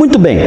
Muito 0.00 0.18
bem. 0.18 0.38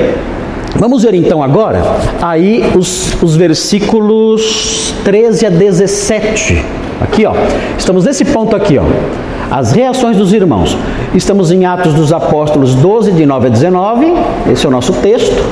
Vamos 0.77 1.03
ver 1.03 1.13
então 1.13 1.43
agora 1.43 1.79
aí 2.19 2.63
os, 2.75 3.21
os 3.21 3.35
versículos 3.35 4.95
13 5.03 5.45
a 5.45 5.49
17. 5.51 6.65
Aqui, 6.99 7.23
ó. 7.23 7.33
Estamos 7.77 8.05
nesse 8.05 8.25
ponto 8.25 8.55
aqui, 8.55 8.79
ó. 8.79 8.83
As 9.51 9.71
reações 9.71 10.17
dos 10.17 10.33
irmãos. 10.33 10.75
Estamos 11.13 11.51
em 11.51 11.65
Atos 11.65 11.93
dos 11.93 12.11
Apóstolos 12.11 12.73
12, 12.73 13.11
de 13.11 13.27
9 13.27 13.45
a 13.45 13.49
19. 13.51 14.13
Esse 14.51 14.65
é 14.65 14.69
o 14.69 14.71
nosso 14.71 14.91
texto. 14.93 15.45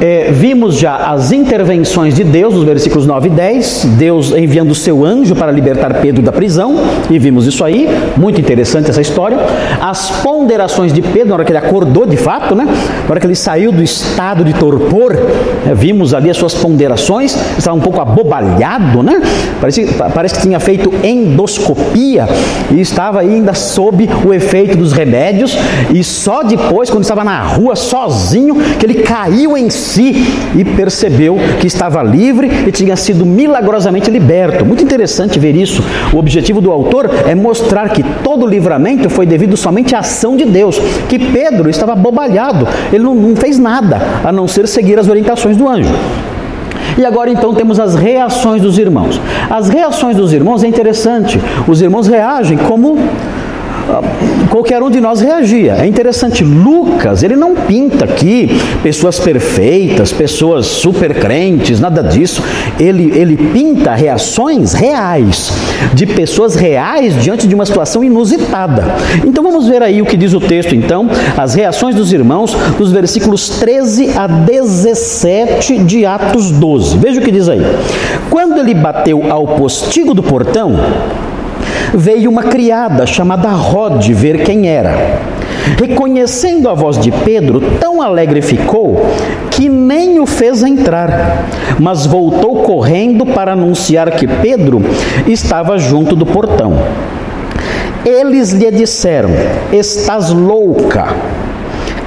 É, 0.00 0.30
vimos 0.32 0.76
já 0.76 0.96
as 0.96 1.30
intervenções 1.30 2.14
de 2.14 2.24
Deus, 2.24 2.54
nos 2.54 2.64
versículos 2.64 3.06
9 3.06 3.28
e 3.28 3.30
10, 3.30 3.84
Deus 3.96 4.32
enviando 4.32 4.72
o 4.72 4.74
seu 4.74 5.04
anjo 5.04 5.34
para 5.36 5.52
libertar 5.52 5.94
Pedro 6.00 6.20
da 6.20 6.32
prisão, 6.32 6.76
e 7.08 7.18
vimos 7.18 7.46
isso 7.46 7.64
aí, 7.64 7.88
muito 8.16 8.40
interessante 8.40 8.90
essa 8.90 9.00
história. 9.00 9.38
As 9.80 10.10
ponderações 10.22 10.92
de 10.92 11.00
Pedro, 11.00 11.28
na 11.28 11.34
hora 11.34 11.44
que 11.44 11.52
ele 11.52 11.58
acordou 11.58 12.06
de 12.06 12.16
fato, 12.16 12.54
né? 12.54 12.64
na 12.64 13.10
hora 13.10 13.20
que 13.20 13.26
ele 13.26 13.36
saiu 13.36 13.70
do 13.70 13.82
estado 13.82 14.44
de 14.44 14.52
torpor, 14.54 15.16
é, 15.66 15.74
vimos 15.74 16.12
ali 16.12 16.28
as 16.28 16.36
suas 16.36 16.54
ponderações, 16.54 17.36
estava 17.56 17.76
um 17.76 17.80
pouco 17.80 18.00
abobalhado, 18.00 19.02
né? 19.02 19.22
Parece, 19.60 19.86
parece 20.12 20.34
que 20.34 20.42
tinha 20.42 20.58
feito 20.58 20.92
endoscopia 21.02 22.26
e 22.70 22.80
estava 22.80 23.20
ainda 23.20 23.54
sob 23.54 24.08
o 24.24 24.34
efeito 24.34 24.76
dos 24.76 24.92
remédios, 24.92 25.56
e 25.92 26.02
só 26.02 26.42
depois, 26.42 26.90
quando 26.90 27.02
estava 27.02 27.22
na 27.22 27.42
rua 27.42 27.76
sozinho, 27.76 28.56
que 28.78 28.84
ele 28.84 28.94
caiu 28.94 29.56
em 29.56 29.70
si 29.94 30.26
e 30.56 30.64
percebeu 30.64 31.36
que 31.60 31.66
estava 31.66 32.02
livre 32.02 32.50
e 32.66 32.72
tinha 32.72 32.96
sido 32.96 33.24
milagrosamente 33.24 34.10
liberto. 34.10 34.64
Muito 34.64 34.82
interessante 34.82 35.38
ver 35.38 35.54
isso. 35.54 35.82
O 36.12 36.18
objetivo 36.18 36.60
do 36.60 36.72
autor 36.72 37.08
é 37.26 37.34
mostrar 37.34 37.88
que 37.90 38.02
todo 38.22 38.46
livramento 38.46 39.08
foi 39.08 39.24
devido 39.24 39.56
somente 39.56 39.94
à 39.94 40.00
ação 40.00 40.36
de 40.36 40.44
Deus, 40.44 40.78
que 41.08 41.18
Pedro 41.18 41.70
estava 41.70 41.94
bobalhado, 41.94 42.66
ele 42.92 43.04
não, 43.04 43.14
não 43.14 43.36
fez 43.36 43.58
nada 43.58 44.00
a 44.24 44.32
não 44.32 44.48
ser 44.48 44.66
seguir 44.66 44.98
as 44.98 45.08
orientações 45.08 45.56
do 45.56 45.68
anjo. 45.68 45.94
E 46.96 47.04
agora 47.04 47.30
então 47.30 47.52
temos 47.54 47.80
as 47.80 47.94
reações 47.94 48.62
dos 48.62 48.78
irmãos. 48.78 49.20
As 49.50 49.68
reações 49.68 50.16
dos 50.16 50.32
irmãos 50.32 50.62
é 50.62 50.68
interessante. 50.68 51.40
Os 51.66 51.82
irmãos 51.82 52.06
reagem 52.06 52.56
como 52.56 52.96
qualquer 54.50 54.82
um 54.82 54.90
de 54.90 55.00
nós 55.00 55.20
reagia. 55.20 55.74
É 55.80 55.86
interessante, 55.86 56.44
Lucas, 56.44 57.22
ele 57.22 57.36
não 57.36 57.54
pinta 57.54 58.04
aqui 58.04 58.48
pessoas 58.82 59.18
perfeitas, 59.18 60.12
pessoas 60.12 60.66
super 60.66 61.14
crentes, 61.14 61.80
nada 61.80 62.02
disso. 62.02 62.42
Ele, 62.78 63.12
ele 63.16 63.36
pinta 63.36 63.94
reações 63.94 64.72
reais, 64.72 65.52
de 65.92 66.06
pessoas 66.06 66.54
reais 66.54 67.20
diante 67.22 67.46
de 67.46 67.54
uma 67.54 67.66
situação 67.66 68.02
inusitada. 68.02 68.84
Então 69.24 69.42
vamos 69.42 69.68
ver 69.68 69.82
aí 69.82 70.00
o 70.00 70.06
que 70.06 70.16
diz 70.16 70.32
o 70.32 70.40
texto, 70.40 70.74
então, 70.74 71.08
as 71.36 71.54
reações 71.54 71.94
dos 71.94 72.12
irmãos, 72.12 72.54
dos 72.78 72.92
versículos 72.92 73.48
13 73.60 74.16
a 74.16 74.26
17 74.26 75.78
de 75.78 76.06
Atos 76.06 76.50
12. 76.50 76.98
Veja 76.98 77.20
o 77.20 77.24
que 77.24 77.30
diz 77.30 77.48
aí. 77.48 77.60
Quando 78.30 78.58
ele 78.58 78.74
bateu 78.74 79.30
ao 79.30 79.46
postigo 79.46 80.14
do 80.14 80.22
portão, 80.22 80.74
veio 81.94 82.30
uma 82.30 82.42
criada 82.42 83.06
chamada 83.06 83.48
Rod 83.50 84.08
ver 84.12 84.42
quem 84.42 84.68
era. 84.68 85.20
Reconhecendo 85.78 86.68
a 86.68 86.74
voz 86.74 86.98
de 86.98 87.10
Pedro, 87.10 87.60
tão 87.80 88.02
alegre 88.02 88.42
ficou 88.42 89.06
que 89.50 89.68
nem 89.68 90.20
o 90.20 90.26
fez 90.26 90.62
entrar, 90.62 91.46
mas 91.78 92.06
voltou 92.06 92.56
correndo 92.56 93.24
para 93.24 93.52
anunciar 93.52 94.10
que 94.10 94.26
Pedro 94.26 94.82
estava 95.26 95.78
junto 95.78 96.14
do 96.14 96.26
portão. 96.26 96.74
Eles 98.04 98.52
lhe 98.52 98.70
disseram: 98.70 99.30
Estás 99.72 100.30
louca. 100.30 101.14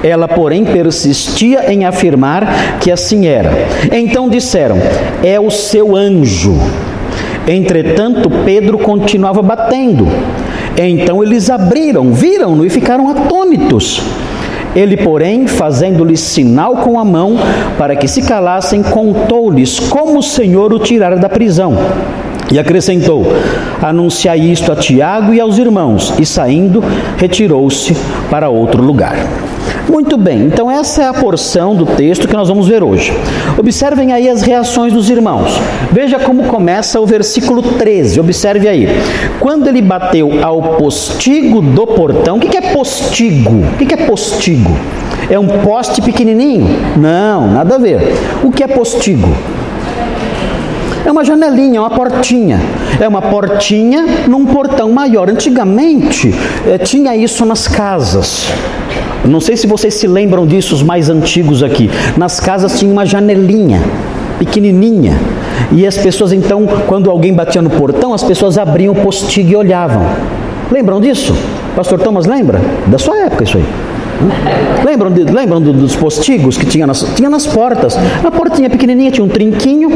Ela, 0.02 0.28
porém, 0.28 0.64
persistia 0.64 1.72
em 1.72 1.84
afirmar 1.84 2.78
que 2.78 2.90
assim 2.90 3.26
era. 3.26 3.50
Então 3.92 4.28
disseram: 4.28 4.78
É 5.24 5.40
o 5.40 5.50
seu 5.50 5.96
anjo. 5.96 6.56
Entretanto, 7.48 8.30
Pedro 8.44 8.78
continuava 8.78 9.40
batendo. 9.40 10.06
Então 10.76 11.22
eles 11.22 11.48
abriram, 11.48 12.12
viram-no 12.12 12.64
e 12.64 12.70
ficaram 12.70 13.08
atônitos. 13.08 14.02
Ele, 14.76 14.98
porém, 14.98 15.46
fazendo-lhes 15.46 16.20
sinal 16.20 16.76
com 16.76 17.00
a 17.00 17.04
mão 17.04 17.36
para 17.78 17.96
que 17.96 18.06
se 18.06 18.22
calassem, 18.22 18.82
contou-lhes 18.82 19.80
como 19.80 20.18
o 20.18 20.22
Senhor 20.22 20.72
o 20.72 20.78
tirara 20.78 21.16
da 21.16 21.28
prisão. 21.28 21.74
E 22.52 22.58
acrescentou: 22.58 23.24
Anunciai 23.82 24.40
isto 24.40 24.70
a 24.70 24.76
Tiago 24.76 25.32
e 25.32 25.40
aos 25.40 25.58
irmãos. 25.58 26.12
E 26.18 26.26
saindo, 26.26 26.82
retirou-se 27.16 27.96
para 28.30 28.50
outro 28.50 28.82
lugar. 28.82 29.16
Muito 29.90 30.18
bem, 30.18 30.44
então 30.44 30.70
essa 30.70 31.02
é 31.02 31.06
a 31.08 31.14
porção 31.14 31.74
do 31.74 31.86
texto 31.86 32.28
que 32.28 32.34
nós 32.34 32.48
vamos 32.48 32.68
ver 32.68 32.82
hoje. 32.82 33.12
Observem 33.56 34.12
aí 34.12 34.28
as 34.28 34.42
reações 34.42 34.92
dos 34.92 35.08
irmãos. 35.08 35.50
Veja 35.90 36.18
como 36.18 36.44
começa 36.44 37.00
o 37.00 37.06
versículo 37.06 37.62
13. 37.62 38.20
Observe 38.20 38.68
aí. 38.68 38.86
Quando 39.40 39.66
ele 39.66 39.80
bateu 39.80 40.44
ao 40.44 40.60
postigo 40.76 41.62
do 41.62 41.86
portão, 41.86 42.36
o 42.36 42.40
que 42.40 42.56
é 42.56 42.72
postigo? 42.72 43.64
O 43.72 43.86
que 43.86 43.94
é 43.94 43.96
postigo? 43.96 44.76
É 45.30 45.38
um 45.38 45.48
poste 45.48 46.02
pequenininho? 46.02 46.68
Não, 46.96 47.48
nada 47.48 47.76
a 47.76 47.78
ver. 47.78 47.98
O 48.44 48.52
que 48.52 48.62
é 48.62 48.68
postigo? 48.68 49.28
É 51.04 51.10
uma 51.10 51.24
janelinha, 51.24 51.80
uma 51.80 51.90
portinha. 51.90 52.60
É 53.00 53.08
uma 53.08 53.22
portinha 53.22 54.04
num 54.26 54.46
portão 54.46 54.90
maior. 54.90 55.30
Antigamente 55.30 56.34
eh, 56.66 56.78
tinha 56.78 57.16
isso 57.16 57.44
nas 57.44 57.66
casas. 57.66 58.48
Não 59.24 59.40
sei 59.40 59.56
se 59.56 59.66
vocês 59.66 59.94
se 59.94 60.06
lembram 60.06 60.46
disso, 60.46 60.74
os 60.74 60.82
mais 60.82 61.10
antigos 61.10 61.62
aqui. 61.62 61.90
Nas 62.16 62.40
casas 62.40 62.78
tinha 62.78 62.92
uma 62.92 63.04
janelinha 63.04 63.80
pequenininha. 64.38 65.18
E 65.72 65.86
as 65.86 65.98
pessoas 65.98 66.32
então, 66.32 66.66
quando 66.86 67.10
alguém 67.10 67.32
batia 67.32 67.60
no 67.60 67.70
portão, 67.70 68.14
as 68.14 68.22
pessoas 68.22 68.56
abriam 68.56 68.92
o 68.92 68.96
postigo 68.96 69.50
e 69.50 69.56
olhavam. 69.56 70.06
Lembram 70.70 71.00
disso? 71.00 71.34
Pastor 71.74 71.98
Thomas 71.98 72.26
lembra? 72.26 72.60
Da 72.86 72.98
sua 72.98 73.16
época 73.18 73.44
isso 73.44 73.58
aí. 73.58 73.64
Lembram, 74.84 75.10
de, 75.10 75.22
lembram 75.24 75.60
dos 75.60 75.94
postigos 75.94 76.56
que 76.56 76.66
tinha 76.66 76.86
nas, 76.86 77.02
tinha 77.14 77.30
nas 77.30 77.46
portas? 77.46 77.96
A 78.24 78.30
portinha 78.30 78.68
pequenininha 78.68 79.10
tinha 79.10 79.24
um 79.24 79.28
trinquinho, 79.28 79.90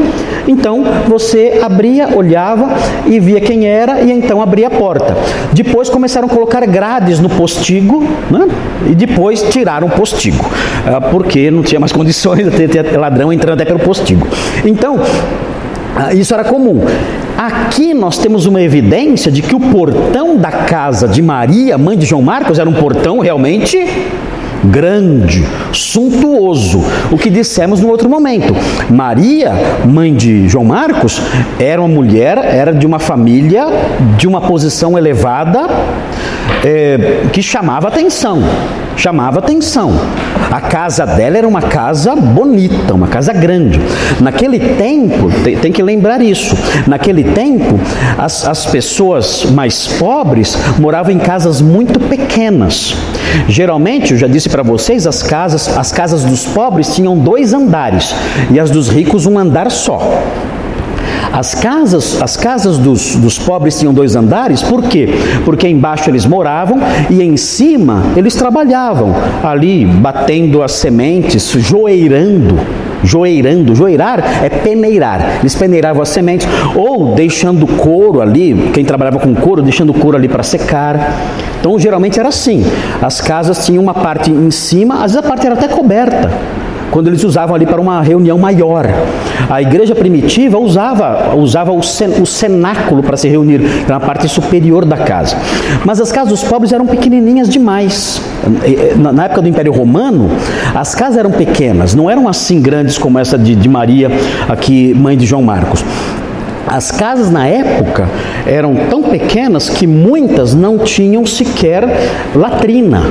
então 0.47 0.83
você 1.07 1.59
abria, 1.61 2.09
olhava 2.15 2.69
e 3.05 3.19
via 3.19 3.41
quem 3.41 3.65
era 3.65 4.01
e 4.01 4.11
então 4.11 4.41
abria 4.41 4.67
a 4.67 4.71
porta. 4.71 5.15
Depois 5.51 5.89
começaram 5.89 6.27
a 6.27 6.29
colocar 6.29 6.65
grades 6.65 7.19
no 7.19 7.29
postigo 7.29 8.03
né? 8.29 8.47
e 8.89 8.95
depois 8.95 9.41
tiraram 9.49 9.87
o 9.87 9.91
postigo, 9.91 10.45
ah, 10.85 11.01
porque 11.01 11.51
não 11.51 11.61
tinha 11.61 11.79
mais 11.79 11.91
condições 11.93 12.49
de 12.49 12.67
ter 12.67 12.97
ladrão 12.97 13.31
entrando 13.31 13.55
até 13.59 13.65
pelo 13.65 13.79
postigo. 13.79 14.27
Então, 14.63 14.99
ah, 15.95 16.13
isso 16.13 16.33
era 16.33 16.43
comum. 16.43 16.81
Aqui 17.37 17.93
nós 17.93 18.17
temos 18.17 18.45
uma 18.45 18.61
evidência 18.61 19.31
de 19.31 19.41
que 19.41 19.55
o 19.55 19.59
portão 19.59 20.37
da 20.37 20.51
casa 20.51 21.07
de 21.07 21.21
Maria, 21.21 21.77
mãe 21.77 21.97
de 21.97 22.05
João 22.05 22.21
Marcos, 22.21 22.59
era 22.59 22.69
um 22.69 22.73
portão 22.73 23.19
realmente 23.19 23.77
grande, 24.63 25.43
suntuoso. 25.73 26.83
O 27.11 27.17
que 27.17 27.29
dissemos 27.29 27.81
no 27.81 27.89
outro 27.89 28.09
momento. 28.09 28.55
Maria, 28.89 29.51
mãe 29.85 30.13
de 30.13 30.47
João 30.47 30.65
Marcos, 30.65 31.21
era 31.59 31.81
uma 31.81 31.87
mulher, 31.87 32.37
era 32.37 32.73
de 32.73 32.85
uma 32.85 32.99
família 32.99 33.65
de 34.17 34.27
uma 34.27 34.41
posição 34.41 34.97
elevada 34.97 35.67
é, 36.63 37.23
que 37.33 37.41
chamava 37.41 37.87
atenção. 37.87 38.41
Chamava 38.95 39.39
atenção. 39.39 39.91
A 40.51 40.61
casa 40.61 41.05
dela 41.05 41.37
era 41.37 41.47
uma 41.47 41.61
casa 41.61 42.15
bonita, 42.15 42.93
uma 42.93 43.07
casa 43.07 43.33
grande. 43.33 43.79
Naquele 44.21 44.59
tempo, 44.59 45.29
tem, 45.43 45.57
tem 45.57 45.71
que 45.71 45.81
lembrar 45.81 46.21
isso, 46.21 46.55
naquele 46.87 47.23
tempo, 47.23 47.79
as, 48.17 48.47
as 48.47 48.65
pessoas 48.65 49.45
mais 49.45 49.87
pobres 49.87 50.57
moravam 50.79 51.11
em 51.11 51.19
casas 51.19 51.61
muito 51.61 51.99
pequenas. 51.99 52.95
Geralmente, 53.47 54.11
eu 54.11 54.17
já 54.17 54.27
disse 54.27 54.47
para 54.49 54.63
vocês, 54.63 55.07
as 55.07 55.23
casas, 55.23 55.75
as 55.75 55.91
casas 55.91 56.23
dos 56.23 56.45
pobres 56.45 56.93
tinham 56.93 57.17
dois 57.17 57.53
andares 57.53 58.13
e 58.51 58.59
as 58.59 58.69
dos 58.69 58.89
ricos 58.89 59.25
um 59.25 59.39
andar 59.39 59.71
só. 59.71 60.21
As 61.33 61.55
casas, 61.55 62.21
as 62.21 62.37
casas 62.37 62.77
dos, 62.77 63.15
dos 63.15 63.39
pobres 63.39 63.79
tinham 63.79 63.91
dois 63.91 64.15
andares, 64.15 64.61
por 64.61 64.83
quê? 64.83 65.09
Porque 65.43 65.67
embaixo 65.67 66.07
eles 66.07 66.27
moravam 66.27 66.77
e 67.09 67.23
em 67.23 67.35
cima 67.35 68.03
eles 68.15 68.35
trabalhavam, 68.35 69.15
ali 69.43 69.83
batendo 69.83 70.61
as 70.61 70.73
sementes, 70.73 71.49
joeirando 71.49 72.59
joeirando. 73.03 73.75
Joeirar 73.75 74.43
é 74.43 74.49
peneirar. 74.49 75.39
Eles 75.41 75.53
peneiravam 75.55 76.01
as 76.01 76.07
sementes 76.07 76.47
ou 76.73 77.13
deixando 77.13 77.67
couro 77.67 78.21
ali, 78.21 78.71
quem 78.73 78.85
trabalhava 78.85 79.19
com 79.19 79.35
couro, 79.35 79.61
deixando 79.61 79.93
couro 79.93 80.15
ali 80.15 80.29
para 80.29 80.41
secar. 80.41 81.19
Então, 81.59 81.77
geralmente 81.77 82.17
era 82.17 82.29
assim. 82.29 82.63
As 83.01 83.19
casas 83.19 83.65
tinham 83.65 83.83
uma 83.83 83.93
parte 83.93 84.31
em 84.31 84.51
cima, 84.51 85.03
às 85.03 85.11
vezes 85.11 85.17
a 85.17 85.23
parte 85.23 85.45
era 85.45 85.55
até 85.55 85.67
coberta 85.67 86.31
quando 86.93 87.07
eles 87.07 87.23
usavam 87.23 87.55
ali 87.55 87.65
para 87.65 87.81
uma 87.81 88.03
reunião 88.03 88.37
maior. 88.37 88.85
A 89.49 89.59
igreja 89.59 89.95
primitiva 89.95 90.59
usava, 90.59 91.35
usava 91.35 91.71
o, 91.71 91.79
o 91.79 92.25
cenáculo 92.25 93.01
para 93.01 93.17
se 93.17 93.27
reunir, 93.27 93.61
na 93.87 93.99
parte 93.99 94.29
superior 94.29 94.85
da 94.85 94.97
casa. 94.97 95.35
Mas 95.83 95.99
as 95.99 96.11
casas 96.11 96.29
dos 96.29 96.43
pobres 96.43 96.71
eram 96.71 96.85
pequenininhas 96.85 97.49
demais. 97.49 98.21
Na 98.95 99.25
época 99.25 99.41
do 99.41 99.47
Império 99.47 99.73
Romano, 99.73 100.29
as 100.75 100.93
casas 100.93 101.17
eram 101.17 101.31
pequenas, 101.31 101.95
não 101.95 102.07
eram 102.11 102.27
assim 102.27 102.61
grandes 102.61 102.95
como 102.95 103.17
essa 103.17 103.39
de, 103.39 103.55
de 103.55 103.67
Maria, 103.67 104.11
aqui, 104.47 104.93
mãe 104.93 105.17
de 105.17 105.25
João 105.25 105.41
Marcos. 105.41 105.83
As 106.67 106.91
casas 106.91 107.31
na 107.31 107.47
época 107.47 108.07
eram 108.45 108.75
tão 108.91 109.01
pequenas 109.01 109.67
que 109.67 109.87
muitas 109.87 110.53
não 110.53 110.77
tinham 110.77 111.25
sequer 111.25 111.83
latrina. 112.35 113.01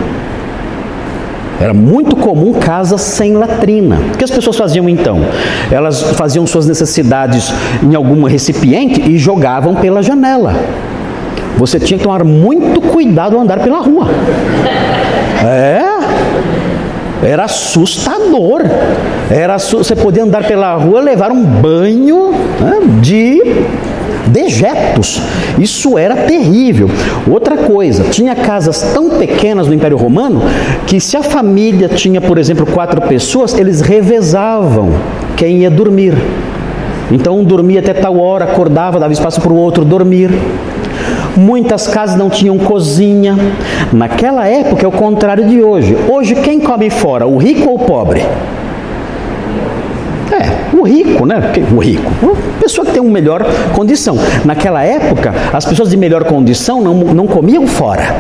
Era 1.63 1.73
muito 1.73 2.17
comum 2.17 2.55
casas 2.55 3.01
sem 3.03 3.35
latrina. 3.35 3.97
O 4.13 4.19
que 4.19 4.25
as 4.25 4.33
pessoas 4.33 4.57
faziam 4.57 4.89
então? 4.89 5.21
Elas 5.71 6.03
faziam 6.17 6.45
suas 6.45 6.67
necessidades 6.67 7.53
em 7.81 7.95
algum 7.95 8.25
recipiente 8.25 9.01
e 9.09 9.17
jogavam 9.17 9.77
pela 9.77 10.03
janela. 10.03 10.53
Você 11.57 11.79
tinha 11.79 11.99
que 11.99 12.03
tomar 12.03 12.25
muito 12.25 12.81
cuidado 12.81 13.37
ao 13.37 13.43
andar 13.43 13.61
pela 13.61 13.79
rua. 13.79 14.09
É. 15.45 15.83
Era 17.25 17.45
assustador. 17.45 18.63
Era, 19.31 19.57
você 19.57 19.95
podia 19.95 20.25
andar 20.25 20.43
pela 20.43 20.75
rua, 20.75 21.01
levar 21.01 21.31
um 21.31 21.45
banho 21.45 22.33
né, 22.59 22.81
de 23.01 23.41
dejetos. 24.29 25.21
Isso 25.59 25.99
era 25.99 26.17
terrível. 26.17 26.89
Outra 27.31 27.57
coisa, 27.57 28.05
tinha 28.05 28.35
casas 28.35 28.83
tão 28.95 29.11
pequenas 29.11 29.67
no 29.67 29.75
Império 29.75 29.97
Romano 29.97 30.43
que 30.87 31.01
se 31.01 31.17
a 31.17 31.23
família 31.23 31.89
tinha, 31.89 32.21
por 32.21 32.39
exemplo, 32.39 32.67
quatro 32.67 33.01
pessoas, 33.03 33.55
eles 33.59 33.81
revezavam 33.81 34.93
quem 35.37 35.59
ia 35.59 35.71
dormir. 35.71 36.15
Então 37.11 37.39
um 37.39 37.45
dormia 37.45 37.81
até 37.81 37.93
tal 37.93 38.19
hora, 38.19 38.45
acordava, 38.45 38.99
dava 38.99 39.13
espaço 39.13 39.41
para 39.41 39.53
o 39.53 39.57
outro 39.57 39.85
dormir. 39.85 40.31
Muitas 41.37 41.87
casas 41.87 42.17
não 42.17 42.31
tinham 42.31 42.59
cozinha. 42.59 43.37
Naquela 43.93 44.47
época 44.47 44.85
é 44.85 44.89
o 44.89 44.93
contrário 44.93 45.47
de 45.47 45.63
hoje. 45.63 45.97
Hoje 46.09 46.35
quem 46.37 46.61
come 46.61 46.91
fora, 46.91 47.27
o 47.27 47.37
rico 47.37 47.69
ou 47.69 47.77
o 47.77 47.79
pobre? 47.81 48.23
É, 50.83 50.85
o 50.85 50.85
rico, 50.85 51.27
né? 51.27 51.37
O 51.73 51.79
rico. 51.79 52.11
A 52.59 52.63
pessoa 52.63 52.85
que 52.85 52.93
tem 52.93 53.01
uma 53.01 53.11
melhor 53.11 53.45
condição. 53.75 54.17
Naquela 54.45 54.83
época, 54.83 55.33
as 55.53 55.65
pessoas 55.65 55.91
de 55.91 55.97
melhor 55.97 56.25
condição 56.25 56.81
não, 56.81 56.95
não 56.95 57.27
comiam 57.27 57.67
fora. 57.67 58.15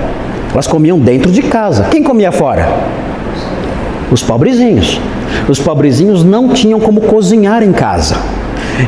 Elas 0.52 0.66
comiam 0.66 0.98
dentro 0.98 1.30
de 1.30 1.42
casa. 1.42 1.84
Quem 1.90 2.02
comia 2.02 2.30
fora? 2.30 2.68
Os 4.10 4.22
pobrezinhos. 4.22 5.00
Os 5.48 5.58
pobrezinhos 5.58 6.22
não 6.22 6.50
tinham 6.50 6.78
como 6.78 7.00
cozinhar 7.00 7.62
em 7.62 7.72
casa. 7.72 8.16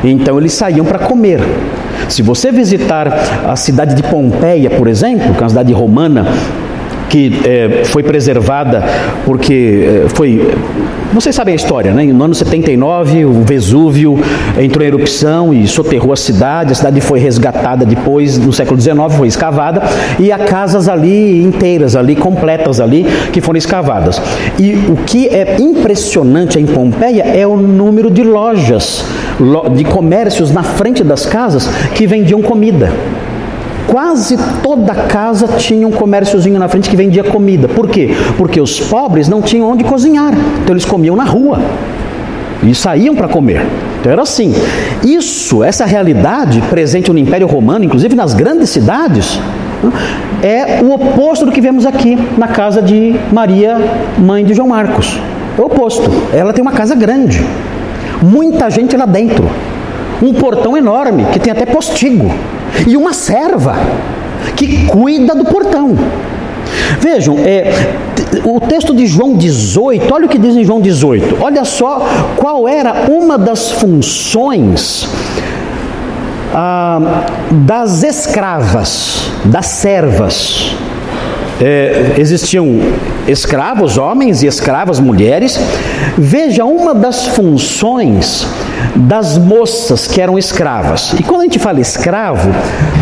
Então 0.03 0.37
eles 0.37 0.53
saíam 0.53 0.85
para 0.85 0.99
comer. 0.99 1.41
Se 2.07 2.21
você 2.21 2.51
visitar 2.51 3.07
a 3.47 3.55
cidade 3.55 3.95
de 3.95 4.03
Pompeia, 4.03 4.69
por 4.69 4.87
exemplo, 4.87 5.33
que 5.33 5.39
é 5.39 5.41
uma 5.41 5.49
cidade 5.49 5.73
romana, 5.73 6.25
que 7.09 7.33
é, 7.45 7.85
foi 7.85 8.03
preservada 8.03 8.83
porque 9.25 10.03
é, 10.05 10.09
foi. 10.09 10.53
Vocês 11.13 11.35
sabem 11.35 11.53
a 11.53 11.55
história, 11.55 11.93
né? 11.93 12.03
No 12.05 12.25
ano 12.25 12.35
79, 12.35 13.25
o 13.25 13.43
Vesúvio 13.43 14.19
entrou 14.59 14.83
em 14.83 14.87
erupção 14.87 15.53
e 15.53 15.67
soterrou 15.67 16.11
a 16.11 16.17
cidade. 16.17 16.71
A 16.73 16.75
cidade 16.75 16.99
foi 16.99 17.19
resgatada 17.19 17.85
depois, 17.85 18.37
no 18.37 18.51
século 18.51 18.79
XIX, 18.79 18.97
foi 19.15 19.27
escavada 19.27 19.83
e 20.19 20.31
há 20.31 20.39
casas 20.39 20.89
ali 20.89 21.41
inteiras, 21.41 21.95
ali 21.95 22.15
completas 22.15 22.79
ali, 22.79 23.05
que 23.31 23.39
foram 23.39 23.57
escavadas. 23.57 24.21
E 24.59 24.73
o 24.89 24.97
que 25.05 25.27
é 25.27 25.57
impressionante 25.59 26.59
em 26.59 26.65
Pompeia 26.65 27.23
é 27.23 27.47
o 27.47 27.55
número 27.55 28.09
de 28.11 28.23
lojas, 28.23 29.05
de 29.75 29.83
comércios 29.85 30.51
na 30.51 30.63
frente 30.63 31.03
das 31.03 31.25
casas 31.25 31.67
que 31.93 32.05
vendiam 32.05 32.41
comida. 32.41 32.91
Quase 33.95 34.35
toda 34.61 34.93
casa 34.93 35.47
tinha 35.57 35.87
um 35.87 35.91
comérciozinho 35.91 36.59
na 36.59 36.67
frente 36.67 36.89
que 36.89 36.97
vendia 36.97 37.23
comida. 37.23 37.69
Por 37.69 37.87
quê? 37.87 38.09
Porque 38.37 38.59
os 38.59 38.77
pobres 38.77 39.29
não 39.29 39.41
tinham 39.41 39.71
onde 39.71 39.85
cozinhar. 39.85 40.33
Então 40.61 40.73
eles 40.73 40.83
comiam 40.83 41.15
na 41.15 41.23
rua. 41.23 41.61
E 42.61 42.75
saíam 42.75 43.15
para 43.15 43.29
comer. 43.29 43.65
Então 44.01 44.11
era 44.11 44.21
assim. 44.21 44.53
Isso, 45.01 45.63
essa 45.63 45.85
realidade 45.85 46.61
presente 46.63 47.09
no 47.09 47.17
Império 47.17 47.47
Romano, 47.47 47.85
inclusive 47.85 48.17
nas 48.17 48.33
grandes 48.33 48.69
cidades, 48.69 49.39
é 50.43 50.83
o 50.83 50.93
oposto 50.93 51.45
do 51.45 51.51
que 51.53 51.61
vemos 51.61 51.85
aqui 51.85 52.17
na 52.37 52.49
casa 52.49 52.81
de 52.81 53.15
Maria, 53.31 53.77
mãe 54.17 54.43
de 54.43 54.53
João 54.53 54.67
Marcos. 54.67 55.17
É 55.57 55.61
o 55.61 55.67
oposto. 55.67 56.11
Ela 56.33 56.51
tem 56.51 56.61
uma 56.61 56.73
casa 56.73 56.95
grande. 56.95 57.41
Muita 58.21 58.69
gente 58.69 58.97
lá 58.97 59.05
dentro. 59.05 59.49
Um 60.21 60.33
portão 60.33 60.75
enorme, 60.75 61.23
que 61.31 61.39
tem 61.39 61.53
até 61.53 61.65
postigo 61.65 62.29
e 62.87 62.95
uma 62.97 63.13
serva 63.13 63.75
que 64.55 64.85
cuida 64.87 65.33
do 65.35 65.45
portão. 65.45 65.95
Vejam, 66.99 67.37
é, 67.39 67.71
o 68.43 68.59
texto 68.59 68.93
de 68.93 69.05
João 69.05 69.35
18, 69.35 70.13
olha 70.13 70.25
o 70.25 70.29
que 70.29 70.37
diz 70.37 70.55
em 70.55 70.63
João 70.63 70.81
18. 70.81 71.37
Olha 71.41 71.63
só 71.63 72.05
qual 72.37 72.67
era 72.67 73.05
uma 73.09 73.37
das 73.37 73.71
funções 73.71 75.07
ah, 76.53 77.25
das 77.51 78.03
escravas, 78.03 79.29
das 79.45 79.65
servas. 79.67 80.75
É, 81.61 82.15
existiam 82.17 82.79
escravos, 83.27 83.97
homens 83.97 84.43
e 84.43 84.47
escravas, 84.47 84.99
mulheres. 84.99 85.59
Veja, 86.17 86.63
uma 86.63 86.93
das 86.93 87.27
funções 87.27 88.47
das 88.95 89.37
moças 89.37 90.07
que 90.07 90.21
eram 90.21 90.39
escravas. 90.39 91.13
E 91.19 91.23
quando 91.23 91.41
a 91.41 91.43
gente 91.43 91.59
fala 91.59 91.81
escravo, 91.81 92.49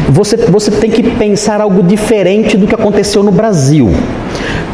você, 0.09 0.35
você 0.37 0.71
tem 0.71 0.89
que 0.89 1.03
pensar 1.03 1.61
algo 1.61 1.83
diferente 1.83 2.57
do 2.57 2.65
que 2.65 2.73
aconteceu 2.73 3.21
no 3.21 3.31
Brasil. 3.31 3.91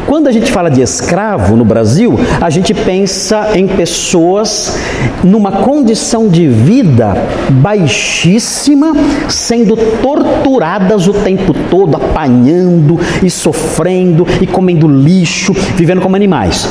Quando 0.06 0.26
a 0.26 0.32
gente 0.32 0.50
fala 0.50 0.70
de 0.70 0.80
escravo 0.80 1.54
no 1.54 1.64
Brasil, 1.64 2.18
a 2.40 2.48
gente 2.48 2.72
pensa 2.72 3.50
em 3.54 3.68
pessoas 3.68 4.76
numa 5.22 5.52
condição 5.52 6.26
de 6.26 6.48
vida 6.48 7.14
baixíssima, 7.50 8.92
sendo 9.28 9.76
torturadas 9.76 11.06
o 11.06 11.12
tempo 11.12 11.54
todo, 11.70 11.96
apanhando 11.96 12.98
e 13.22 13.28
sofrendo 13.28 14.26
e 14.40 14.46
comendo 14.46 14.88
lixo, 14.88 15.52
vivendo 15.76 16.00
como 16.00 16.16
animais. 16.16 16.66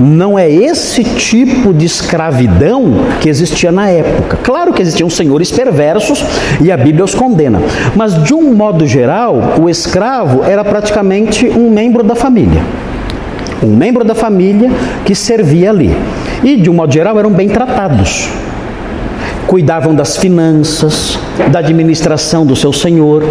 Não 0.00 0.38
é 0.38 0.50
esse 0.50 1.04
tipo 1.04 1.72
de 1.72 1.86
escravidão 1.86 2.94
que 3.20 3.28
existia 3.28 3.70
na 3.70 3.88
época. 3.88 4.38
Claro 4.42 4.72
que 4.72 4.82
existiam 4.82 5.08
senhores 5.08 5.50
perversos 5.50 6.24
e 6.60 6.72
a 6.72 6.76
Bíblia 6.76 7.04
os 7.04 7.14
condena, 7.14 7.60
mas 7.94 8.22
de 8.24 8.34
um 8.34 8.54
modo 8.54 8.86
geral, 8.86 9.54
o 9.60 9.68
escravo 9.68 10.42
era 10.44 10.64
praticamente 10.64 11.48
um 11.48 11.70
membro 11.70 12.02
da 12.02 12.14
família. 12.14 12.62
Um 13.62 13.76
membro 13.76 14.04
da 14.04 14.14
família 14.14 14.70
que 15.04 15.14
servia 15.14 15.70
ali. 15.70 15.96
E 16.42 16.56
de 16.56 16.68
um 16.68 16.74
modo 16.74 16.92
geral 16.92 17.18
eram 17.18 17.30
bem 17.30 17.48
tratados 17.48 18.28
cuidavam 19.46 19.94
das 19.94 20.16
finanças, 20.16 21.18
da 21.52 21.58
administração 21.58 22.44
do 22.44 22.56
seu 22.56 22.72
senhor, 22.72 23.22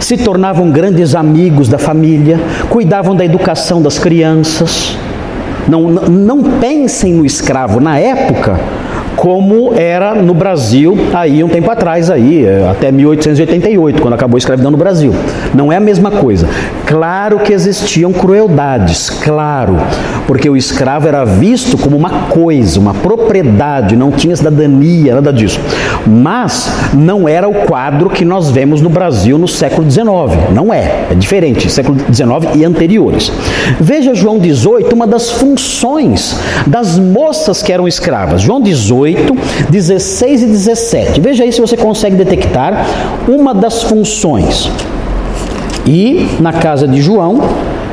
se 0.00 0.16
tornavam 0.16 0.70
grandes 0.70 1.14
amigos 1.14 1.68
da 1.68 1.76
família, 1.76 2.40
cuidavam 2.70 3.14
da 3.14 3.24
educação 3.24 3.82
das 3.82 3.98
crianças. 3.98 4.96
Não, 5.68 5.82
não 5.90 6.42
pensem 6.60 7.12
no 7.12 7.24
escravo. 7.24 7.80
Na 7.80 7.98
época 7.98 8.58
como 9.16 9.72
era 9.74 10.14
no 10.14 10.34
Brasil 10.34 10.96
aí 11.14 11.42
um 11.42 11.48
tempo 11.48 11.70
atrás 11.70 12.10
aí, 12.10 12.44
é, 12.44 12.68
até 12.68 12.92
1888, 12.92 14.00
quando 14.00 14.14
acabou 14.14 14.36
a 14.36 14.38
escravidão 14.38 14.70
no 14.70 14.76
Brasil. 14.76 15.12
Não 15.54 15.72
é 15.72 15.76
a 15.76 15.80
mesma 15.80 16.10
coisa. 16.10 16.46
Claro 16.86 17.38
que 17.40 17.52
existiam 17.52 18.12
crueldades, 18.12 19.10
claro, 19.10 19.76
porque 20.26 20.48
o 20.48 20.56
escravo 20.56 21.08
era 21.08 21.24
visto 21.24 21.78
como 21.78 21.96
uma 21.96 22.10
coisa, 22.28 22.78
uma 22.78 22.94
propriedade, 22.94 23.96
não 23.96 24.12
tinha 24.12 24.36
cidadania, 24.36 25.14
nada 25.14 25.32
disso. 25.32 25.60
Mas 26.06 26.70
não 26.92 27.28
era 27.28 27.48
o 27.48 27.54
quadro 27.66 28.10
que 28.10 28.24
nós 28.24 28.50
vemos 28.50 28.80
no 28.80 28.90
Brasil 28.90 29.38
no 29.38 29.48
século 29.48 29.90
XIX. 29.90 30.06
Não 30.52 30.72
é, 30.72 31.06
é 31.10 31.14
diferente, 31.14 31.70
século 31.70 31.98
XIX 32.12 32.54
e 32.54 32.64
anteriores. 32.64 33.32
Veja 33.80 34.14
João 34.14 34.38
18, 34.38 34.94
uma 34.94 35.06
das 35.06 35.30
funções 35.30 36.38
das 36.66 36.98
moças 36.98 37.62
que 37.62 37.72
eram 37.72 37.88
escravas. 37.88 38.42
João 38.42 38.60
18 38.60 39.05
18, 39.06 39.36
16 39.70 40.42
e 40.42 40.46
17. 40.46 41.20
Veja 41.20 41.44
aí 41.44 41.52
se 41.52 41.60
você 41.60 41.76
consegue 41.76 42.16
detectar 42.16 42.86
uma 43.28 43.54
das 43.54 43.82
funções. 43.82 44.70
E 45.86 46.28
na 46.40 46.52
casa 46.52 46.88
de 46.88 47.00
João 47.00 47.40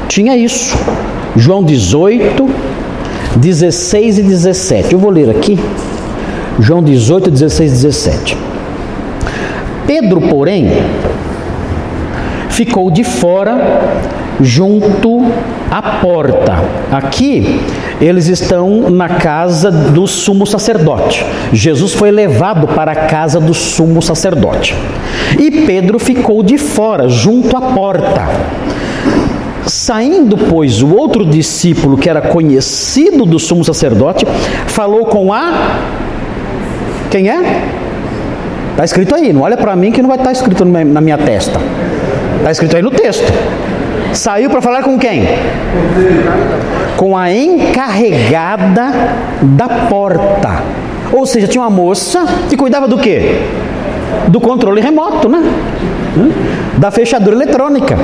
tinha 0.08 0.36
isso. 0.36 0.76
João 1.36 1.64
18, 1.64 2.50
16 3.36 4.18
e 4.18 4.24
17. 4.24 4.94
Eu 4.94 5.00
vou 5.00 5.12
ler 5.12 5.30
aqui. 5.30 5.60
João 6.60 6.82
18, 6.82 7.30
16 7.30 7.72
e 7.72 7.76
17. 7.76 8.38
Pedro, 9.86 10.22
porém, 10.22 10.72
ficou 12.50 12.90
de 12.90 13.04
fora 13.04 13.82
junto 14.40 15.22
à 15.70 15.82
porta. 15.82 16.64
Aqui 16.92 17.60
eles 18.04 18.28
estão 18.28 18.90
na 18.90 19.08
casa 19.08 19.72
do 19.72 20.06
sumo 20.06 20.46
sacerdote. 20.46 21.26
Jesus 21.54 21.94
foi 21.94 22.12
levado 22.12 22.68
para 22.68 22.92
a 22.92 22.96
casa 23.08 23.40
do 23.40 23.54
sumo 23.54 24.02
sacerdote. 24.02 24.76
E 25.40 25.50
Pedro 25.66 25.98
ficou 25.98 26.44
de 26.44 26.58
fora, 26.58 27.08
junto 27.08 27.56
à 27.56 27.62
porta. 27.62 28.28
Saindo, 29.66 30.38
pois, 30.38 30.82
o 30.82 30.94
outro 30.94 31.26
discípulo, 31.26 31.98
que 31.98 32.10
era 32.10 32.20
conhecido 32.22 33.26
do 33.26 33.40
sumo 33.40 33.64
sacerdote, 33.64 34.26
falou 34.68 35.06
com 35.06 35.32
a. 35.32 35.80
Quem 37.10 37.30
é? 37.30 37.64
Está 38.72 38.84
escrito 38.84 39.16
aí, 39.16 39.32
não 39.32 39.44
olha 39.44 39.56
para 39.56 39.76
mim 39.78 39.92
que 39.92 40.02
não 40.02 40.10
vai 40.10 40.18
estar 40.18 40.30
tá 40.30 40.34
escrito 40.34 40.66
na 40.66 41.00
minha 41.00 41.18
testa. 41.18 41.58
Está 42.40 42.52
escrito 42.52 42.76
aí 42.76 42.82
no 42.82 42.92
texto. 42.92 43.32
Saiu 44.12 44.50
para 44.50 44.62
falar 44.62 44.84
com 44.84 45.00
quem? 45.00 45.24
Com 46.98 47.18
a 47.18 47.32
encarregada 47.32 48.92
da 49.42 49.68
porta. 49.90 50.64
Ou 51.12 51.26
seja, 51.26 51.48
tinha 51.48 51.62
uma 51.62 51.70
moça 51.70 52.26
que 52.50 52.58
cuidava 52.58 52.88
do 52.88 52.98
quê? 52.98 53.42
Do 54.28 54.40
controle 54.40 54.82
remoto, 54.82 55.30
né? 55.30 55.44
Hum? 56.18 56.32
Da 56.78 56.92
fechadura 56.92 57.36
eletrônica. 57.36 57.98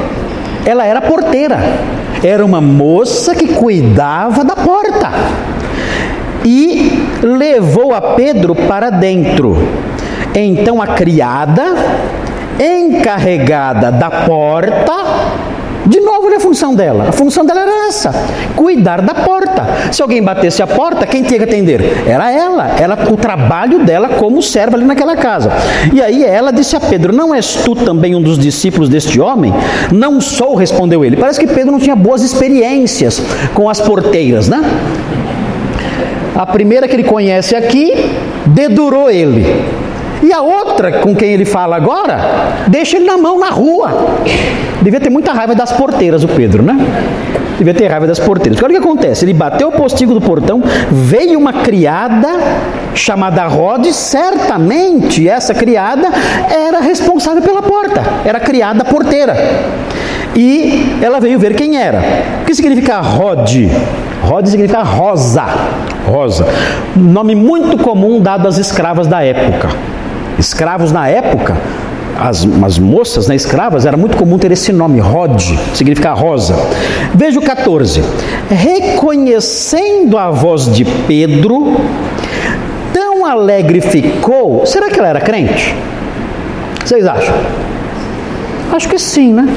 Ela 0.65 0.85
era 0.85 1.01
porteira. 1.01 1.59
Era 2.23 2.45
uma 2.45 2.61
moça 2.61 3.33
que 3.33 3.47
cuidava 3.53 4.43
da 4.43 4.55
porta. 4.55 5.11
E 6.45 7.07
levou 7.21 7.93
a 7.93 8.01
Pedro 8.01 8.53
para 8.55 8.89
dentro. 8.89 9.57
Então 10.35 10.81
a 10.81 10.87
criada, 10.87 11.75
encarregada 12.59 13.91
da 13.91 14.09
porta, 14.09 14.93
de 15.89 15.99
novo, 16.01 16.27
olha 16.27 16.37
a 16.37 16.39
função 16.39 16.75
dela. 16.75 17.09
A 17.09 17.11
função 17.11 17.43
dela 17.43 17.61
era 17.61 17.87
essa: 17.87 18.13
cuidar 18.55 19.01
da 19.01 19.15
porta. 19.15 19.65
Se 19.91 20.03
alguém 20.03 20.21
batesse 20.21 20.61
a 20.61 20.67
porta, 20.67 21.07
quem 21.07 21.23
tinha 21.23 21.39
que 21.39 21.45
atender? 21.45 22.07
Era 22.07 22.31
ela. 22.31 22.67
Era 22.79 23.11
o 23.11 23.17
trabalho 23.17 23.83
dela 23.83 24.09
como 24.09 24.39
serva 24.41 24.77
ali 24.77 24.85
naquela 24.85 25.15
casa. 25.15 25.51
E 25.91 25.99
aí 25.99 26.23
ela 26.23 26.51
disse 26.51 26.75
a 26.75 26.79
Pedro: 26.79 27.11
Não 27.11 27.33
és 27.33 27.55
tu 27.55 27.73
também 27.73 28.15
um 28.15 28.21
dos 28.21 28.37
discípulos 28.37 28.87
deste 28.87 29.19
homem? 29.19 29.51
Não 29.91 30.21
sou, 30.21 30.53
respondeu 30.53 31.03
ele. 31.03 31.17
Parece 31.17 31.39
que 31.39 31.47
Pedro 31.47 31.71
não 31.71 31.79
tinha 31.79 31.95
boas 31.95 32.21
experiências 32.21 33.19
com 33.55 33.67
as 33.67 33.81
porteiras, 33.81 34.47
né? 34.47 34.61
A 36.35 36.45
primeira 36.45 36.87
que 36.87 36.95
ele 36.95 37.03
conhece 37.03 37.55
aqui 37.55 37.93
dedurou 38.45 39.09
ele. 39.09 39.78
E 40.21 40.33
a 40.33 40.41
outra 40.41 40.99
com 40.99 41.15
quem 41.15 41.31
ele 41.31 41.45
fala 41.45 41.75
agora, 41.75 42.19
deixa 42.67 42.97
ele 42.97 43.05
na 43.05 43.17
mão 43.17 43.39
na 43.39 43.49
rua. 43.49 44.17
Devia 44.81 44.99
ter 44.99 45.09
muita 45.09 45.33
raiva 45.33 45.55
das 45.55 45.71
porteiras, 45.71 46.23
o 46.23 46.27
Pedro, 46.27 46.63
né? 46.63 46.77
Devia 47.57 47.73
ter 47.73 47.87
raiva 47.87 48.07
das 48.07 48.19
porteiras. 48.19 48.61
Olha 48.61 48.77
o 48.77 48.81
que 48.81 48.87
acontece: 48.87 49.25
ele 49.25 49.33
bateu 49.33 49.69
o 49.69 49.71
postigo 49.71 50.13
do 50.13 50.21
portão, 50.21 50.61
veio 50.89 51.37
uma 51.37 51.53
criada 51.53 52.29
chamada 52.93 53.45
Rod, 53.47 53.85
certamente 53.87 55.27
essa 55.27 55.53
criada 55.53 56.09
era 56.49 56.79
responsável 56.79 57.41
pela 57.41 57.61
porta, 57.61 58.01
era 58.25 58.39
criada 58.39 58.83
porteira. 58.85 59.35
E 60.35 60.97
ela 61.01 61.19
veio 61.19 61.39
ver 61.39 61.55
quem 61.55 61.77
era. 61.77 62.01
O 62.41 62.45
que 62.45 62.53
significa 62.53 62.99
Rod? 62.99 63.49
Rod 64.23 64.45
significa 64.47 64.83
rosa. 64.83 65.45
Rosa. 66.05 66.45
Nome 66.95 67.35
muito 67.35 67.77
comum 67.77 68.21
dado 68.21 68.47
às 68.47 68.57
escravas 68.57 69.07
da 69.07 69.23
época. 69.23 69.69
Escravos 70.39 70.91
na 70.91 71.07
época, 71.07 71.55
as, 72.17 72.47
as 72.63 72.79
moças 72.79 73.27
né, 73.27 73.35
escravas, 73.35 73.85
era 73.85 73.97
muito 73.97 74.17
comum 74.17 74.37
ter 74.37 74.51
esse 74.51 74.71
nome, 74.71 74.99
Rod, 74.99 75.41
significa 75.73 76.13
rosa. 76.13 76.55
Veja 77.13 77.39
o 77.39 77.43
14. 77.43 78.01
Reconhecendo 78.49 80.17
a 80.17 80.29
voz 80.29 80.73
de 80.73 80.85
Pedro, 80.85 81.77
tão 82.93 83.25
alegre 83.25 83.81
ficou. 83.81 84.65
Será 84.65 84.89
que 84.89 84.97
ela 84.97 85.09
era 85.09 85.21
crente? 85.21 85.75
Vocês 86.83 87.05
acham? 87.05 87.35
Acho 88.71 88.87
que 88.87 88.97
sim, 88.97 89.33
né? 89.33 89.47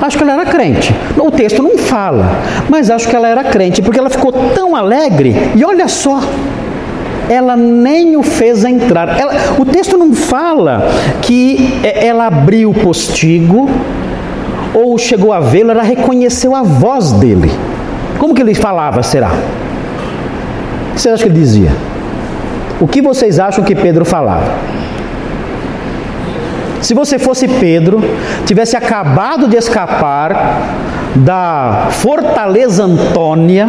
Acho 0.00 0.16
que 0.16 0.22
ela 0.24 0.32
era 0.32 0.46
crente. 0.46 0.92
O 1.16 1.30
texto 1.30 1.62
não 1.62 1.78
fala, 1.78 2.28
mas 2.68 2.90
acho 2.90 3.08
que 3.08 3.14
ela 3.14 3.28
era 3.28 3.44
crente, 3.44 3.80
porque 3.80 3.98
ela 3.98 4.10
ficou 4.10 4.32
tão 4.32 4.74
alegre, 4.74 5.34
e 5.54 5.64
olha 5.64 5.86
só, 5.86 6.20
ela 7.32 7.56
nem 7.56 8.16
o 8.16 8.22
fez 8.22 8.64
entrar. 8.64 9.18
Ela, 9.18 9.32
o 9.58 9.64
texto 9.64 9.96
não 9.96 10.12
fala 10.12 10.86
que 11.22 11.80
ela 11.82 12.26
abriu 12.26 12.70
o 12.70 12.74
postigo 12.74 13.68
ou 14.74 14.96
chegou 14.98 15.32
a 15.32 15.40
vê-lo, 15.40 15.70
ela 15.70 15.82
reconheceu 15.82 16.54
a 16.54 16.62
voz 16.62 17.12
dele. 17.12 17.50
Como 18.18 18.34
que 18.34 18.42
ele 18.42 18.54
falava, 18.54 19.02
será? 19.02 19.30
O 20.90 20.94
que 20.94 21.00
vocês 21.00 21.14
acham 21.14 21.26
que 21.26 21.32
ele 21.32 21.40
dizia? 21.40 21.70
O 22.80 22.86
que 22.86 23.02
vocês 23.02 23.38
acham 23.38 23.64
que 23.64 23.74
Pedro 23.74 24.04
falava? 24.04 24.52
Se 26.82 26.94
você 26.94 27.18
fosse 27.18 27.46
Pedro, 27.46 28.00
tivesse 28.44 28.76
acabado 28.76 29.46
de 29.46 29.56
escapar 29.56 30.60
da 31.14 31.88
fortaleza 31.90 32.84
Antônia, 32.84 33.68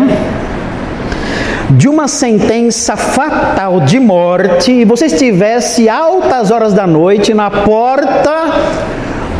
de 1.72 1.88
uma 1.88 2.08
sentença 2.08 2.96
fatal 2.96 3.82
de 3.82 4.00
morte 4.00 4.72
e 4.72 4.86
você 4.86 5.06
estivesse 5.06 5.90
altas 5.90 6.52
horas 6.52 6.74
da 6.74 6.86
noite 6.86 7.34
na 7.34 7.50
porta 7.50 8.34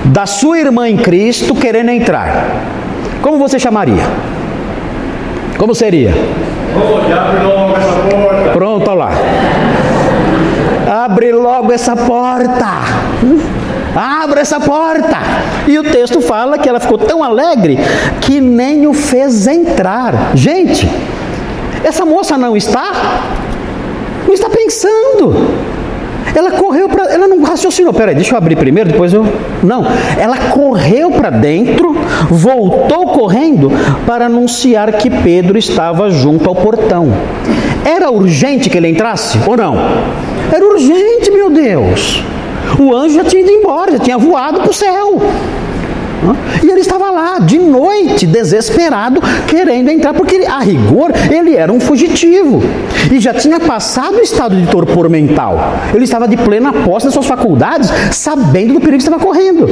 da 0.06 0.26
sua 0.26 0.60
irmã 0.60 0.90
em 0.90 0.98
Cristo 0.98 1.56
querendo 1.56 1.90
entrar, 1.90 2.46
como 3.22 3.38
você 3.38 3.58
chamaria? 3.58 4.04
Como 5.58 5.74
seria? 5.74 6.12
abre 7.14 7.44
logo 7.44 7.76
essa 7.78 7.94
porta. 8.10 8.50
Pronto, 8.52 8.90
olha 8.90 9.00
lá. 9.00 9.12
Abre 11.06 11.32
logo 11.32 11.72
essa 11.72 11.96
porta. 11.96 12.68
Abra 13.96 14.42
essa 14.42 14.60
porta. 14.60 15.18
E 15.68 15.78
o 15.78 15.84
texto 15.84 16.20
fala 16.22 16.58
que 16.58 16.68
ela 16.68 16.80
ficou 16.80 16.98
tão 16.98 17.24
alegre 17.24 17.78
que 18.20 18.42
nem 18.42 18.88
o 18.88 18.94
fez 18.94 19.48
entrar. 19.48 20.32
Gente, 20.34 20.90
essa 21.84 22.06
moça 22.06 22.38
não 22.38 22.56
está? 22.56 22.92
Não 24.26 24.34
está 24.34 24.50
pensando. 24.50 25.36
Ela 26.36 26.52
correu 26.52 26.90
para. 26.90 27.14
Ela 27.14 27.28
não 27.28 27.42
raciocinou. 27.44 27.94
Peraí, 27.94 28.16
deixa 28.16 28.34
eu 28.34 28.38
abrir 28.38 28.56
primeiro, 28.56 28.92
depois 28.92 29.14
eu. 29.14 29.26
Não. 29.62 29.86
Ela 30.18 30.38
correu 30.52 31.12
para 31.12 31.30
dentro, 31.30 31.96
voltou 32.30 33.08
correndo 33.08 33.72
para 34.06 34.26
anunciar 34.26 34.94
que 34.94 35.10
Pedro 35.10 35.58
estava 35.58 36.10
junto 36.10 36.50
ao 36.50 36.56
portão. 36.56 37.12
Era 37.86 38.10
urgente 38.10 38.70
que 38.70 38.78
ele 38.78 38.88
entrasse 38.88 39.38
ou 39.46 39.58
não? 39.58 39.76
Era 40.52 40.66
urgente, 40.66 41.30
meu 41.32 41.50
Deus. 41.50 42.24
O 42.80 42.96
anjo 42.96 43.16
já 43.16 43.24
tinha 43.24 43.42
ido 43.42 43.52
embora, 43.52 43.92
já 43.92 44.00
tinha 44.00 44.18
voado 44.18 44.62
para 44.62 44.70
o 44.70 44.74
céu. 44.74 45.22
E 46.64 46.70
ele 46.70 46.82
estava 46.82 47.10
lá, 47.10 47.40
de 47.40 47.58
noite, 47.58 48.26
desesperado, 48.26 49.22
querendo 49.48 49.90
entrar, 49.90 50.14
porque 50.14 50.46
a 50.46 50.60
rigor 50.60 51.12
ele 51.30 51.56
era 51.56 51.72
um 51.72 51.80
fugitivo. 51.80 52.62
E 53.12 53.20
já 53.20 53.34
tinha 53.34 53.60
passado 53.60 54.18
o 54.18 54.22
estado 54.22 54.56
de 54.56 54.68
torpor 54.68 55.10
mental. 55.10 55.74
Ele 55.94 56.04
estava 56.04 56.28
de 56.28 56.38
plena 56.38 56.72
posse 56.72 57.06
das 57.06 57.14
suas 57.14 57.26
faculdades, 57.26 57.92
sabendo 58.12 58.74
do 58.74 58.80
perigo 58.80 58.98
que 58.98 59.04
estava 59.04 59.24
correndo. 59.24 59.68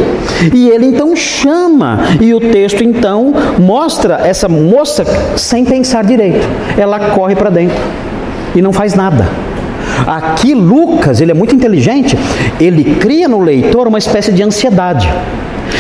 E 0.54 0.70
ele 0.70 0.86
então 0.86 1.16
chama, 1.16 2.00
e 2.20 2.34
o 2.34 2.40
texto 2.40 2.84
então 2.84 3.34
mostra 3.60 4.22
essa 4.24 4.48
moça 4.48 5.06
sem 5.38 5.64
pensar 5.64 6.04
direito. 6.04 6.48
Ela 6.78 7.12
corre 7.12 7.36
para 7.36 7.50
dentro 7.50 7.78
e 8.56 8.62
não 8.62 8.74
faz 8.74 8.94
nada. 8.94 9.28
Aqui 10.06 10.54
Lucas, 10.54 11.22
ele 11.22 11.32
é 11.32 11.34
muito 11.34 11.56
inteligente, 11.56 12.18
ele 12.60 12.96
cria 12.96 13.28
no 13.28 13.40
leitor 13.40 13.88
uma 13.88 13.98
espécie 13.98 14.32
de 14.32 14.42
ansiedade. 14.42 15.10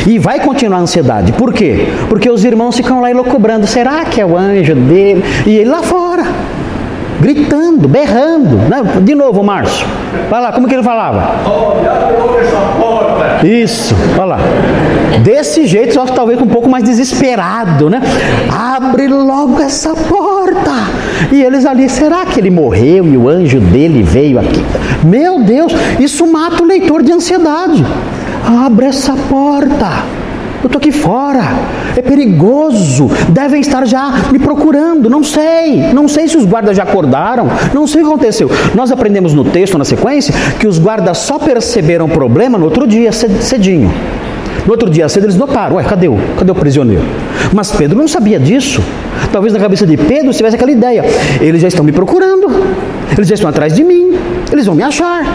E 0.07 0.17
vai 0.17 0.39
continuar 0.39 0.79
a 0.79 0.81
ansiedade. 0.81 1.31
Por 1.33 1.53
quê? 1.53 1.87
Porque 2.09 2.29
os 2.29 2.43
irmãos 2.43 2.75
ficam 2.75 3.01
lá 3.01 3.09
elocubrando. 3.09 3.67
Será 3.67 4.05
que 4.05 4.19
é 4.19 4.25
o 4.25 4.37
anjo 4.37 4.75
dele? 4.75 5.23
E 5.45 5.57
ele 5.57 5.69
lá 5.69 5.81
fora, 5.83 6.23
gritando, 7.19 7.87
berrando. 7.87 8.57
Né? 8.57 8.83
De 9.03 9.15
novo, 9.15 9.43
Márcio. 9.43 9.87
Vai 10.29 10.41
lá, 10.41 10.51
como 10.51 10.67
que 10.67 10.73
ele 10.73 10.83
falava? 10.83 11.35
Isso, 13.43 13.95
olha 14.17 14.25
lá. 14.25 14.37
Desse 15.23 15.65
jeito, 15.67 15.93
só 15.93 16.05
que 16.05 16.13
talvez 16.13 16.41
um 16.41 16.47
pouco 16.47 16.69
mais 16.69 16.83
desesperado, 16.83 17.89
né? 17.89 18.01
Abre 18.51 19.07
logo 19.07 19.61
essa 19.61 19.93
porta. 19.93 20.71
E 21.31 21.41
eles 21.41 21.65
ali, 21.65 21.89
será 21.89 22.25
que 22.25 22.39
ele 22.39 22.49
morreu 22.49 23.05
e 23.07 23.17
o 23.17 23.29
anjo 23.29 23.59
dele 23.59 24.01
veio 24.01 24.39
aqui? 24.39 24.63
Meu 25.03 25.39
Deus, 25.39 25.73
isso 25.99 26.25
mata 26.25 26.63
o 26.63 26.65
leitor 26.65 27.03
de 27.03 27.11
ansiedade. 27.11 27.85
Abre 28.45 28.87
essa 28.87 29.13
porta. 29.29 30.21
Eu 30.61 30.67
estou 30.67 30.77
aqui 30.77 30.91
fora, 30.91 31.41
é 31.97 32.03
perigoso, 32.03 33.09
devem 33.29 33.61
estar 33.61 33.83
já 33.87 34.11
me 34.31 34.37
procurando, 34.37 35.09
não 35.09 35.23
sei, 35.23 35.91
não 35.91 36.07
sei 36.07 36.27
se 36.27 36.37
os 36.37 36.45
guardas 36.45 36.77
já 36.77 36.83
acordaram, 36.83 37.47
não 37.73 37.87
sei 37.87 38.01
o 38.01 38.05
que 38.05 38.11
aconteceu. 38.11 38.51
Nós 38.75 38.91
aprendemos 38.91 39.33
no 39.33 39.43
texto, 39.43 39.75
na 39.75 39.83
sequência, 39.83 40.31
que 40.59 40.67
os 40.67 40.77
guardas 40.77 41.17
só 41.17 41.39
perceberam 41.39 42.05
o 42.05 42.09
problema 42.09 42.59
no 42.59 42.65
outro 42.65 42.85
dia, 42.85 43.11
cedinho. 43.11 43.91
No 44.63 44.73
outro 44.73 44.87
dia 44.87 45.09
cedo 45.09 45.25
eles 45.25 45.35
notaram, 45.35 45.77
ué, 45.77 45.83
cadê 45.83 46.07
o, 46.07 46.15
cadê 46.37 46.51
o 46.51 46.55
prisioneiro? 46.55 47.03
Mas 47.51 47.71
Pedro 47.71 47.97
não 47.97 48.07
sabia 48.07 48.39
disso. 48.39 48.83
Talvez 49.31 49.53
na 49.53 49.59
cabeça 49.59 49.87
de 49.87 49.97
Pedro 49.97 50.31
tivesse 50.31 50.55
aquela 50.55 50.71
ideia. 50.71 51.03
Eles 51.39 51.61
já 51.61 51.69
estão 51.69 51.83
me 51.83 51.91
procurando, 51.91 52.47
eles 53.11 53.27
já 53.27 53.33
estão 53.33 53.49
atrás 53.49 53.73
de 53.73 53.83
mim, 53.83 54.15
eles 54.51 54.67
vão 54.67 54.75
me 54.75 54.83
achar. 54.83 55.25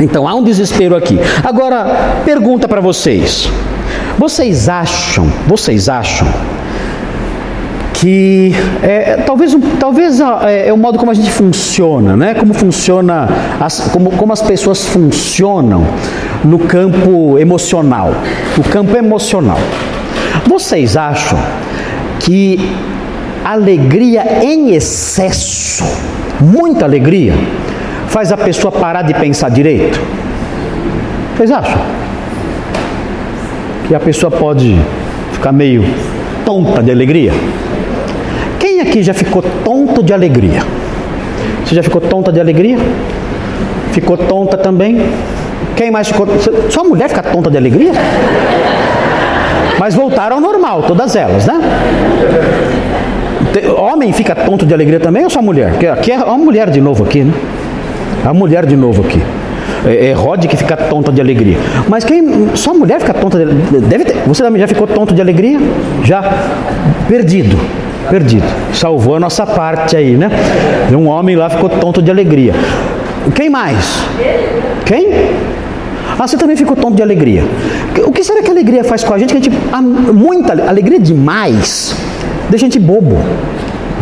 Então 0.00 0.26
há 0.28 0.34
um 0.34 0.42
desespero 0.42 0.96
aqui. 0.96 1.18
Agora, 1.42 2.22
pergunta 2.24 2.68
para 2.68 2.80
vocês. 2.80 3.50
Vocês 4.18 4.68
acham, 4.68 5.26
vocês 5.46 5.88
acham 5.88 6.26
que 7.94 8.52
é, 8.82 9.22
talvez, 9.26 9.56
talvez 9.80 10.20
é, 10.20 10.68
é, 10.68 10.72
o 10.72 10.76
modo 10.76 10.98
como 10.98 11.10
a 11.10 11.14
gente 11.14 11.30
funciona, 11.30 12.16
né? 12.16 12.34
como 12.34 12.52
funciona, 12.52 13.28
as, 13.58 13.88
como, 13.88 14.10
como 14.12 14.32
as 14.32 14.42
pessoas 14.42 14.86
funcionam 14.86 15.86
no 16.44 16.58
campo 16.58 17.38
emocional. 17.38 18.12
No 18.56 18.64
campo 18.64 18.96
emocional. 18.96 19.58
Vocês 20.46 20.96
acham 20.96 21.38
que 22.20 22.58
alegria 23.44 24.42
em 24.42 24.74
excesso, 24.74 25.84
muita 26.40 26.84
alegria, 26.84 27.34
faz 28.16 28.32
a 28.32 28.36
pessoa 28.38 28.72
parar 28.72 29.02
de 29.02 29.12
pensar 29.12 29.50
direito? 29.50 30.00
Vocês 31.36 31.50
acham? 31.50 31.78
Que 33.86 33.94
a 33.94 34.00
pessoa 34.00 34.30
pode 34.30 34.74
ficar 35.32 35.52
meio 35.52 35.84
tonta 36.42 36.82
de 36.82 36.90
alegria? 36.90 37.30
Quem 38.58 38.80
aqui 38.80 39.02
já 39.02 39.12
ficou 39.12 39.42
tonto 39.62 40.02
de 40.02 40.14
alegria? 40.14 40.62
Você 41.62 41.74
já 41.74 41.82
ficou 41.82 42.00
tonta 42.00 42.32
de 42.32 42.40
alegria? 42.40 42.78
Ficou 43.92 44.16
tonta 44.16 44.56
também? 44.56 44.98
Quem 45.76 45.90
mais 45.90 46.08
ficou? 46.08 46.26
Só 46.70 46.84
mulher 46.84 47.10
fica 47.10 47.22
tonta 47.22 47.50
de 47.50 47.58
alegria? 47.58 47.92
Mas 49.78 49.94
voltaram 49.94 50.36
ao 50.36 50.40
normal, 50.40 50.84
todas 50.84 51.14
elas, 51.14 51.44
né? 51.44 51.60
Homem 53.76 54.10
fica 54.14 54.34
tonto 54.34 54.64
de 54.64 54.72
alegria 54.72 55.00
também 55.00 55.22
ou 55.22 55.28
só 55.28 55.42
mulher? 55.42 55.74
Aqui 55.92 56.12
é 56.12 56.16
uma 56.16 56.38
mulher 56.38 56.70
de 56.70 56.80
novo 56.80 57.04
aqui, 57.04 57.22
né? 57.22 57.34
A 58.24 58.34
mulher 58.34 58.66
de 58.66 58.76
novo 58.76 59.04
aqui. 59.04 59.22
É, 59.84 60.08
é 60.08 60.12
Rod 60.12 60.46
que 60.46 60.56
fica 60.56 60.76
tonta 60.76 61.12
de 61.12 61.20
alegria. 61.20 61.58
Mas 61.88 62.04
quem. 62.04 62.50
Só 62.54 62.74
mulher 62.74 63.00
fica 63.00 63.14
tonta 63.14 63.38
de 63.38 63.44
Deve 63.80 64.04
ter, 64.04 64.16
Você 64.26 64.42
também 64.42 64.60
já 64.60 64.68
ficou 64.68 64.86
tonto 64.86 65.14
de 65.14 65.20
alegria? 65.20 65.58
Já? 66.04 66.22
Perdido 67.08 67.56
perdido. 68.06 68.46
Salvou 68.72 69.16
a 69.16 69.20
nossa 69.20 69.44
parte 69.44 69.96
aí, 69.96 70.16
né? 70.16 70.30
Um 70.92 71.08
homem 71.08 71.34
lá 71.36 71.50
ficou 71.50 71.68
tonto 71.68 72.00
de 72.00 72.10
alegria. 72.10 72.54
Quem 73.34 73.50
mais? 73.50 74.04
Quem? 74.84 75.08
Ah, 76.18 76.26
você 76.26 76.36
também 76.36 76.56
ficou 76.56 76.76
tonto 76.76 76.94
de 76.94 77.02
alegria. 77.02 77.42
O 78.06 78.12
que 78.12 78.22
será 78.22 78.42
que 78.42 78.48
a 78.48 78.52
alegria 78.52 78.84
faz 78.84 79.02
com 79.02 79.12
a 79.12 79.18
gente? 79.18 79.34
Que 79.34 79.38
a 79.38 79.42
gente 79.42 80.12
muita 80.12 80.52
alegria 80.52 81.00
demais 81.00 81.96
deixa 82.48 82.66
a 82.66 82.68
gente 82.68 82.78
bobo. 82.78 83.18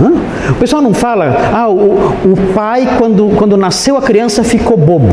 Hã? 0.01 0.13
O 0.51 0.55
pessoal 0.55 0.83
não 0.83 0.93
fala, 0.93 1.37
ah, 1.53 1.69
o, 1.69 2.13
o 2.25 2.37
pai, 2.55 2.89
quando, 2.99 3.31
quando 3.37 3.57
nasceu 3.57 3.97
a 3.97 4.03
criança, 4.03 4.43
ficou 4.43 4.77
bobo. 4.77 5.09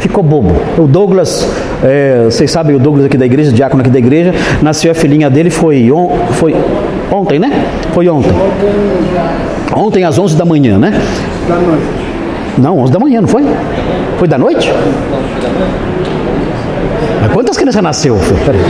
Ficou 0.00 0.22
bobo. 0.22 0.54
O 0.78 0.86
Douglas, 0.86 1.46
é, 1.82 2.24
vocês 2.24 2.50
sabem, 2.50 2.74
o 2.74 2.78
Douglas 2.78 3.06
aqui 3.06 3.16
da 3.16 3.26
igreja, 3.26 3.50
o 3.50 3.52
diácono 3.52 3.82
aqui 3.82 3.90
da 3.90 3.98
igreja, 3.98 4.34
nasceu 4.62 4.90
a 4.90 4.94
filhinha 4.94 5.28
dele, 5.28 5.50
foi, 5.50 5.90
on, 5.90 6.08
foi 6.32 6.54
Ontem, 7.10 7.38
né? 7.38 7.50
Foi 7.92 8.08
ontem. 8.08 8.30
Ontem 9.74 10.04
às 10.04 10.18
11 10.18 10.36
da 10.36 10.44
manhã, 10.44 10.78
né? 10.78 10.92
Da 11.48 11.56
noite. 11.56 11.86
Não, 12.58 12.78
11 12.78 12.92
da 12.92 12.98
manhã, 12.98 13.20
não 13.20 13.28
foi? 13.28 13.44
Foi 14.18 14.28
da 14.28 14.36
noite? 14.36 14.70
Mas 17.22 17.32
quantas 17.32 17.56
crianças 17.56 17.82
nasceu? 17.82 18.18
Peraí. 18.44 18.60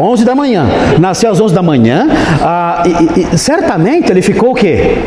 11 0.00 0.24
da 0.24 0.34
manhã. 0.34 0.66
Nasceu 0.98 1.30
às 1.30 1.40
11 1.40 1.54
da 1.54 1.62
manhã. 1.62 2.08
Ah, 2.40 2.82
e, 2.86 3.34
e, 3.34 3.38
certamente 3.38 4.10
ele 4.10 4.22
ficou 4.22 4.50
o 4.50 4.54
quê? 4.54 4.98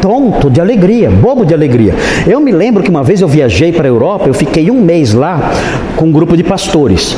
tonto 0.00 0.50
de 0.50 0.60
alegria, 0.60 1.10
bobo 1.10 1.44
de 1.44 1.54
alegria. 1.54 1.94
Eu 2.26 2.40
me 2.40 2.52
lembro 2.52 2.82
que 2.82 2.90
uma 2.90 3.02
vez 3.02 3.20
eu 3.20 3.28
viajei 3.28 3.72
para 3.72 3.86
a 3.86 3.88
Europa, 3.88 4.26
eu 4.26 4.34
fiquei 4.34 4.70
um 4.70 4.80
mês 4.80 5.12
lá 5.12 5.50
com 5.96 6.06
um 6.06 6.12
grupo 6.12 6.36
de 6.36 6.44
pastores 6.44 7.16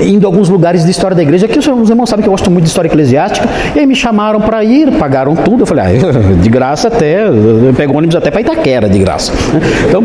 indo 0.00 0.26
a 0.26 0.28
alguns 0.28 0.48
lugares 0.48 0.84
de 0.84 0.90
história 0.90 1.14
da 1.14 1.22
igreja, 1.22 1.46
que 1.46 1.58
os 1.58 1.66
irmãos 1.66 2.08
sabem 2.08 2.22
que 2.22 2.28
eu 2.28 2.32
gosto 2.32 2.50
muito 2.50 2.64
de 2.64 2.70
história 2.70 2.88
eclesiástica, 2.88 3.48
e 3.74 3.80
aí 3.80 3.86
me 3.86 3.94
chamaram 3.94 4.40
para 4.40 4.64
ir, 4.64 4.92
pagaram 4.92 5.36
tudo, 5.36 5.62
eu 5.62 5.66
falei, 5.66 5.84
ah, 5.84 6.34
de 6.40 6.48
graça 6.48 6.88
até, 6.88 7.26
eu 7.26 7.72
pego 7.76 7.96
ônibus 7.96 8.16
até 8.16 8.30
para 8.30 8.40
Itaquera, 8.40 8.88
de 8.88 8.98
graça. 8.98 9.32
Então, 9.88 10.02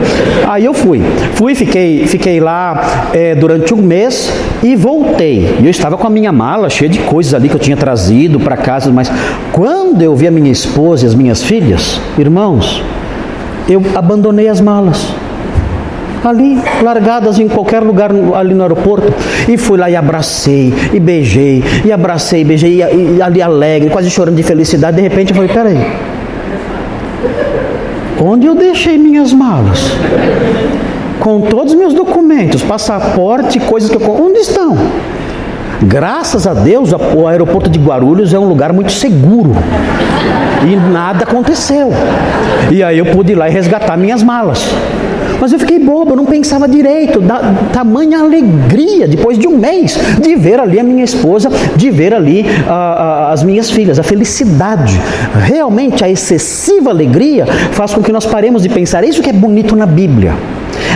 aí 0.48 0.66
eu 0.66 0.74
fui, 0.74 1.02
fui, 1.34 1.56
fiquei, 1.56 2.06
fiquei 2.08 2.40
lá 2.40 3.10
é, 3.14 3.36
durante 3.36 3.74
um 3.74 3.82
mês 3.82 4.32
e 4.62 4.76
voltei, 4.76 5.58
eu 5.64 5.70
estava 5.70 5.98
com 5.98 6.06
a 6.06 6.10
minha 6.10 6.32
mala 6.32 6.70
cheia 6.70 6.90
de 6.90 7.00
coisas 7.00 7.34
ali 7.34 7.48
que 7.48 7.56
eu 7.56 7.60
tinha 7.60 7.78
trazido 7.78 8.40
para 8.40 8.58
casa, 8.58 8.92
mas 8.92 9.12
quando 9.52 10.02
eu 10.02 10.16
vi 10.16 10.28
a 10.28 10.32
minha 10.32 10.52
esposa 10.52 11.06
e 11.06 11.08
as 11.08 11.16
minhas 11.16 11.42
filhas, 11.44 12.00
irmãos, 12.18 12.84
eu 13.70 13.82
abandonei 13.96 14.48
as 14.48 14.60
malas 14.60 15.14
ali, 16.24 16.58
largadas 16.82 17.40
em 17.40 17.48
qualquer 17.48 17.82
lugar 17.82 18.12
ali 18.36 18.54
no 18.54 18.64
aeroporto. 18.64 19.14
E 19.48 19.58
fui 19.58 19.78
lá 19.78 19.90
e 19.90 19.96
abracei, 19.96 20.74
e 20.94 21.00
beijei, 21.00 21.64
e 21.86 21.92
abracei, 21.92 22.44
beijei, 22.44 22.82
e, 22.82 23.18
e 23.18 23.22
ali 23.22 23.42
alegre, 23.42 23.90
quase 23.90 24.10
chorando 24.10 24.36
de 24.36 24.44
felicidade. 24.44 24.98
De 24.98 25.02
repente 25.02 25.32
eu 25.32 25.36
falei: 25.36 25.52
peraí, 25.52 25.78
onde 28.22 28.48
eu 28.48 28.56
deixei 28.56 28.98
minhas 28.98 29.32
malas? 29.34 29.94
Com 31.30 31.42
todos 31.42 31.74
os 31.74 31.78
meus 31.78 31.94
documentos, 31.94 32.64
passaporte, 32.64 33.60
coisas 33.60 33.88
que 33.88 33.96
eu. 33.96 34.12
Onde 34.20 34.40
estão? 34.40 34.76
Graças 35.84 36.48
a 36.48 36.56
Deus, 36.56 36.90
o 36.92 37.28
aeroporto 37.28 37.70
de 37.70 37.78
Guarulhos 37.78 38.34
é 38.34 38.40
um 38.40 38.46
lugar 38.46 38.74
muito 38.74 38.92
seguro. 38.92 39.52
E 40.68 40.76
nada 40.92 41.26
aconteceu. 41.26 41.92
E 42.72 42.82
aí 42.82 42.98
eu 42.98 43.06
pude 43.06 43.34
ir 43.34 43.36
lá 43.36 43.48
e 43.48 43.52
resgatar 43.52 43.96
minhas 43.96 44.24
malas. 44.24 44.66
Mas 45.40 45.54
eu 45.54 45.60
fiquei 45.60 45.78
bobo, 45.78 46.14
eu 46.14 46.16
não 46.16 46.26
pensava 46.26 46.68
direito, 46.68 47.22
da 47.22 47.54
tamanha 47.72 48.22
alegria, 48.22 49.08
depois 49.08 49.38
de 49.38 49.48
um 49.48 49.56
mês, 49.56 50.00
de 50.20 50.36
ver 50.36 50.60
ali 50.60 50.80
a 50.80 50.84
minha 50.84 51.04
esposa, 51.04 51.52
de 51.76 51.92
ver 51.92 52.12
ali 52.12 52.42
uh, 52.42 52.72
uh, 52.72 53.32
as 53.32 53.44
minhas 53.44 53.70
filhas, 53.70 54.00
a 54.00 54.04
felicidade. 54.04 55.00
Realmente 55.46 56.04
a 56.04 56.10
excessiva 56.10 56.90
alegria 56.90 57.46
faz 57.72 57.94
com 57.94 58.02
que 58.02 58.12
nós 58.12 58.26
paremos 58.26 58.64
de 58.64 58.70
pensar, 58.70 59.04
é 59.04 59.08
isso 59.08 59.22
que 59.22 59.30
é 59.30 59.34
bonito 59.34 59.76
na 59.76 59.86
Bíblia. 59.86 60.34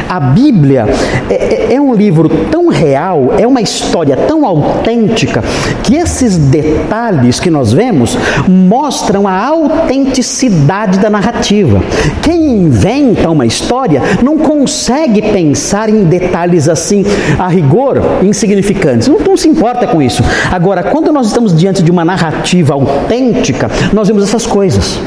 A 0.09 0.19
Bíblia 0.19 0.85
é, 1.29 1.33
é, 1.33 1.73
é, 1.73 1.81
um 1.81 1.93
livro 1.93 2.29
tão 2.51 2.67
real, 2.67 3.33
é 3.37 3.47
uma 3.47 3.61
história 3.61 4.15
tão 4.15 4.45
autêntica, 4.45 5.43
que 5.83 5.95
esses 5.95 6.37
detalhes 6.37 7.39
que 7.39 7.49
nós 7.49 7.73
vemos 7.73 8.17
mostram 8.47 9.27
a 9.27 9.45
autenticidade 9.45 10.99
da 10.99 11.09
narrativa. 11.09 11.81
Quem 12.21 12.57
inventa 12.57 13.29
uma 13.29 13.45
história 13.45 14.01
não 14.21 14.37
consegue 14.37 15.21
pensar 15.21 15.89
em 15.89 16.03
detalhes 16.03 16.69
assim, 16.69 17.05
a 17.39 17.47
rigor, 17.47 18.01
insignificantes. 18.21 19.07
Não, 19.07 19.19
não 19.19 19.37
se 19.37 19.47
importa 19.47 19.87
com 19.87 20.01
isso. 20.01 20.23
Agora, 20.51 20.83
quando 20.83 21.11
nós 21.11 21.27
estamos 21.27 21.55
diante 21.55 21.81
de 21.81 21.91
uma 21.91 22.05
narrativa 22.05 22.73
autêntica, 22.73 23.69
nós 23.91 24.07
vemos 24.07 24.23
essas 24.23 24.45
coisas 24.45 24.99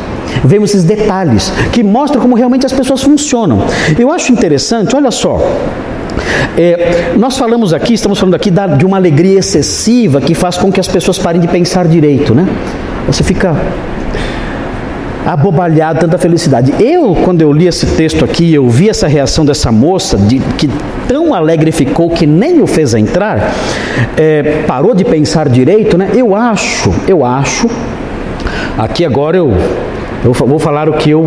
vemos 0.44 0.70
esses 0.70 0.84
detalhes 0.84 1.52
que 1.72 1.82
mostram 1.82 2.20
como 2.20 2.34
realmente 2.34 2.66
as 2.66 2.72
pessoas 2.72 3.02
funcionam. 3.02 3.60
Eu 3.98 4.10
acho 4.12 4.32
interessante, 4.32 4.94
olha 4.94 5.10
só. 5.10 5.38
É, 6.56 7.14
nós 7.18 7.36
falamos 7.36 7.74
aqui, 7.74 7.94
estamos 7.94 8.18
falando 8.18 8.34
aqui 8.34 8.50
da, 8.50 8.66
de 8.66 8.86
uma 8.86 8.96
alegria 8.96 9.38
excessiva 9.38 10.20
que 10.20 10.34
faz 10.34 10.56
com 10.56 10.72
que 10.72 10.80
as 10.80 10.88
pessoas 10.88 11.18
parem 11.18 11.40
de 11.40 11.48
pensar 11.48 11.86
direito, 11.86 12.34
né? 12.34 12.46
Você 13.06 13.22
fica 13.22 13.54
abobalhado, 15.26 15.98
tanta 15.98 16.16
felicidade. 16.16 16.72
Eu, 16.78 17.16
quando 17.24 17.42
eu 17.42 17.52
li 17.52 17.66
esse 17.66 17.84
texto 17.86 18.24
aqui, 18.24 18.54
eu 18.54 18.68
vi 18.68 18.88
essa 18.88 19.08
reação 19.08 19.44
dessa 19.44 19.72
moça, 19.72 20.16
de, 20.16 20.38
que 20.56 20.70
tão 21.08 21.34
alegre 21.34 21.72
ficou 21.72 22.08
que 22.10 22.26
nem 22.26 22.62
o 22.62 22.66
fez 22.66 22.94
entrar, 22.94 23.52
é, 24.16 24.62
parou 24.66 24.94
de 24.94 25.04
pensar 25.04 25.48
direito, 25.48 25.98
né? 25.98 26.10
Eu 26.14 26.34
acho, 26.34 26.94
eu 27.08 27.24
acho, 27.24 27.68
aqui 28.78 29.04
agora 29.04 29.36
eu 29.36 29.52
eu 30.24 30.32
vou 30.32 30.58
falar 30.58 30.88
o 30.88 30.94
que 30.94 31.10
eu 31.10 31.24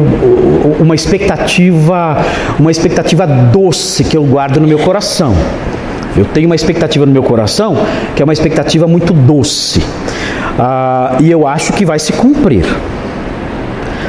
uma 0.80 0.96
expectativa, 0.96 2.18
uma 2.60 2.72
expectativa 2.72 3.26
doce 3.26 4.04
que 4.04 4.18
eu 4.18 4.24
guardo 4.24 4.60
no 4.60 4.68
meu 4.68 4.80
coração. 4.80 5.34
Eu 6.18 6.26
tenho 6.26 6.48
uma 6.48 6.56
expectativa 6.56 7.06
no 7.06 7.12
meu 7.12 7.24
coração 7.24 7.78
que 8.16 8.22
é 8.22 8.26
uma 8.26 8.34
expectativa 8.34 8.88
muito 8.88 9.14
doce. 9.14 9.82
Ah, 10.58 11.18
e 11.20 11.32
eu 11.32 11.48
acho 11.48 11.74
que 11.74 11.86
vai 11.86 12.00
se 12.00 12.12
cumprir. 12.14 12.66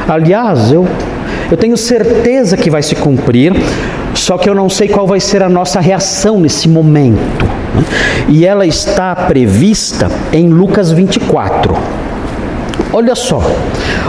Aliás, 0.08 0.72
eu, 0.72 0.88
eu 1.50 1.56
tenho 1.56 1.76
certeza 1.76 2.56
que 2.56 2.68
vai 2.68 2.82
se 2.82 2.96
cumprir, 2.96 3.52
só 4.14 4.36
que 4.36 4.48
eu 4.48 4.54
não 4.54 4.68
sei 4.68 4.88
qual 4.88 5.06
vai 5.06 5.20
ser 5.20 5.42
a 5.42 5.48
nossa 5.48 5.78
reação 5.78 6.40
nesse 6.40 6.68
momento. 6.68 7.44
Né? 7.74 7.84
E 8.28 8.44
ela 8.44 8.66
está 8.66 9.14
prevista 9.14 10.10
em 10.32 10.48
Lucas 10.48 10.90
24. 10.90 11.76
Olha 12.92 13.14
só, 13.14 13.40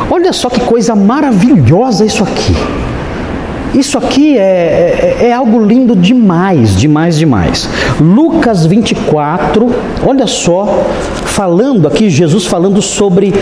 olha 0.09 0.33
só 0.33 0.49
que 0.49 0.59
coisa 0.61 0.95
maravilhosa 0.95 2.05
isso 2.05 2.23
aqui. 2.23 2.55
Isso 3.73 3.97
aqui 3.97 4.37
é, 4.37 5.17
é, 5.21 5.27
é, 5.27 5.33
algo 5.33 5.63
lindo 5.63 5.95
demais, 5.95 6.75
demais, 6.75 7.17
demais. 7.17 7.69
Lucas 8.01 8.65
24, 8.65 9.73
olha 10.05 10.27
só, 10.27 10.83
falando 11.25 11.87
aqui, 11.87 12.09
Jesus 12.09 12.45
falando 12.45 12.81
sobre 12.81 13.33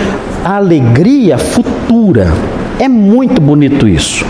a 0.45 0.57
alegria 0.57 1.39
futura. 1.39 2.31
É 2.77 2.87
muito 2.87 3.41
bonito 3.41 3.87
isso. 3.87 4.23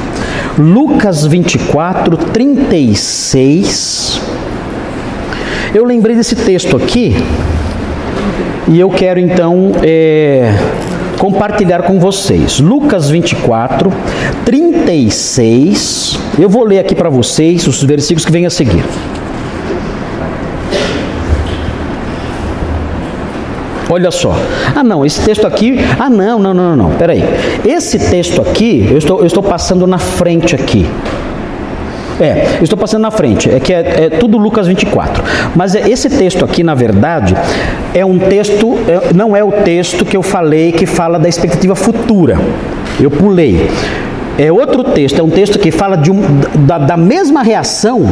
Lucas 0.58 1.26
24, 1.26 2.15
36. 2.17 4.22
Eu 5.74 5.84
lembrei 5.84 6.15
desse 6.15 6.36
texto 6.36 6.78
aqui 6.78 7.15
e 8.67 8.80
eu 8.80 8.89
quero 8.89 9.19
então 9.19 9.72
é, 9.84 10.52
compartilhar 11.19 11.84
com 11.84 11.99
vocês. 11.99 12.60
Lucas 12.60 13.10
24, 13.10 13.91
36. 14.45 16.17
Eu 16.39 16.49
vou 16.49 16.63
ler 16.63 16.79
aqui 16.79 16.95
para 16.95 17.10
vocês 17.10 17.67
os 17.67 17.84
versículos 17.84 18.25
que 18.25 18.32
vêm 18.32 18.45
a 18.45 18.49
seguir. 18.49 18.84
Olha 23.91 24.12
só. 24.12 24.36
Ah, 24.75 24.84
não, 24.84 25.05
esse 25.05 25.19
texto 25.21 25.45
aqui. 25.45 25.79
Ah, 25.99 26.10
não, 26.10 26.39
não, 26.39 26.53
não, 26.53 26.75
não. 26.75 26.91
Peraí. 26.91 27.23
Esse 27.65 27.99
texto 27.99 28.41
aqui, 28.41 28.88
eu 28.89 28.97
estou, 28.97 29.19
eu 29.19 29.25
estou 29.25 29.43
passando 29.43 29.86
na 29.86 29.97
frente 29.97 30.55
aqui. 30.55 30.88
É, 32.19 32.58
eu 32.60 32.63
estou 32.63 32.77
passando 32.77 33.01
na 33.01 33.12
frente, 33.12 33.49
é 33.49 33.62
que 33.62 33.73
é, 33.73 34.05
é 34.05 34.10
tudo 34.10 34.38
Lucas 34.38 34.67
24. 34.67 35.23
Mas 35.55 35.73
é, 35.73 35.89
esse 35.89 36.10
texto 36.10 36.43
aqui, 36.43 36.63
na 36.63 36.75
verdade, 36.75 37.34
é 37.93 38.06
um 38.06 38.19
texto, 38.19 38.78
é, 38.88 39.13
não 39.13 39.36
é 39.36 39.43
o 39.43 39.52
texto 39.52 40.06
que 40.06 40.15
eu 40.15 40.21
falei 40.21 40.71
que 40.71 40.86
fala 40.86 41.17
da 41.17 41.28
expectativa 41.28 41.75
futura. 41.75 42.38
Eu 42.99 43.10
pulei. 43.10 43.69
É 44.38 44.52
outro 44.52 44.84
texto, 44.86 45.19
é 45.19 45.23
um 45.23 45.30
texto 45.30 45.60
que 45.60 45.69
fala 45.69 45.97
de 45.97 46.10
um, 46.10 46.21
da, 46.65 46.78
da 46.78 46.95
mesma 46.95 47.43
reação 47.43 48.04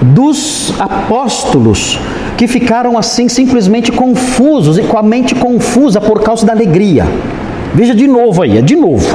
dos 0.00 0.72
apóstolos 0.78 2.00
que 2.36 2.46
ficaram 2.46 2.96
assim 2.96 3.28
simplesmente 3.28 3.92
confusos 3.92 4.78
e 4.78 4.82
com 4.82 4.96
a 4.96 5.02
mente 5.02 5.34
confusa 5.34 6.00
por 6.00 6.22
causa 6.22 6.46
da 6.46 6.52
alegria. 6.52 7.04
Veja 7.76 7.94
de 7.94 8.06
novo 8.06 8.42
aí, 8.42 8.56
é 8.56 8.62
de 8.62 8.74
novo. 8.74 9.06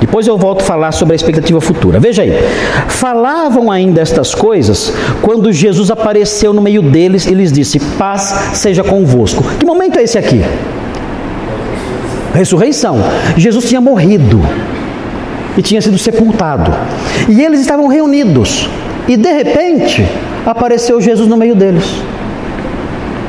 Depois 0.00 0.24
eu 0.28 0.38
volto 0.38 0.60
a 0.60 0.64
falar 0.64 0.92
sobre 0.92 1.14
a 1.14 1.16
expectativa 1.16 1.60
futura. 1.60 1.98
Veja 1.98 2.22
aí. 2.22 2.30
Falavam 2.86 3.72
ainda 3.72 4.00
estas 4.00 4.32
coisas 4.36 4.92
quando 5.20 5.52
Jesus 5.52 5.90
apareceu 5.90 6.52
no 6.52 6.62
meio 6.62 6.80
deles 6.80 7.26
e 7.26 7.34
lhes 7.34 7.50
disse: 7.50 7.80
Paz 7.98 8.52
seja 8.54 8.84
convosco. 8.84 9.42
Que 9.58 9.66
momento 9.66 9.98
é 9.98 10.04
esse 10.04 10.16
aqui? 10.16 10.44
Ressurreição. 12.32 12.98
Jesus 13.36 13.64
tinha 13.68 13.80
morrido 13.80 14.40
e 15.58 15.62
tinha 15.62 15.82
sido 15.82 15.98
sepultado. 15.98 16.72
E 17.28 17.42
eles 17.42 17.60
estavam 17.60 17.88
reunidos. 17.88 18.70
E 19.08 19.16
de 19.16 19.32
repente 19.32 20.06
apareceu 20.46 21.00
Jesus 21.00 21.26
no 21.26 21.36
meio 21.36 21.56
deles. 21.56 21.84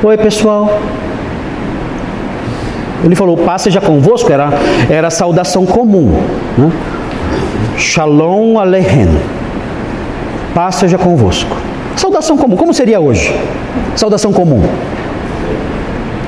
Oi, 0.03 0.15
pessoal. 0.15 0.79
Ele 3.05 3.15
falou: 3.15 3.37
paz 3.37 3.61
seja 3.61 3.79
convosco, 3.79 4.31
era, 4.31 4.49
era 4.89 5.11
saudação 5.11 5.63
comum. 5.63 6.11
Né? 6.57 6.71
Shalom 7.77 8.57
Aleichem. 8.57 9.07
Paz 10.55 10.75
seja 10.75 10.97
convosco. 10.97 11.55
Saudação 11.95 12.35
comum, 12.35 12.55
como 12.55 12.73
seria 12.73 12.99
hoje? 12.99 13.33
Saudação 13.95 14.33
comum. 14.33 14.63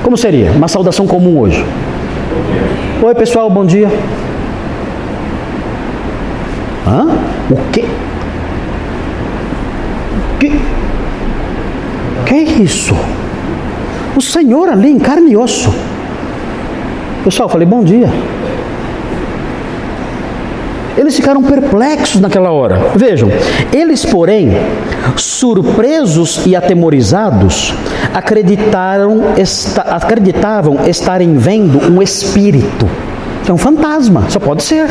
Como 0.04 0.16
seria 0.16 0.52
uma 0.52 0.68
saudação 0.68 1.06
comum 1.06 1.40
hoje? 1.40 1.64
Oi 3.02 3.14
pessoal, 3.14 3.50
bom 3.50 3.64
dia. 3.64 3.90
Hã? 6.86 7.06
O 7.50 7.56
quê? 7.72 7.84
Que? 10.38 10.60
Que 12.24 12.34
é 12.34 12.42
isso? 12.62 12.94
O 14.16 14.20
Senhor 14.20 14.68
ali 14.68 14.90
em 14.90 14.98
carne 14.98 15.32
e 15.32 15.36
osso. 15.36 15.87
Pessoal, 17.28 17.46
falei 17.46 17.66
bom 17.66 17.84
dia. 17.84 18.10
Eles 20.96 21.14
ficaram 21.14 21.42
perplexos 21.42 22.22
naquela 22.22 22.50
hora. 22.52 22.92
Vejam, 22.96 23.28
eles, 23.70 24.02
porém, 24.02 24.48
surpresos 25.14 26.46
e 26.46 26.56
atemorizados, 26.56 27.74
acreditaram, 28.14 29.24
esta, 29.36 29.82
acreditavam 29.82 30.86
estarem 30.86 31.36
vendo 31.36 31.92
um 31.92 32.00
espírito. 32.00 32.88
É 33.46 33.52
um 33.52 33.58
fantasma, 33.58 34.24
só 34.30 34.40
pode 34.40 34.62
ser. 34.62 34.86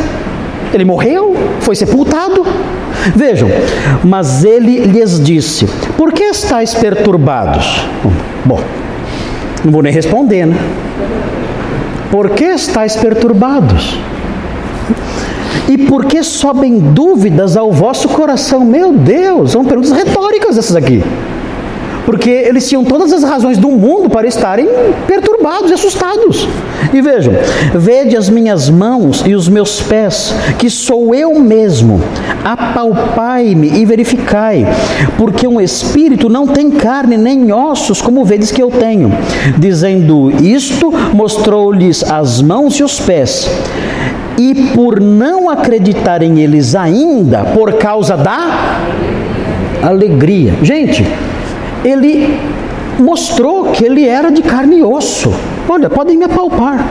Ele 0.72 0.86
morreu, 0.86 1.36
foi 1.62 1.76
sepultado. 1.76 2.46
Vejam, 3.16 3.50
mas 4.04 4.44
ele 4.44 4.82
lhes 4.82 5.20
disse: 5.20 5.66
Por 5.98 6.14
que 6.14 6.26
estáis 6.26 6.76
perturbados? 6.76 7.84
Bom, 8.46 8.60
não 9.66 9.72
vou 9.72 9.82
nem 9.82 9.92
responder, 9.92 10.46
né? 10.46 10.56
Por 12.18 12.32
que 12.32 12.46
estáis 12.46 12.96
perturbados? 12.96 13.96
E 15.70 15.78
por 15.78 16.06
que 16.06 16.24
sobem 16.24 16.80
dúvidas 16.80 17.56
ao 17.56 17.72
vosso 17.72 18.10
coração? 18.10 18.66
Meu 18.66 18.92
Deus, 18.92 19.52
são 19.52 19.64
perguntas 19.64 19.92
retóricas 19.92 20.58
essas 20.58 20.76
aqui. 20.76 21.04
Porque 22.08 22.30
eles 22.30 22.70
tinham 22.70 22.86
todas 22.86 23.12
as 23.12 23.22
razões 23.22 23.58
do 23.58 23.68
mundo 23.68 24.10
para 24.10 24.26
estarem 24.26 24.66
perturbados 25.06 25.70
e 25.70 25.74
assustados. 25.74 26.48
E 26.94 27.02
vejam: 27.02 27.34
vede 27.76 28.16
as 28.16 28.30
minhas 28.30 28.70
mãos 28.70 29.22
e 29.26 29.36
os 29.36 29.50
meus 29.50 29.82
pés, 29.82 30.34
que 30.58 30.70
sou 30.70 31.14
eu 31.14 31.38
mesmo. 31.38 32.02
Apalpai-me 32.46 33.68
e 33.78 33.86
verificai, 33.86 34.66
porque 35.18 35.46
um 35.46 35.60
espírito 35.60 36.30
não 36.30 36.48
tem 36.48 36.72
carne 36.72 37.18
nem 37.18 37.52
ossos, 37.52 38.02
como 38.02 38.24
vedes 38.24 38.54
que 38.54 38.64
eu 38.64 38.72
tenho. 38.72 39.12
Dizendo 39.58 40.32
isto, 40.42 40.90
mostrou-lhes 41.14 42.10
as 42.10 42.42
mãos 42.42 42.76
e 42.80 42.84
os 42.84 43.02
pés 43.02 43.50
e 44.38 44.54
por 44.76 45.02
não 45.02 45.50
acreditarem 45.50 46.40
eles 46.40 46.74
ainda, 46.76 47.44
por 47.44 47.74
causa 47.74 48.16
da 48.16 48.80
alegria. 49.82 50.54
Gente, 50.62 51.04
ele 51.84 52.38
mostrou 53.00 53.72
que 53.72 53.86
ele 53.86 54.08
era 54.08 54.32
de 54.32 54.42
carne 54.42 54.80
e 54.80 54.84
osso. 54.84 55.34
Olha, 55.70 55.90
podem 55.90 56.18
me 56.18 56.26
apalpar. 56.26 56.86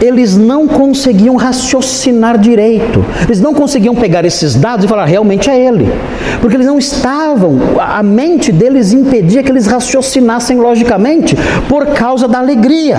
Eles 0.00 0.36
não 0.36 0.66
conseguiam 0.66 1.36
raciocinar 1.36 2.38
direito. 2.38 3.04
Eles 3.24 3.40
não 3.40 3.52
conseguiam 3.52 3.94
pegar 3.94 4.24
esses 4.24 4.54
dados 4.54 4.84
e 4.84 4.88
falar, 4.88 5.04
realmente 5.04 5.50
é 5.50 5.58
ele. 5.58 5.92
Porque 6.40 6.56
eles 6.56 6.66
não 6.66 6.78
estavam, 6.78 7.58
a 7.78 8.02
mente 8.02 8.50
deles 8.52 8.92
impedia 8.92 9.42
que 9.42 9.50
eles 9.50 9.66
raciocinassem 9.66 10.58
logicamente 10.58 11.36
por 11.68 11.86
causa 11.88 12.26
da 12.26 12.38
alegria. 12.38 12.98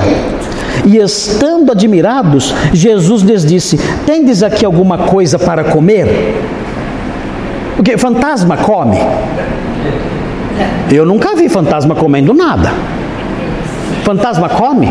E 0.85 0.97
estando 0.97 1.71
admirados, 1.71 2.53
Jesus 2.73 3.21
lhes 3.21 3.45
disse: 3.45 3.79
Tendes 4.05 4.41
aqui 4.41 4.65
alguma 4.65 4.99
coisa 4.99 5.37
para 5.37 5.63
comer? 5.63 6.07
Porque 7.75 7.97
fantasma 7.97 8.57
come. 8.57 8.97
Eu 10.91 11.05
nunca 11.05 11.35
vi 11.35 11.47
fantasma 11.49 11.95
comendo 11.95 12.33
nada. 12.33 12.71
Fantasma 14.03 14.49
come? 14.49 14.89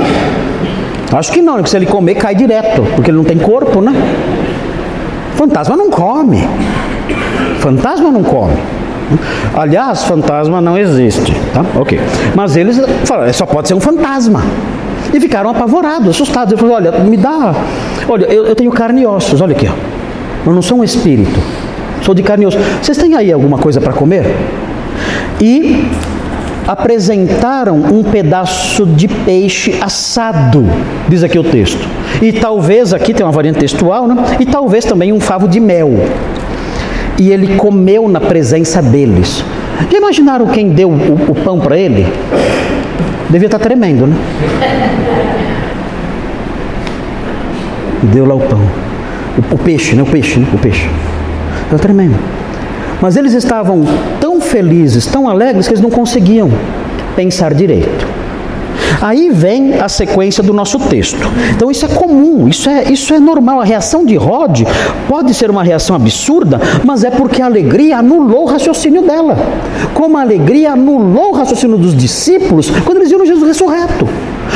Acho 1.13 1.33
que 1.33 1.43
não, 1.43 1.55
porque 1.55 1.71
se 1.71 1.77
ele 1.77 1.87
comer, 1.87 2.15
cai 2.15 2.35
direto, 2.35 2.83
porque 2.95 3.11
ele 3.11 3.19
não 3.19 3.25
tem 3.25 3.39
corpo, 3.39 3.81
né? 3.81 3.93
Fantasma 5.35 5.77
não 5.77 5.91
come. 5.91 6.47
Fantasma 7.59 8.11
não 8.11 8.23
come. 8.23 8.57
Aliás, 9.55 10.05
fantasma 10.05 10.61
não 10.61 10.79
existe, 10.79 11.35
tá? 11.53 11.65
Ok. 11.75 12.01
Mas 12.35 12.57
eles 12.57 12.81
falaram, 13.05 13.33
só 13.33 13.45
pode 13.45 13.69
ser 13.69 13.75
um 13.75 13.81
fantasma. 13.81 14.43
E 15.13 15.19
ficaram 15.19 15.51
apavorados, 15.51 16.11
assustados. 16.11 16.53
Eu 16.53 16.59
falei, 16.59 16.75
olha, 16.77 16.93
me 17.01 17.17
dá. 17.17 17.55
Olha, 18.09 18.27
eu, 18.27 18.47
eu 18.47 18.55
tenho 18.55 18.71
carne 18.71 19.03
e 19.03 19.07
ossos, 19.07 19.41
olha 19.41 19.53
aqui, 19.53 19.69
ó. 19.69 20.49
Eu 20.49 20.55
não 20.55 20.63
sou 20.63 20.79
um 20.79 20.85
espírito. 20.85 21.41
Sou 22.03 22.15
de 22.15 22.23
carne 22.23 22.45
e 22.45 22.47
ossos. 22.47 22.61
Vocês 22.81 22.97
têm 22.97 23.17
aí 23.17 23.33
alguma 23.33 23.59
coisa 23.59 23.81
para 23.81 23.93
comer? 23.93 24.25
E 25.41 25.89
apresentaram 26.67 27.77
um 27.77 28.03
pedaço 28.03 28.87
de 28.87 29.09
peixe 29.09 29.75
assado, 29.81 30.65
diz 31.09 31.25
aqui 31.25 31.39
o 31.39 31.43
texto. 31.43 31.89
E 32.21 32.33
talvez, 32.33 32.93
aqui 32.93 33.15
tem 33.15 33.25
uma 33.25 33.33
variante 33.33 33.59
textual, 33.59 34.07
né? 34.07 34.15
E 34.39 34.47
talvez 34.47 34.85
também 34.85 35.13
um 35.13 35.19
favo 35.19 35.49
de 35.49 35.59
mel. 35.59 35.91
E 37.19 37.31
ele 37.31 37.57
comeu 37.57 38.09
na 38.09 38.21
presença 38.21 38.81
deles. 38.81 39.45
Já 39.91 39.99
imaginaram 39.99 40.47
quem 40.47 40.71
deu 40.71 40.91
o, 40.91 41.31
o 41.31 41.35
pão 41.35 41.59
para 41.59 41.79
ele? 41.79 42.07
Devia 43.29 43.47
estar 43.47 43.59
tremendo, 43.59 44.07
né? 44.07 44.17
Deu 48.13 48.27
lá 48.27 48.35
o 48.35 48.41
pão. 48.41 48.61
O, 49.39 49.55
o 49.55 49.59
peixe, 49.59 49.95
né? 49.95 50.03
O 50.03 50.07
peixe, 50.07 50.39
né? 50.39 50.47
O 50.53 50.59
peixe. 50.59 50.89
Estava 51.65 51.83
tremendo. 51.83 52.17
Mas 53.01 53.17
eles 53.17 53.33
estavam 53.33 53.85
felizes, 54.41 55.07
tão 55.07 55.29
alegres, 55.29 55.67
que 55.67 55.73
eles 55.73 55.83
não 55.83 55.91
conseguiam 55.91 56.51
pensar 57.15 57.55
direito. 57.55 58.07
Aí 59.01 59.31
vem 59.31 59.75
a 59.75 59.89
sequência 59.89 60.43
do 60.43 60.53
nosso 60.53 60.79
texto. 60.79 61.19
Então 61.55 61.71
isso 61.71 61.85
é 61.85 61.89
comum, 61.89 62.49
isso 62.49 62.69
é, 62.69 62.91
isso 62.91 63.15
é 63.15 63.21
normal. 63.21 63.61
A 63.61 63.65
reação 63.65 64.05
de 64.05 64.17
Rod 64.17 64.63
pode 65.09 65.33
ser 65.33 65.51
uma 65.51 65.63
reação 65.63 65.97
absurda, 65.97 66.61
mas 66.85 67.05
é 67.05 67.11
porque 67.11 67.41
a 67.41 67.47
alegria 67.47 67.99
anulou 67.99 68.43
o 68.43 68.47
raciocínio 68.47 69.03
dela. 69.03 69.37
Como 69.95 70.19
a 70.19 70.23
alegria 70.23 70.73
anulou 70.73 71.31
o 71.31 71.33
raciocínio 71.33 71.79
dos 71.79 71.97
discípulos 71.97 72.71
quando 72.85 72.99
eles 72.99 73.11
viram 73.11 73.25
Jesus 73.25 73.47
ressurreto. 73.47 74.07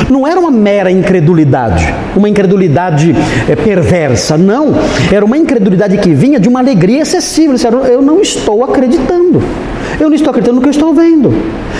Não 0.09 0.27
era 0.27 0.39
uma 0.39 0.51
mera 0.51 0.91
incredulidade, 0.91 1.93
uma 2.15 2.29
incredulidade 2.29 3.15
é, 3.49 3.55
perversa, 3.55 4.37
não. 4.37 4.73
Era 5.11 5.25
uma 5.25 5.37
incredulidade 5.37 5.97
que 5.97 6.13
vinha 6.13 6.39
de 6.39 6.47
uma 6.47 6.59
alegria 6.59 7.01
excessiva. 7.01 7.53
Disseram: 7.53 7.85
Eu 7.85 8.01
não 8.01 8.21
estou 8.21 8.63
acreditando. 8.63 9.41
Eu 9.99 10.09
não 10.09 10.15
estou 10.15 10.29
acreditando 10.29 10.57
no 10.57 10.61
que 10.61 10.67
eu 10.67 10.71
estou 10.71 10.93
vendo. 10.93 11.33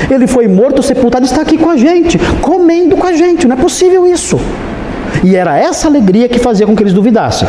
Ele 0.09 0.27
foi 0.27 0.47
morto, 0.47 0.81
sepultado, 0.81 1.25
está 1.25 1.41
aqui 1.41 1.57
com 1.57 1.69
a 1.69 1.77
gente, 1.77 2.17
comendo 2.41 2.95
com 2.95 3.05
a 3.05 3.13
gente. 3.13 3.47
Não 3.47 3.55
é 3.55 3.59
possível 3.59 4.05
isso. 4.05 4.39
E 5.23 5.35
era 5.35 5.57
essa 5.57 5.87
alegria 5.87 6.27
que 6.27 6.39
fazia 6.39 6.65
com 6.65 6.75
que 6.75 6.83
eles 6.83 6.93
duvidassem. 6.93 7.47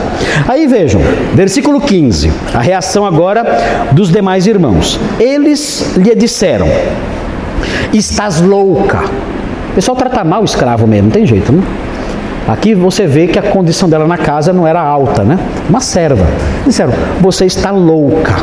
Aí 0.48 0.66
vejam, 0.66 1.00
versículo 1.34 1.80
15, 1.80 2.30
a 2.54 2.60
reação 2.60 3.04
agora 3.04 3.44
dos 3.92 4.10
demais 4.10 4.46
irmãos. 4.46 4.98
Eles 5.18 5.94
lhe 5.96 6.14
disseram: 6.14 6.66
Estás 7.92 8.40
louca. 8.40 9.04
Pessoal 9.76 9.94
trata 9.94 10.24
mal 10.24 10.40
o 10.40 10.44
escravo 10.46 10.86
mesmo, 10.86 11.08
não 11.08 11.10
tem 11.10 11.26
jeito, 11.26 11.52
não? 11.52 11.62
Aqui 12.48 12.74
você 12.74 13.06
vê 13.06 13.26
que 13.26 13.38
a 13.38 13.42
condição 13.42 13.90
dela 13.90 14.06
na 14.06 14.16
casa 14.16 14.50
não 14.50 14.66
era 14.66 14.80
alta, 14.80 15.22
né? 15.22 15.38
Uma 15.68 15.80
serva. 15.80 16.24
Disseram: 16.64 16.94
Você 17.20 17.44
está 17.44 17.70
louca. 17.70 18.36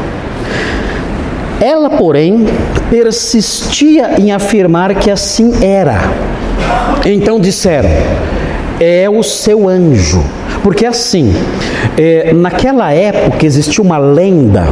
Ela, 1.59 1.89
porém, 1.89 2.45
persistia 2.87 4.11
em 4.19 4.31
afirmar 4.31 4.93
que 4.93 5.09
assim 5.09 5.53
era. 5.59 6.01
Então 7.03 7.39
disseram: 7.39 7.89
é 8.79 9.09
o 9.09 9.23
seu 9.23 9.67
anjo. 9.67 10.23
Porque 10.61 10.85
assim, 10.85 11.33
é, 11.97 12.31
naquela 12.31 12.93
época 12.93 13.43
existia 13.43 13.83
uma 13.83 13.97
lenda, 13.97 14.67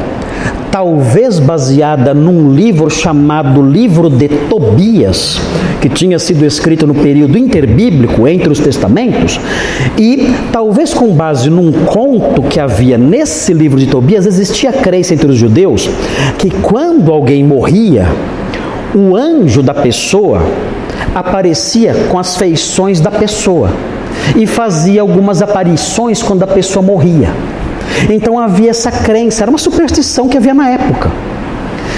talvez 0.71 1.37
baseada 1.37 2.13
num 2.13 2.53
livro 2.53 2.89
chamado 2.89 3.61
Livro 3.61 4.09
de 4.09 4.29
Tobias, 4.29 5.39
que 5.81 5.89
tinha 5.89 6.17
sido 6.17 6.45
escrito 6.45 6.87
no 6.87 6.95
período 6.95 7.37
interbíblico 7.37 8.27
entre 8.27 8.49
os 8.49 8.59
testamentos, 8.59 9.39
e 9.97 10.33
talvez 10.51 10.93
com 10.93 11.13
base 11.13 11.49
num 11.49 11.71
conto 11.71 12.41
que 12.43 12.59
havia 12.59 12.97
nesse 12.97 13.53
livro 13.53 13.79
de 13.79 13.87
Tobias, 13.87 14.25
existia 14.25 14.69
a 14.69 14.73
crença 14.73 15.13
entre 15.13 15.29
os 15.29 15.37
judeus 15.37 15.89
que 16.37 16.49
quando 16.49 17.11
alguém 17.11 17.43
morria, 17.43 18.07
o 18.95 19.15
anjo 19.15 19.61
da 19.61 19.73
pessoa 19.73 20.41
aparecia 21.13 21.93
com 22.09 22.17
as 22.17 22.37
feições 22.37 22.99
da 22.99 23.11
pessoa 23.11 23.69
e 24.35 24.45
fazia 24.45 25.01
algumas 25.01 25.41
aparições 25.41 26.21
quando 26.21 26.43
a 26.43 26.47
pessoa 26.47 26.83
morria. 26.83 27.29
Então 28.09 28.39
havia 28.39 28.69
essa 28.69 28.91
crença, 28.91 29.43
era 29.43 29.51
uma 29.51 29.57
superstição 29.57 30.27
que 30.27 30.37
havia 30.37 30.53
na 30.53 30.69
época. 30.69 31.11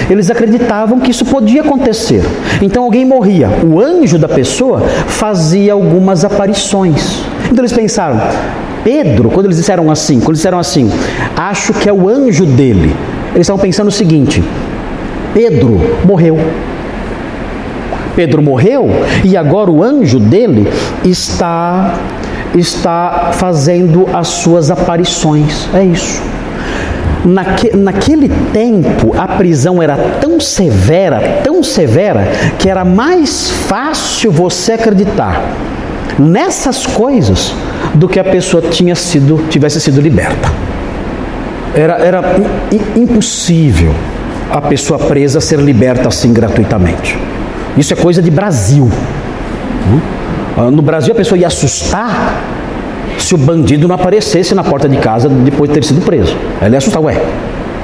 Eles 0.10 0.30
acreditavam 0.30 1.00
que 1.00 1.12
isso 1.12 1.26
podia 1.26 1.62
acontecer. 1.62 2.24
Então 2.62 2.84
alguém 2.84 3.06
morria, 3.06 3.50
o 3.64 3.80
anjo 3.80 4.18
da 4.18 4.28
pessoa 4.28 4.82
fazia 5.08 5.74
algumas 5.74 6.26
aparições. 6.26 7.24
Então 7.46 7.60
eles 7.60 7.74
pensaram, 7.74 8.20
Pedro, 8.84 9.30
quando 9.30 9.46
eles 9.46 9.58
disseram 9.58 9.90
assim, 9.90 10.20
quando 10.20 10.36
disseram 10.36 10.60
assim, 10.60 10.92
acho 11.38 11.74
que 11.74 11.88
é 11.88 11.94
o 11.94 12.10
anjo 12.10 12.46
dele, 12.46 12.94
eles 13.34 13.42
estavam 13.42 13.62
pensando 13.62 13.88
o 13.88 13.92
seguinte: 13.92 14.44
Pedro 15.34 15.80
morreu. 16.06 16.38
Pedro 18.16 18.44
morreu 18.44 18.90
e 19.24 19.36
agora 19.36 19.72
o 19.72 19.82
anjo 19.82 20.20
dele 20.20 20.68
está 21.04 21.96
está 22.56 23.32
fazendo 23.34 24.08
as 24.14 24.28
suas 24.28 24.70
aparições. 24.70 25.68
É 25.74 25.84
isso. 25.84 26.22
Naque, 27.26 27.76
naquele 27.76 28.30
tempo, 28.52 29.16
a 29.18 29.28
prisão 29.28 29.82
era 29.82 29.96
tão 30.20 30.40
severa, 30.40 31.42
tão 31.44 31.64
severa, 31.64 32.28
que 32.60 32.70
era 32.70 32.84
mais 32.84 33.50
fácil 33.50 34.32
você 34.32 34.74
acreditar 34.74 35.42
nessas 36.20 36.86
coisas 36.86 37.54
do 37.94 38.08
que 38.08 38.20
a 38.20 38.24
pessoa 38.24 38.62
tinha 38.62 38.96
sido, 38.96 39.48
tivesse 39.50 39.80
sido 39.80 40.02
liberta. 40.02 40.52
Era, 41.74 41.98
era 41.98 42.22
impossível 42.96 43.94
a 44.52 44.62
pessoa 44.62 45.00
presa 45.00 45.42
ser 45.42 45.60
liberta 45.60 46.08
assim 46.08 46.32
gratuitamente. 46.32 47.18
Isso 47.76 47.94
é 47.94 47.96
coisa 47.96 48.22
de 48.22 48.30
Brasil. 48.30 48.90
Ah, 50.56 50.70
no 50.70 50.82
Brasil 50.82 51.12
a 51.12 51.16
pessoa 51.16 51.38
ia 51.38 51.48
assustar 51.48 52.43
se 53.24 53.34
o 53.34 53.38
bandido 53.38 53.88
não 53.88 53.96
aparecesse 53.96 54.54
na 54.54 54.64
porta 54.64 54.88
de 54.88 54.98
casa 54.98 55.30
depois 55.30 55.70
de 55.70 55.80
ter 55.80 55.86
sido 55.86 56.02
preso. 56.02 56.36
Ele 56.62 56.72
ia 56.72 56.78
assustar, 56.78 57.02
ué, 57.02 57.22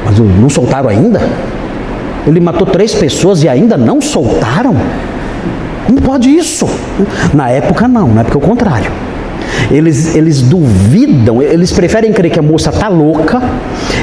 mas 0.05 0.19
não 0.19 0.49
soltaram 0.49 0.89
ainda? 0.89 1.21
Ele 2.27 2.39
matou 2.39 2.67
três 2.67 2.93
pessoas 2.93 3.43
e 3.43 3.47
ainda 3.47 3.77
não 3.77 4.01
soltaram? 4.01 4.75
Como 5.85 6.01
pode 6.01 6.29
isso? 6.29 6.69
Na 7.33 7.49
época 7.49 7.87
não, 7.87 8.07
na 8.09 8.21
época 8.21 8.37
é 8.37 8.41
o 8.41 8.41
contrário. 8.41 8.91
Eles, 9.71 10.15
eles 10.15 10.41
duvidam, 10.41 11.41
eles 11.41 11.71
preferem 11.71 12.11
crer 12.11 12.31
que 12.31 12.39
a 12.39 12.41
moça 12.41 12.69
está 12.69 12.87
louca, 12.87 13.41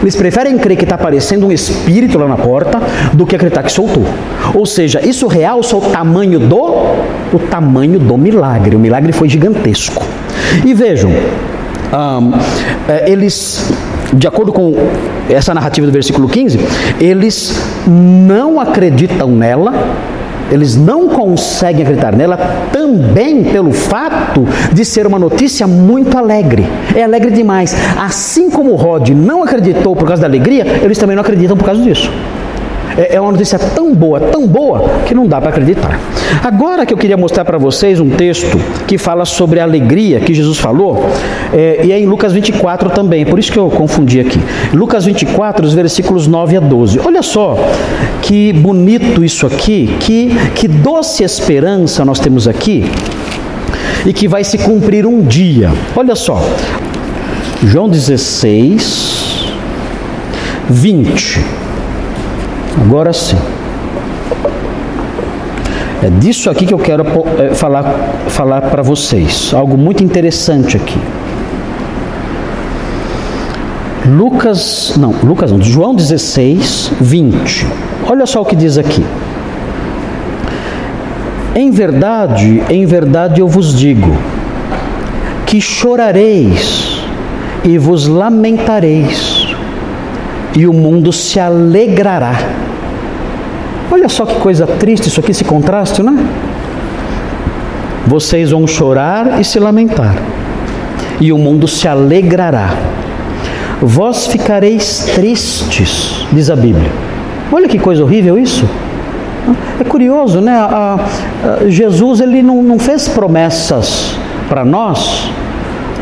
eles 0.01 0.17
preferem 0.17 0.57
crer 0.59 0.77
que 0.77 0.85
está 0.85 0.97
aparecendo 0.97 1.47
um 1.47 1.53
espírito 1.53 2.19
lá 2.19 2.27
na 2.27 2.37
porta, 2.37 2.81
do 3.13 3.27
que 3.27 3.37
acreditar 3.37 3.63
que 3.63 3.73
soltou. 3.73 4.05
Ou 4.55 4.67
seja, 4.67 5.01
isso 5.07 5.27
realça 5.27 5.77
o 5.77 5.81
tamanho 5.81 6.41
do, 6.41 6.63
o 7.33 7.39
tamanho 7.51 7.99
do 7.99 8.17
milagre. 8.17 8.75
O 8.75 8.79
milagre 8.79 9.13
foi 9.13 9.29
gigantesco. 9.29 10.05
E 10.65 10.75
vejam, 10.75 11.11
um, 11.11 12.33
eles, 13.07 13.71
de 14.13 14.27
acordo 14.27 14.53
com 14.53 14.75
essa 15.29 15.55
narrativa 15.55 15.87
do 15.87 15.93
versículo 15.93 16.29
15, 16.29 16.59
eles 17.01 17.55
não 17.87 18.61
acreditam 18.61 19.29
nela, 19.31 19.73
eles 20.51 20.77
não 20.77 21.09
conseguem 21.09 21.83
acreditar 21.83 22.13
nela 22.13 22.37
também 22.73 23.43
pelo 23.45 23.73
fato 23.73 24.47
de 24.73 24.85
ser 24.85 25.07
uma 25.07 25.19
notícia 25.19 25.67
muito 25.67 26.17
alegre. 26.17 26.65
É 26.95 27.03
alegre 27.03 27.31
demais. 27.31 27.75
Assim 27.99 28.49
como 28.51 28.75
Rod 28.77 29.11
não 29.11 29.43
acreditou 29.43 29.97
por 29.97 30.07
causa 30.07 30.23
da 30.23 30.29
alegria, 30.29 30.65
eles 30.83 30.99
também 30.99 31.17
não 31.17 31.23
acreditam 31.23 31.57
por 31.57 31.65
causa 31.65 31.83
disso. 31.83 32.11
É, 32.97 33.17
é 33.17 33.21
uma 33.21 33.33
notícia 33.33 33.59
tão 33.59 33.95
boa, 33.95 34.21
tão 34.21 34.47
boa, 34.47 34.89
que 35.07 35.15
não 35.15 35.27
dá 35.27 35.41
para 35.41 35.51
acreditar. 35.51 36.01
Agora 36.43 36.87
que 36.87 36.93
eu 36.93 36.99
queria 36.99 37.17
mostrar 37.17 37.45
para 37.45 37.59
vocês 37.59 38.01
um 38.01 38.11
texto 38.11 38.59
que 38.87 38.97
fala 38.97 39.25
sobre 39.25 39.61
a 39.61 39.65
alegria 39.65 40.21
que 40.21 40.33
Jesus 40.33 40.59
falou, 40.59 41.09
é, 41.53 41.81
e 41.85 41.93
é 41.93 41.99
em 41.99 42.07
Lucas 42.07 42.33
24 42.33 42.91
também, 42.91 43.25
por 43.27 43.39
isso 43.39 43.53
que 43.53 43.59
eu 43.59 43.71
confundi 43.71 44.21
aqui. 44.21 44.41
Lucas 44.73 45.05
24, 45.05 45.67
os 45.67 45.75
versículos 45.75 46.27
9 46.27 46.57
a 46.57 46.61
12. 46.61 47.01
Olha 47.05 47.23
só 47.23 47.57
que 48.23 48.53
bonito 48.53 49.25
isso 49.25 49.47
aqui, 49.47 49.95
que, 50.01 50.31
que 50.55 50.67
doce 50.67 51.23
esperança 51.23 52.05
nós 52.05 52.19
temos 52.19 52.49
aqui 52.49 52.85
e 54.05 54.13
que 54.13 54.29
vai 54.29 54.45
se 54.45 54.59
cumprir 54.59 55.07
um 55.07 55.23
dia. 55.23 55.71
Olha 55.95 56.15
só, 56.15 56.41
João 57.63 57.89
16, 57.89 59.53
20. 60.69 61.66
Agora 62.81 63.13
sim. 63.13 63.39
É 66.03 66.11
disso 66.11 66.51
aqui 66.51 66.67
que 66.67 66.75
eu 66.75 66.79
quero 66.79 67.05
é, 67.39 67.55
falar, 67.55 67.83
falar 68.29 68.63
para 68.63 68.83
vocês. 68.83 69.53
Algo 69.55 69.77
muito 69.79 70.05
interessante 70.05 70.77
aqui. 70.77 70.99
Lucas, 74.07 74.95
não, 74.97 75.13
Lucas 75.25 75.51
não, 75.51 75.61
João 75.61 75.95
16, 75.95 76.93
20. 77.01 77.67
Olha 78.09 78.27
só 78.27 78.43
o 78.43 78.45
que 78.45 78.55
diz 78.55 78.79
aqui. 78.79 79.05
Em 81.57 81.71
verdade, 81.71 82.63
em 82.69 82.85
verdade 82.85 83.41
eu 83.41 83.49
vos 83.49 83.75
digo, 83.75 84.15
que 85.47 85.61
chorareis 85.61 87.01
e 87.65 87.79
vos 87.79 88.07
lamentareis, 88.07 89.49
e 90.55 90.67
o 90.67 90.73
mundo 90.73 91.13
se 91.13 91.41
alegrará 91.41 92.66
Olha 93.91 94.09
só 94.09 94.27
que 94.27 94.35
coisa 94.37 94.67
triste 94.67 95.09
isso 95.09 95.21
aqui, 95.21 95.31
esse 95.31 95.45
contraste, 95.45 96.03
não 96.03 96.19
é? 96.19 96.25
Vocês 98.07 98.51
vão 98.51 98.67
chorar 98.67 99.41
e 99.41 99.45
se 99.45 99.59
lamentar, 99.59 100.15
e 101.21 101.33
o 101.33 101.39
mundo 101.39 101.67
se 101.67 101.89
alegrará. 101.89 102.71
Vós 103.81 104.27
ficareis 104.27 105.11
tristes, 105.15 106.27
diz 106.33 106.51
a 106.51 106.57
Bíblia. 106.57 106.91
Olha 107.53 107.69
que 107.69 107.79
coisa 107.79 108.03
horrível 108.03 108.39
isso. 108.39 108.69
É 109.81 109.85
curioso, 109.85 110.41
né? 110.41 110.53
A, 110.53 110.99
a, 111.45 111.69
Jesus 111.69 112.21
ele 112.21 112.43
não, 112.43 112.63
não 112.63 112.79
fez 112.79 113.07
promessas 113.09 114.17
para 114.49 114.65
nós 114.65 115.31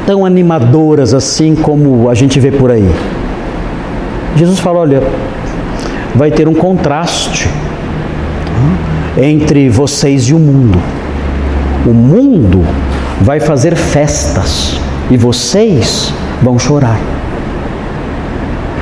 tão 0.06 0.24
animadoras 0.24 1.12
assim 1.12 1.54
como 1.54 2.08
a 2.08 2.14
gente 2.14 2.38
vê 2.38 2.50
por 2.50 2.70
aí. 2.70 2.88
Jesus 4.36 4.58
fala: 4.58 4.80
olha, 4.80 5.02
vai 6.14 6.30
ter 6.30 6.48
um 6.48 6.54
contraste 6.54 7.48
entre 9.16 9.68
vocês 9.68 10.24
e 10.24 10.34
o 10.34 10.38
mundo. 10.38 10.78
O 11.86 11.92
mundo 11.92 12.64
vai 13.20 13.40
fazer 13.40 13.76
festas 13.76 14.78
e 15.10 15.16
vocês 15.16 16.12
vão 16.42 16.58
chorar. 16.58 16.98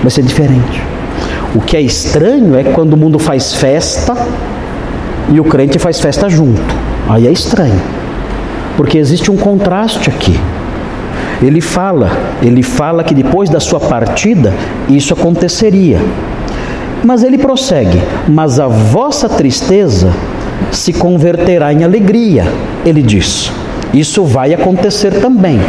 Vai 0.00 0.10
ser 0.10 0.22
diferente. 0.22 0.82
O 1.54 1.60
que 1.60 1.76
é 1.76 1.80
estranho 1.80 2.56
é 2.56 2.64
quando 2.64 2.94
o 2.94 2.96
mundo 2.96 3.18
faz 3.18 3.54
festa 3.54 4.16
e 5.30 5.38
o 5.38 5.44
crente 5.44 5.78
faz 5.78 6.00
festa 6.00 6.28
junto. 6.28 6.62
Aí 7.08 7.26
é 7.26 7.32
estranho. 7.32 7.80
Porque 8.76 8.98
existe 8.98 9.30
um 9.30 9.36
contraste 9.36 10.08
aqui. 10.08 10.38
Ele 11.42 11.60
fala, 11.60 12.10
ele 12.40 12.62
fala 12.62 13.02
que 13.02 13.14
depois 13.14 13.50
da 13.50 13.60
sua 13.60 13.80
partida 13.80 14.54
isso 14.88 15.12
aconteceria. 15.12 15.98
Mas 17.04 17.22
ele 17.22 17.38
prossegue: 17.38 18.00
"Mas 18.28 18.60
a 18.60 18.68
vossa 18.68 19.28
tristeza 19.28 20.12
se 20.70 20.92
converterá 20.92 21.72
em 21.72 21.84
alegria", 21.84 22.44
ele 22.84 23.02
diz. 23.02 23.50
Isso 23.92 24.24
vai 24.24 24.54
acontecer 24.54 25.20
também. 25.20 25.60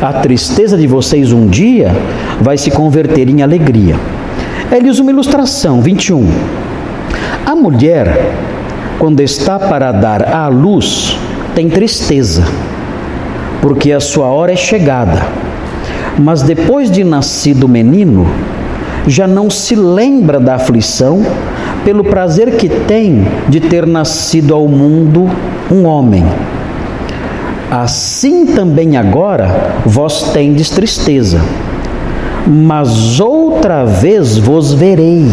A 0.00 0.14
tristeza 0.14 0.78
de 0.78 0.86
vocês 0.86 1.30
um 1.30 1.46
dia 1.46 1.94
vai 2.40 2.56
se 2.56 2.70
converter 2.70 3.28
em 3.28 3.42
alegria. 3.42 3.96
Ele 4.72 4.88
usa 4.88 5.02
uma 5.02 5.10
ilustração, 5.10 5.82
21. 5.82 6.26
A 7.44 7.54
mulher, 7.54 8.32
quando 8.98 9.20
está 9.20 9.58
para 9.58 9.92
dar 9.92 10.32
à 10.32 10.48
luz, 10.48 11.18
tem 11.54 11.68
tristeza, 11.68 12.44
porque 13.60 13.92
a 13.92 14.00
sua 14.00 14.26
hora 14.28 14.52
é 14.52 14.56
chegada. 14.56 15.26
Mas 16.18 16.42
depois 16.42 16.90
de 16.90 17.04
nascido 17.04 17.64
o 17.64 17.68
menino, 17.68 18.26
já 19.06 19.26
não 19.26 19.48
se 19.48 19.74
lembra 19.74 20.38
da 20.38 20.56
aflição 20.56 21.24
pelo 21.84 22.04
prazer 22.04 22.56
que 22.56 22.68
tem 22.68 23.26
de 23.48 23.60
ter 23.60 23.86
nascido 23.86 24.54
ao 24.54 24.68
mundo 24.68 25.28
um 25.70 25.86
homem. 25.86 26.24
Assim 27.70 28.46
também 28.46 28.96
agora 28.96 29.74
vós 29.86 30.32
tendes 30.32 30.70
tristeza, 30.70 31.40
mas 32.46 33.20
outra 33.20 33.84
vez 33.84 34.36
vos 34.36 34.72
verei. 34.72 35.26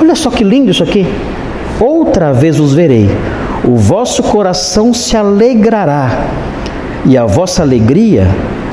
Olha 0.00 0.14
só 0.14 0.30
que 0.30 0.44
lindo 0.44 0.70
isso 0.70 0.82
aqui. 0.82 1.06
Outra 1.80 2.32
vez 2.32 2.58
vos 2.58 2.72
verei. 2.72 3.10
O 3.64 3.76
vosso 3.76 4.22
coração 4.22 4.94
se 4.94 5.16
alegrará, 5.16 6.10
e 7.04 7.16
a 7.16 7.26
vossa 7.26 7.62
alegria 7.62 8.28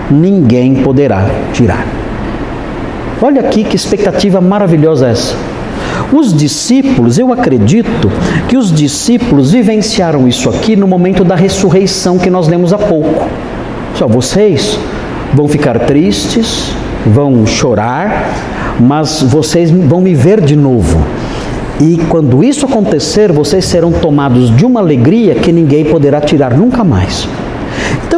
ninguém 0.10 0.76
poderá 0.76 1.26
tirar. 1.54 1.86
Olha 3.22 3.42
aqui 3.42 3.64
que 3.64 3.76
expectativa 3.76 4.40
maravilhosa 4.40 5.08
essa. 5.08 5.36
Os 6.14 6.34
discípulos, 6.34 7.18
eu 7.18 7.34
acredito 7.34 8.12
que 8.48 8.56
os 8.56 8.72
discípulos 8.72 9.52
vivenciaram 9.52 10.28
isso 10.28 10.50
aqui 10.50 10.76
no 10.76 10.88
momento 10.88 11.24
da 11.24 11.36
ressurreição 11.36 12.18
que 12.18 12.30
nós 12.30 12.48
lemos 12.48 12.72
há 12.72 12.78
pouco. 12.78 13.28
Só 13.96 14.08
vocês 14.08 14.80
vão 15.34 15.48
ficar 15.48 15.80
tristes, 15.80 16.72
vão 17.06 17.46
chorar, 17.46 18.32
mas 18.80 19.24
vocês 19.24 19.72
vão 19.72 20.00
me 20.00 20.14
ver 20.14 20.40
de 20.40 20.56
novo. 20.56 21.02
E 21.82 21.98
quando 22.10 22.44
isso 22.44 22.66
acontecer, 22.66 23.32
vocês 23.32 23.66
serão 23.66 23.92
tomados 23.92 24.56
de 24.56 24.66
uma 24.66 24.80
alegria 24.80 25.36
que 25.36 25.52
ninguém 25.52 25.86
poderá 25.86 26.22
tirar 26.22 26.56
nunca 26.56 26.84
mais. 26.84 27.28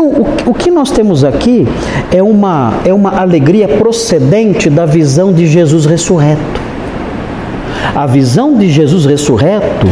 O, 0.10 0.50
o 0.50 0.54
que 0.54 0.72
nós 0.72 0.90
temos 0.90 1.24
aqui 1.24 1.68
é 2.12 2.22
uma, 2.22 2.74
é 2.84 2.94
uma 2.94 3.20
alegria 3.20 3.68
procedente 3.68 4.70
da 4.70 4.86
visão 4.86 5.32
de 5.32 5.46
Jesus 5.46 5.86
ressurreto. 5.86 6.62
A 7.96 8.06
visão 8.06 8.58
de 8.58 8.70
Jesus 8.70 9.06
ressurreto 9.06 9.88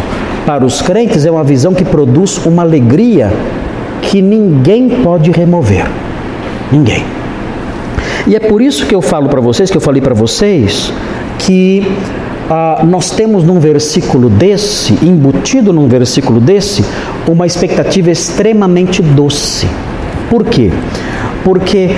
para 0.45 0.65
os 0.65 0.81
crentes 0.81 1.25
é 1.25 1.31
uma 1.31 1.43
visão 1.43 1.73
que 1.73 1.85
produz 1.85 2.43
uma 2.45 2.63
alegria 2.63 3.31
que 4.01 4.21
ninguém 4.21 4.89
pode 5.03 5.29
remover. 5.31 5.85
Ninguém. 6.71 7.03
E 8.25 8.35
é 8.35 8.39
por 8.39 8.61
isso 8.61 8.85
que 8.85 8.95
eu 8.95 9.01
falo 9.01 9.29
para 9.29 9.39
vocês, 9.39 9.69
que 9.69 9.77
eu 9.77 9.81
falei 9.81 10.01
para 10.01 10.13
vocês, 10.13 10.91
que 11.39 11.85
ah, 12.49 12.81
nós 12.85 13.11
temos 13.11 13.43
num 13.43 13.59
versículo 13.59 14.29
desse, 14.29 14.93
embutido 15.01 15.71
num 15.71 15.87
versículo 15.87 16.39
desse, 16.39 16.83
uma 17.27 17.45
expectativa 17.45 18.09
extremamente 18.09 19.01
doce. 19.01 19.67
Por 20.29 20.45
quê? 20.45 20.71
Porque 21.43 21.91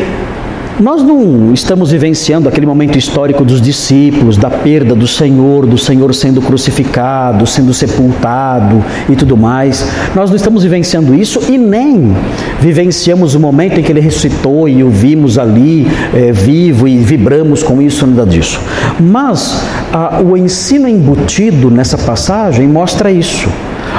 nós 0.79 1.03
não 1.03 1.51
estamos 1.53 1.91
vivenciando 1.91 2.47
aquele 2.47 2.65
momento 2.65 2.97
histórico 2.97 3.43
dos 3.43 3.61
discípulos, 3.61 4.37
da 4.37 4.49
perda 4.49 4.95
do 4.95 5.05
Senhor, 5.05 5.65
do 5.65 5.77
Senhor 5.77 6.15
sendo 6.15 6.41
crucificado, 6.41 7.45
sendo 7.45 7.73
sepultado 7.73 8.81
e 9.09 9.15
tudo 9.15 9.35
mais. 9.35 9.85
Nós 10.15 10.29
não 10.29 10.37
estamos 10.37 10.63
vivenciando 10.63 11.13
isso 11.13 11.41
e 11.49 11.57
nem 11.57 12.15
vivenciamos 12.61 13.35
o 13.35 13.41
momento 13.41 13.77
em 13.77 13.83
que 13.83 13.91
ele 13.91 13.99
ressuscitou 13.99 14.69
e 14.69 14.81
o 14.81 14.89
vimos 14.89 15.37
ali 15.37 15.85
é, 16.13 16.31
vivo 16.31 16.87
e 16.87 16.97
vibramos 16.97 17.61
com 17.61 17.81
isso, 17.81 18.07
nada 18.07 18.25
disso. 18.25 18.61
Mas 19.01 19.61
a, 19.91 20.21
o 20.21 20.37
ensino 20.37 20.87
embutido 20.87 21.69
nessa 21.69 21.97
passagem 21.97 22.65
mostra 22.69 23.11
isso. 23.11 23.49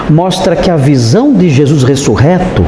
Mostra 0.09 0.57
que 0.57 0.71
a 0.71 0.77
visão 0.77 1.35
de 1.35 1.51
Jesus 1.51 1.83
ressurreto 1.83 2.65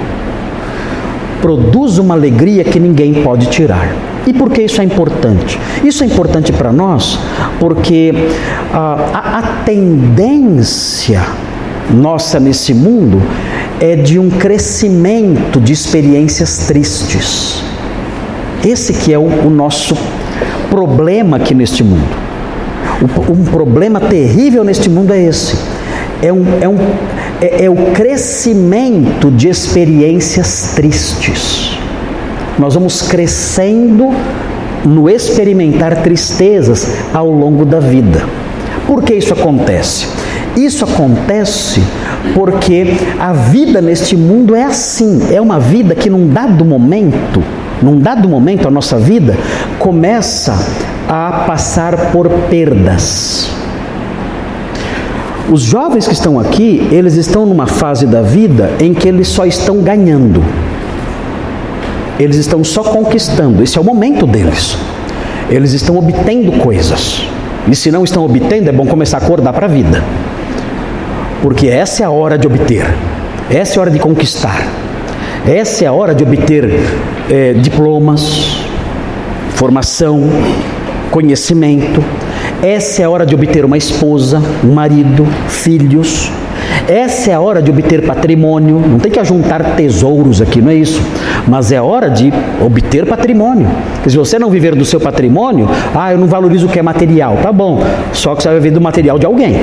produz 1.42 1.98
uma 1.98 2.14
alegria 2.14 2.64
que 2.64 2.80
ninguém 2.80 3.12
pode 3.22 3.46
tirar. 3.46 3.92
E 4.26 4.32
por 4.32 4.50
que 4.50 4.62
isso 4.62 4.80
é 4.80 4.84
importante? 4.84 5.58
Isso 5.84 6.04
é 6.04 6.06
importante 6.06 6.52
para 6.52 6.72
nós 6.72 7.18
porque 7.58 8.14
ah, 8.72 9.10
a, 9.12 9.38
a 9.38 9.42
tendência 9.64 11.20
nossa 11.92 12.38
nesse 12.38 12.72
mundo 12.72 13.20
é 13.80 13.96
de 13.96 14.18
um 14.18 14.30
crescimento 14.30 15.60
de 15.60 15.72
experiências 15.72 16.68
tristes. 16.68 17.62
Esse 18.64 18.92
que 18.92 19.12
é 19.12 19.18
o, 19.18 19.22
o 19.22 19.50
nosso 19.50 19.96
problema 20.70 21.36
aqui 21.36 21.52
neste 21.52 21.82
mundo. 21.82 22.08
O, 23.02 23.32
um 23.32 23.44
problema 23.44 23.98
terrível 24.00 24.62
neste 24.62 24.88
mundo 24.88 25.12
é 25.12 25.24
esse. 25.24 25.56
É 26.22 26.32
um, 26.32 26.44
é 26.60 26.68
um, 26.68 26.76
é, 27.42 27.64
é 27.64 27.70
o 27.70 27.90
crescimento 27.92 29.30
de 29.30 29.48
experiências 29.48 30.74
tristes. 30.76 31.76
Nós 32.56 32.74
vamos 32.74 33.02
crescendo 33.02 34.10
no 34.84 35.10
experimentar 35.10 36.02
tristezas 36.02 36.86
ao 37.12 37.28
longo 37.28 37.64
da 37.64 37.80
vida. 37.80 38.24
Por 38.86 39.02
que 39.02 39.14
isso 39.14 39.32
acontece? 39.32 40.06
Isso 40.56 40.84
acontece 40.84 41.82
porque 42.34 42.94
a 43.18 43.32
vida 43.32 43.80
neste 43.80 44.16
mundo 44.16 44.54
é 44.54 44.64
assim, 44.64 45.20
é 45.32 45.40
uma 45.40 45.58
vida 45.58 45.94
que 45.94 46.10
num 46.10 46.28
dado 46.28 46.64
momento, 46.64 47.42
num 47.82 47.98
dado 47.98 48.28
momento 48.28 48.68
a 48.68 48.70
nossa 48.70 48.98
vida 48.98 49.36
começa 49.78 50.54
a 51.08 51.44
passar 51.46 52.12
por 52.12 52.28
perdas. 52.50 53.61
Os 55.52 55.60
jovens 55.60 56.06
que 56.06 56.14
estão 56.14 56.40
aqui, 56.40 56.88
eles 56.90 57.16
estão 57.16 57.44
numa 57.44 57.66
fase 57.66 58.06
da 58.06 58.22
vida 58.22 58.70
em 58.80 58.94
que 58.94 59.06
eles 59.06 59.28
só 59.28 59.44
estão 59.44 59.82
ganhando. 59.82 60.42
Eles 62.18 62.36
estão 62.36 62.64
só 62.64 62.82
conquistando. 62.82 63.62
Esse 63.62 63.76
é 63.76 63.80
o 63.80 63.84
momento 63.84 64.26
deles. 64.26 64.74
Eles 65.50 65.74
estão 65.74 65.98
obtendo 65.98 66.52
coisas. 66.52 67.22
E 67.70 67.76
se 67.76 67.90
não 67.90 68.02
estão 68.02 68.24
obtendo, 68.24 68.70
é 68.70 68.72
bom 68.72 68.86
começar 68.86 69.18
a 69.18 69.20
acordar 69.20 69.52
para 69.52 69.66
a 69.66 69.68
vida. 69.68 70.02
Porque 71.42 71.68
essa 71.68 72.02
é 72.02 72.06
a 72.06 72.10
hora 72.10 72.38
de 72.38 72.46
obter. 72.46 72.86
Essa 73.50 73.74
é 73.74 73.76
a 73.76 73.80
hora 73.82 73.90
de 73.90 73.98
conquistar. 73.98 74.66
Essa 75.46 75.84
é 75.84 75.86
a 75.86 75.92
hora 75.92 76.14
de 76.14 76.24
obter 76.24 76.80
é, 77.30 77.52
diplomas, 77.52 78.56
formação, 79.50 80.30
conhecimento. 81.10 82.02
Essa 82.62 83.02
é 83.02 83.04
a 83.04 83.10
hora 83.10 83.26
de 83.26 83.34
obter 83.34 83.64
uma 83.64 83.76
esposa, 83.76 84.40
um 84.62 84.72
marido, 84.72 85.26
filhos. 85.48 86.30
Essa 86.88 87.32
é 87.32 87.34
a 87.34 87.40
hora 87.40 87.60
de 87.60 87.72
obter 87.72 88.06
patrimônio. 88.06 88.78
Não 88.78 89.00
tem 89.00 89.10
que 89.10 89.18
ajuntar 89.18 89.74
tesouros 89.74 90.40
aqui, 90.40 90.62
não 90.62 90.70
é 90.70 90.76
isso. 90.76 91.02
Mas 91.48 91.72
é 91.72 91.78
a 91.78 91.82
hora 91.82 92.08
de 92.08 92.32
obter 92.64 93.04
patrimônio. 93.04 93.66
Porque 93.94 94.10
se 94.10 94.16
você 94.16 94.38
não 94.38 94.48
viver 94.48 94.76
do 94.76 94.84
seu 94.84 95.00
patrimônio, 95.00 95.68
ah, 95.92 96.12
eu 96.12 96.18
não 96.18 96.28
valorizo 96.28 96.66
o 96.66 96.68
que 96.68 96.78
é 96.78 96.82
material. 96.82 97.36
Tá 97.42 97.52
bom. 97.52 97.82
Só 98.12 98.36
que 98.36 98.44
você 98.44 98.48
vai 98.50 98.58
viver 98.58 98.70
do 98.70 98.80
material 98.80 99.18
de 99.18 99.26
alguém. 99.26 99.56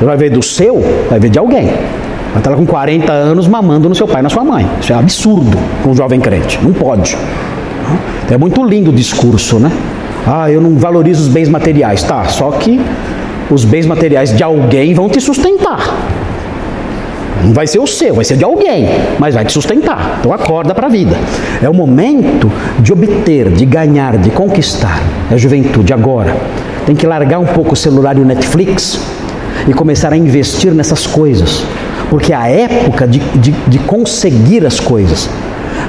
Você 0.00 0.04
vai 0.04 0.16
ver 0.16 0.30
do 0.30 0.42
seu, 0.42 0.84
vai 1.08 1.20
ver 1.20 1.30
de 1.30 1.38
alguém. 1.38 1.66
Vai 1.66 2.38
estar 2.38 2.50
lá 2.50 2.56
com 2.56 2.66
40 2.66 3.12
anos 3.12 3.46
mamando 3.46 3.88
no 3.88 3.94
seu 3.94 4.08
pai 4.08 4.18
e 4.18 4.22
na 4.24 4.30
sua 4.30 4.42
mãe. 4.42 4.66
Isso 4.80 4.92
é 4.92 4.96
absurdo 4.96 5.56
com 5.84 5.90
um 5.90 5.94
jovem 5.94 6.18
crente. 6.18 6.58
Não 6.60 6.72
pode. 6.72 7.16
É 8.28 8.36
muito 8.36 8.64
lindo 8.64 8.90
o 8.90 8.92
discurso, 8.92 9.60
né? 9.60 9.70
Ah, 10.26 10.50
eu 10.50 10.60
não 10.60 10.76
valorizo 10.76 11.22
os 11.22 11.28
bens 11.28 11.48
materiais. 11.48 12.02
Tá, 12.02 12.24
só 12.24 12.50
que 12.52 12.80
os 13.50 13.64
bens 13.64 13.86
materiais 13.86 14.34
de 14.34 14.42
alguém 14.42 14.94
vão 14.94 15.08
te 15.08 15.20
sustentar. 15.20 15.80
Não 17.44 17.52
vai 17.52 17.66
ser 17.66 17.80
o 17.80 17.86
seu, 17.86 18.14
vai 18.14 18.24
ser 18.24 18.36
de 18.36 18.44
alguém, 18.44 18.88
mas 19.18 19.34
vai 19.34 19.44
te 19.44 19.52
sustentar. 19.52 20.18
Então 20.20 20.32
acorda 20.32 20.74
para 20.74 20.86
a 20.86 20.90
vida. 20.90 21.16
É 21.60 21.68
o 21.68 21.74
momento 21.74 22.50
de 22.78 22.92
obter, 22.92 23.50
de 23.50 23.66
ganhar, 23.66 24.16
de 24.16 24.30
conquistar. 24.30 25.02
É 25.30 25.34
a 25.34 25.36
juventude 25.36 25.92
agora. 25.92 26.36
Tem 26.86 26.94
que 26.94 27.06
largar 27.06 27.40
um 27.40 27.46
pouco 27.46 27.72
o 27.72 27.76
celular 27.76 28.16
e 28.16 28.20
o 28.20 28.24
Netflix 28.24 29.00
e 29.66 29.72
começar 29.72 30.12
a 30.12 30.16
investir 30.16 30.72
nessas 30.72 31.06
coisas. 31.06 31.64
porque 32.12 32.32
é 32.32 32.36
a 32.36 32.46
época 32.46 33.08
de, 33.08 33.18
de, 33.18 33.52
de 33.52 33.78
conseguir 33.78 34.66
as 34.66 34.78
coisas 34.78 35.30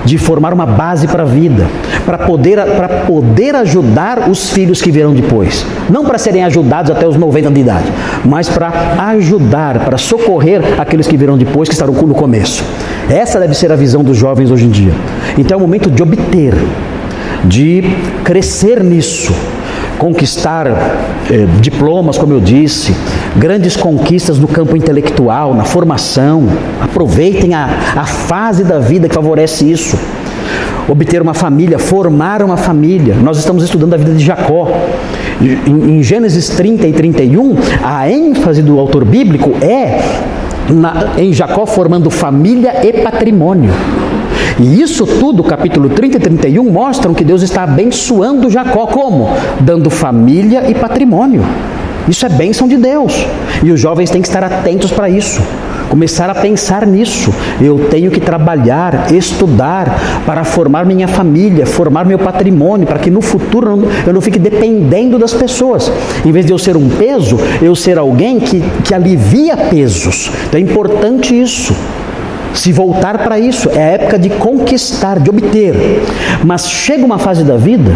de 0.05 0.17
formar 0.17 0.53
uma 0.53 0.65
base 0.65 1.07
para 1.07 1.23
a 1.23 1.25
vida, 1.25 1.65
para 2.05 2.17
poder, 2.17 2.59
para 2.75 2.87
poder 2.87 3.55
ajudar 3.55 4.29
os 4.29 4.49
filhos 4.49 4.81
que 4.81 4.91
virão 4.91 5.13
depois. 5.13 5.65
Não 5.89 6.03
para 6.05 6.17
serem 6.17 6.43
ajudados 6.43 6.91
até 6.91 7.07
os 7.07 7.15
90 7.15 7.51
de 7.51 7.61
idade, 7.61 7.85
mas 8.25 8.49
para 8.49 8.71
ajudar, 9.09 9.79
para 9.79 9.97
socorrer 9.97 10.61
aqueles 10.79 11.07
que 11.07 11.17
virão 11.17 11.37
depois, 11.37 11.69
que 11.69 11.73
estarão 11.73 11.93
no 11.93 12.15
começo. 12.15 12.63
Essa 13.09 13.39
deve 13.39 13.53
ser 13.53 13.71
a 13.71 13.75
visão 13.75 14.03
dos 14.03 14.17
jovens 14.17 14.51
hoje 14.51 14.65
em 14.65 14.69
dia. 14.69 14.93
Então 15.37 15.55
é 15.55 15.57
o 15.57 15.61
momento 15.61 15.89
de 15.89 16.01
obter, 16.01 16.53
de 17.45 17.83
crescer 18.23 18.83
nisso 18.83 19.33
conquistar 20.03 20.67
eh, 20.67 21.47
diplomas, 21.61 22.17
como 22.17 22.33
eu 22.33 22.41
disse, 22.41 22.93
grandes 23.37 23.77
conquistas 23.77 24.37
no 24.37 24.49
campo 24.49 24.75
intelectual, 24.75 25.53
na 25.53 25.63
formação. 25.63 26.43
Aproveitem 26.81 27.53
a, 27.53 27.69
a 27.95 28.05
fase 28.05 28.65
da 28.65 28.79
vida 28.79 29.07
que 29.07 29.15
favorece 29.15 29.71
isso. 29.71 29.97
Obter 30.89 31.21
uma 31.21 31.33
família, 31.33 31.79
formar 31.79 32.43
uma 32.43 32.57
família. 32.57 33.15
Nós 33.15 33.37
estamos 33.37 33.63
estudando 33.63 33.93
a 33.93 33.97
vida 33.97 34.11
de 34.11 34.25
Jacó. 34.25 34.67
Em, 35.41 35.97
em 35.97 36.03
Gênesis 36.03 36.49
30 36.49 36.85
e 36.85 36.91
31, 36.91 37.55
a 37.81 38.11
ênfase 38.11 38.61
do 38.61 38.77
autor 38.77 39.05
bíblico 39.05 39.51
é 39.61 40.01
na, 40.69 41.13
em 41.17 41.31
Jacó 41.31 41.65
formando 41.65 42.09
família 42.09 42.85
e 42.85 42.91
patrimônio. 43.01 43.71
E 44.59 44.81
isso 44.81 45.05
tudo, 45.05 45.43
capítulo 45.43 45.89
30 45.89 46.17
e 46.17 46.19
31, 46.19 46.63
mostram 46.69 47.13
que 47.13 47.23
Deus 47.23 47.41
está 47.41 47.63
abençoando 47.63 48.49
Jacó 48.49 48.85
como? 48.85 49.29
Dando 49.59 49.89
família 49.89 50.69
e 50.69 50.75
patrimônio. 50.75 51.43
Isso 52.07 52.25
é 52.25 52.29
bênção 52.29 52.67
de 52.67 52.77
Deus. 52.77 53.25
E 53.63 53.71
os 53.71 53.79
jovens 53.79 54.09
têm 54.09 54.21
que 54.21 54.27
estar 54.27 54.43
atentos 54.43 54.91
para 54.91 55.09
isso. 55.09 55.41
Começar 55.89 56.29
a 56.29 56.35
pensar 56.35 56.85
nisso. 56.85 57.33
Eu 57.61 57.87
tenho 57.89 58.11
que 58.11 58.19
trabalhar, 58.19 59.11
estudar 59.11 60.21
para 60.25 60.43
formar 60.43 60.85
minha 60.85 61.07
família, 61.07 61.65
formar 61.65 62.05
meu 62.05 62.19
patrimônio, 62.19 62.85
para 62.85 62.99
que 62.99 63.09
no 63.09 63.21
futuro 63.21 63.87
eu 64.05 64.13
não 64.13 64.21
fique 64.21 64.37
dependendo 64.37 65.17
das 65.17 65.33
pessoas. 65.33 65.91
Em 66.25 66.31
vez 66.31 66.45
de 66.45 66.51
eu 66.51 66.57
ser 66.57 66.75
um 66.75 66.89
peso, 66.89 67.37
eu 67.61 67.75
ser 67.75 67.97
alguém 67.97 68.39
que, 68.39 68.61
que 68.83 68.93
alivia 68.93 69.55
pesos. 69.55 70.29
Então 70.47 70.59
é 70.59 70.63
importante 70.63 71.39
isso 71.39 71.73
se 72.53 72.71
voltar 72.71 73.17
para 73.19 73.39
isso. 73.39 73.69
É 73.69 73.83
a 73.83 73.87
época 73.87 74.19
de 74.19 74.29
conquistar, 74.29 75.19
de 75.19 75.29
obter. 75.29 76.03
Mas 76.45 76.69
chega 76.69 77.05
uma 77.05 77.17
fase 77.17 77.43
da 77.43 77.57
vida 77.57 77.91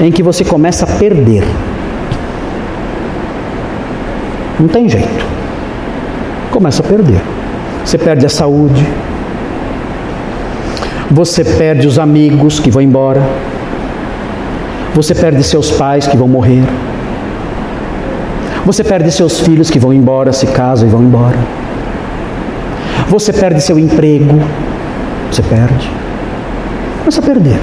em 0.00 0.12
que 0.12 0.22
você 0.22 0.44
começa 0.44 0.84
a 0.84 0.98
perder. 0.98 1.44
Não 4.58 4.68
tem 4.68 4.88
jeito. 4.88 5.26
Começa 6.50 6.82
a 6.82 6.86
perder. 6.86 7.20
Você 7.84 7.98
perde 7.98 8.26
a 8.26 8.28
saúde. 8.28 8.86
Você 11.10 11.44
perde 11.44 11.86
os 11.86 11.98
amigos 11.98 12.58
que 12.58 12.70
vão 12.70 12.82
embora. 12.82 13.22
Você 14.94 15.14
perde 15.14 15.42
seus 15.42 15.70
pais 15.70 16.06
que 16.06 16.16
vão 16.16 16.26
morrer. 16.26 16.62
Você 18.64 18.82
perde 18.82 19.12
seus 19.12 19.38
filhos 19.40 19.70
que 19.70 19.78
vão 19.78 19.92
embora, 19.92 20.32
se 20.32 20.46
casam 20.46 20.88
e 20.88 20.90
vão 20.90 21.02
embora. 21.02 21.65
Você 23.08 23.32
perde 23.32 23.60
seu 23.60 23.78
emprego. 23.78 24.40
Você 25.30 25.42
perde. 25.42 25.90
Começa 26.98 27.20
a 27.20 27.22
perder, 27.22 27.58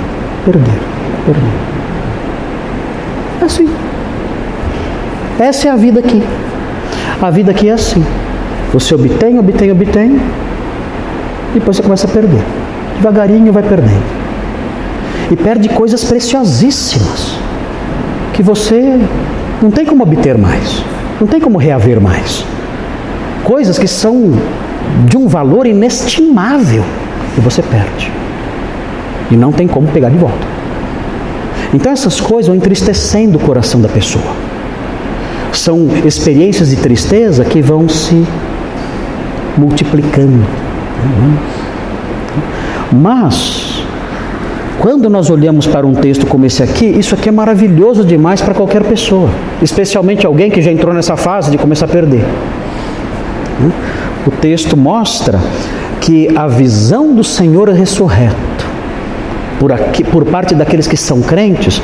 perder, 0.45 0.79
perder. 1.25 1.51
É 3.41 3.45
assim. 3.45 3.67
Essa 5.39 5.67
é 5.67 5.71
a 5.71 5.75
vida 5.75 5.99
aqui. 5.99 6.23
A 7.21 7.29
vida 7.29 7.51
aqui 7.51 7.69
é 7.69 7.73
assim. 7.73 8.03
Você 8.71 8.95
obtém, 8.95 9.37
obtém, 9.37 9.71
obtém. 9.71 10.19
E 11.51 11.59
depois 11.59 11.77
você 11.77 11.83
começa 11.83 12.07
a 12.07 12.09
perder. 12.09 12.41
Devagarinho 12.95 13.51
vai 13.51 13.63
perdendo. 13.63 14.03
E 15.29 15.35
perde 15.35 15.69
coisas 15.69 16.03
preciosíssimas. 16.03 17.37
Que 18.33 18.41
você 18.41 18.99
não 19.61 19.71
tem 19.71 19.85
como 19.85 20.03
obter 20.03 20.37
mais. 20.37 20.83
Não 21.19 21.27
tem 21.27 21.39
como 21.39 21.57
reaver 21.57 21.99
mais. 21.99 22.45
Coisas 23.43 23.77
que 23.77 23.87
são 23.87 24.33
de 25.05 25.17
um 25.17 25.27
valor 25.27 25.65
inestimável 25.65 26.83
e 27.37 27.41
você 27.41 27.61
perde. 27.61 28.11
E 29.31 29.35
não 29.35 29.51
tem 29.51 29.67
como 29.67 29.87
pegar 29.87 30.09
de 30.09 30.17
volta. 30.17 30.45
Então 31.73 31.91
essas 31.91 32.19
coisas 32.21 32.47
vão 32.47 32.55
entristecendo 32.55 33.37
o 33.37 33.41
coração 33.41 33.81
da 33.81 33.89
pessoa. 33.89 34.23
São 35.51 35.87
experiências 36.05 36.69
de 36.69 36.75
tristeza 36.75 37.43
que 37.43 37.61
vão 37.61 37.87
se 37.89 38.25
multiplicando. 39.57 40.45
Mas, 42.91 43.83
quando 44.79 45.09
nós 45.09 45.29
olhamos 45.29 45.65
para 45.65 45.85
um 45.85 45.93
texto 45.93 46.25
como 46.25 46.45
esse 46.45 46.61
aqui, 46.61 46.85
isso 46.85 47.15
aqui 47.15 47.29
é 47.29 47.31
maravilhoso 47.31 48.03
demais 48.03 48.41
para 48.41 48.53
qualquer 48.53 48.83
pessoa, 48.83 49.29
especialmente 49.61 50.25
alguém 50.25 50.49
que 50.51 50.61
já 50.61 50.71
entrou 50.71 50.93
nessa 50.93 51.15
fase 51.15 51.49
de 51.49 51.57
começar 51.57 51.85
a 51.85 51.89
perder. 51.89 52.23
O 54.25 54.31
texto 54.31 54.77
mostra 54.77 55.37
que 55.99 56.29
a 56.35 56.47
visão 56.47 57.13
do 57.13 57.23
Senhor 57.23 57.69
ressurreto, 57.69 58.65
por, 59.59 59.71
aqui, 59.71 60.03
por 60.03 60.23
parte 60.25 60.55
daqueles 60.55 60.87
que 60.87 60.95
são 60.95 61.21
crentes, 61.21 61.81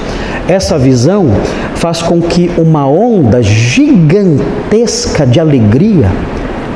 essa 0.47 0.77
visão 0.77 1.29
faz 1.75 2.01
com 2.01 2.21
que 2.21 2.49
uma 2.57 2.87
onda 2.87 3.43
gigantesca 3.43 5.25
de 5.25 5.39
alegria 5.39 6.09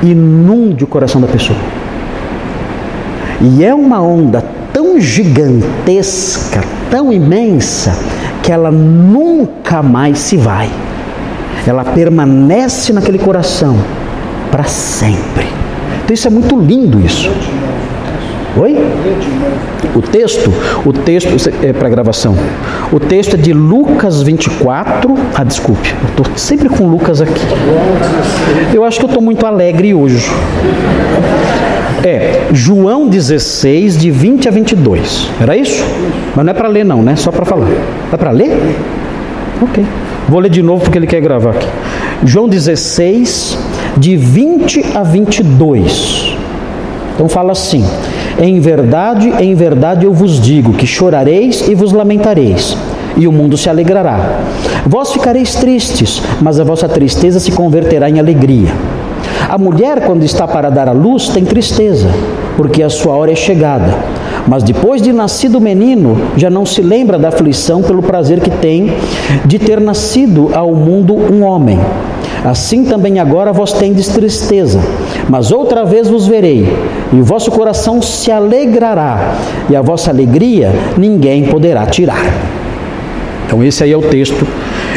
inunde 0.01 0.83
o 0.83 0.87
coração 0.87 1.21
da 1.21 1.27
pessoa. 1.27 1.59
E 3.41 3.63
é 3.63 3.73
uma 3.73 4.01
onda 4.01 4.43
tão 4.73 4.99
gigantesca, 4.99 6.61
tão 6.89 7.11
imensa, 7.11 7.97
que 8.41 8.51
ela 8.51 8.69
nunca 8.69 9.81
mais 9.81 10.19
se 10.19 10.35
vai. 10.35 10.69
Ela 11.65 11.85
permanece 11.85 12.91
naquele 12.91 13.17
coração 13.17 13.77
para 14.53 14.65
sempre. 14.65 15.47
Então 16.03 16.13
isso 16.13 16.27
é 16.27 16.29
muito 16.29 16.55
lindo 16.55 17.03
isso. 17.03 17.27
Oi? 18.55 18.77
O 19.95 20.01
texto, 20.03 20.53
o 20.85 20.93
texto 20.93 21.49
é 21.63 21.73
para 21.73 21.89
gravação. 21.89 22.37
O 22.91 22.99
texto 22.99 23.33
é 23.33 23.37
de 23.37 23.51
Lucas 23.51 24.21
24. 24.21 25.15
Ah, 25.33 25.43
desculpe, 25.43 25.89
eu 26.03 26.09
estou 26.09 26.37
sempre 26.37 26.69
com 26.69 26.87
Lucas 26.87 27.19
aqui. 27.19 27.41
Eu 28.71 28.83
acho 28.83 28.99
que 28.99 29.05
eu 29.05 29.07
estou 29.07 29.23
muito 29.23 29.43
alegre 29.43 29.91
hoje. 29.95 30.29
É, 32.03 32.49
João 32.51 33.07
16, 33.07 33.97
de 33.97 34.11
20 34.11 34.49
a 34.49 34.51
22. 34.51 35.29
Era 35.41 35.57
isso? 35.57 35.83
Mas 36.35 36.45
não 36.45 36.51
é 36.51 36.53
para 36.53 36.67
ler, 36.67 36.85
não, 36.85 37.01
né? 37.01 37.15
Só 37.15 37.31
para 37.31 37.43
falar. 37.43 37.69
É 38.11 38.17
para 38.17 38.29
ler? 38.29 38.55
Ok. 39.63 39.83
Vou 40.29 40.39
ler 40.39 40.49
de 40.49 40.61
novo 40.61 40.83
porque 40.83 40.99
ele 40.99 41.07
quer 41.07 41.21
gravar 41.21 41.51
aqui. 41.51 41.67
João 42.23 42.47
16, 42.47 43.57
de 43.97 44.15
20 44.15 44.85
a 44.95 45.03
22. 45.03 46.35
Então 47.13 47.29
fala 47.29 47.51
assim: 47.51 47.85
Em 48.39 48.59
verdade, 48.59 49.31
em 49.39 49.53
verdade 49.53 50.05
eu 50.05 50.13
vos 50.13 50.39
digo 50.39 50.73
que 50.73 50.87
chorareis 50.87 51.67
e 51.67 51.75
vos 51.75 51.91
lamentareis, 51.91 52.75
e 53.15 53.27
o 53.27 53.31
mundo 53.31 53.57
se 53.57 53.69
alegrará. 53.69 54.39
Vós 54.85 55.11
ficareis 55.11 55.55
tristes, 55.55 56.21
mas 56.41 56.59
a 56.59 56.63
vossa 56.63 56.89
tristeza 56.89 57.39
se 57.39 57.51
converterá 57.51 58.09
em 58.09 58.19
alegria. 58.19 58.69
A 59.47 59.57
mulher, 59.57 60.05
quando 60.05 60.23
está 60.23 60.47
para 60.47 60.69
dar 60.69 60.87
à 60.89 60.91
luz, 60.91 61.29
tem 61.29 61.45
tristeza, 61.45 62.09
porque 62.57 62.81
a 62.81 62.89
sua 62.89 63.15
hora 63.15 63.31
é 63.31 63.35
chegada. 63.35 63.93
Mas 64.47 64.63
depois 64.63 65.01
de 65.01 65.13
nascido 65.13 65.57
o 65.57 65.61
menino, 65.61 66.17
já 66.35 66.49
não 66.49 66.65
se 66.65 66.81
lembra 66.81 67.17
da 67.17 67.29
aflição 67.29 67.81
pelo 67.81 68.01
prazer 68.01 68.39
que 68.39 68.49
tem 68.49 68.91
de 69.45 69.59
ter 69.59 69.79
nascido 69.79 70.49
ao 70.53 70.73
mundo 70.73 71.15
um 71.15 71.43
homem. 71.43 71.79
Assim 72.43 72.83
também 72.83 73.19
agora 73.19 73.53
vós 73.53 73.71
tendes 73.71 74.09
tristeza, 74.09 74.81
mas 75.29 75.51
outra 75.51 75.85
vez 75.85 76.09
vos 76.09 76.27
verei, 76.27 76.67
e 77.13 77.15
o 77.15 77.23
vosso 77.23 77.49
coração 77.49 78.01
se 78.01 78.29
alegrará, 78.29 79.35
e 79.69 79.75
a 79.75 79.81
vossa 79.81 80.11
alegria 80.11 80.71
ninguém 80.97 81.45
poderá 81.45 81.85
tirar. 81.85 82.25
Então, 83.45 83.63
esse 83.63 83.83
aí 83.83 83.93
é 83.93 83.97
o 83.97 84.01
texto, 84.01 84.45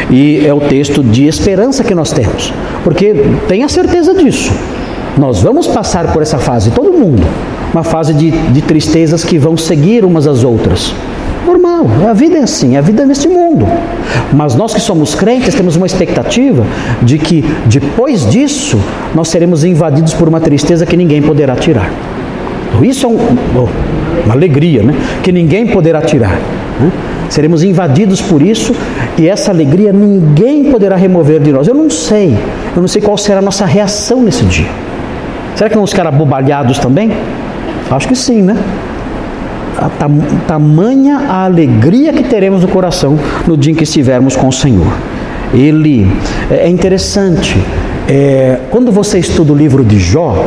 e 0.09 0.45
é 0.45 0.53
o 0.53 0.59
texto 0.59 1.01
de 1.01 1.25
esperança 1.25 1.85
que 1.85 1.95
nós 1.95 2.11
temos, 2.11 2.53
porque 2.83 3.15
tenha 3.47 3.69
certeza 3.69 4.13
disso. 4.13 4.51
Nós 5.17 5.41
vamos 5.41 5.67
passar 5.67 6.11
por 6.11 6.21
essa 6.21 6.37
fase, 6.37 6.71
todo 6.71 6.91
mundo, 6.91 7.25
uma 7.73 7.83
fase 7.83 8.13
de, 8.13 8.29
de 8.29 8.61
tristezas 8.61 9.23
que 9.23 9.37
vão 9.37 9.55
seguir 9.55 10.03
umas 10.03 10.27
às 10.27 10.43
outras. 10.43 10.93
Normal, 11.47 11.87
a 12.09 12.13
vida 12.13 12.39
é 12.39 12.41
assim, 12.41 12.75
a 12.75 12.81
vida 12.81 13.03
é 13.03 13.05
neste 13.05 13.29
mundo. 13.29 13.65
Mas 14.33 14.53
nós 14.53 14.73
que 14.73 14.81
somos 14.81 15.15
crentes 15.15 15.55
temos 15.55 15.77
uma 15.77 15.85
expectativa 15.85 16.65
de 17.01 17.17
que 17.17 17.41
depois 17.65 18.29
disso 18.29 18.77
nós 19.15 19.29
seremos 19.29 19.63
invadidos 19.63 20.13
por 20.13 20.27
uma 20.27 20.41
tristeza 20.41 20.85
que 20.85 20.97
ninguém 20.97 21.21
poderá 21.21 21.55
tirar. 21.55 21.89
Então, 22.67 22.83
isso 22.83 23.05
é 23.05 23.09
um, 23.09 23.17
uma 24.25 24.33
alegria, 24.33 24.83
né? 24.83 24.93
Que 25.23 25.31
ninguém 25.31 25.67
poderá 25.67 26.01
tirar. 26.01 26.37
Né? 26.81 26.91
Seremos 27.29 27.63
invadidos 27.63 28.21
por 28.21 28.41
isso 28.41 28.75
e 29.17 29.29
essa 29.29 29.49
alegria 29.49 29.93
ninguém 29.93 30.65
poderá 30.65 30.97
remover 30.97 31.39
de 31.39 31.53
nós. 31.53 31.65
Eu 31.65 31.73
não 31.73 31.89
sei, 31.89 32.37
eu 32.75 32.81
não 32.81 32.89
sei 32.89 33.01
qual 33.01 33.17
será 33.17 33.39
a 33.39 33.41
nossa 33.41 33.65
reação 33.65 34.21
nesse 34.21 34.43
dia. 34.43 34.67
Será 35.55 35.69
que 35.69 35.75
vamos 35.75 35.91
ficar 35.91 36.07
abobalhados 36.07 36.77
também? 36.77 37.09
Acho 37.89 38.07
que 38.07 38.15
sim, 38.15 38.41
né? 38.41 38.55
A 39.77 39.89
tam, 39.89 40.19
tamanha 40.47 41.17
a 41.29 41.45
alegria 41.45 42.11
que 42.11 42.23
teremos 42.23 42.61
no 42.61 42.67
coração 42.67 43.17
no 43.45 43.55
dia 43.55 43.71
em 43.71 43.75
que 43.75 43.83
estivermos 43.83 44.35
com 44.35 44.47
o 44.47 44.51
Senhor. 44.51 44.87
Ele 45.53 46.11
é, 46.49 46.65
é 46.65 46.69
interessante. 46.69 47.57
É, 48.07 48.59
quando 48.71 48.91
você 48.91 49.19
estuda 49.19 49.53
o 49.53 49.55
livro 49.55 49.83
de 49.83 49.99
Jó, 49.99 50.45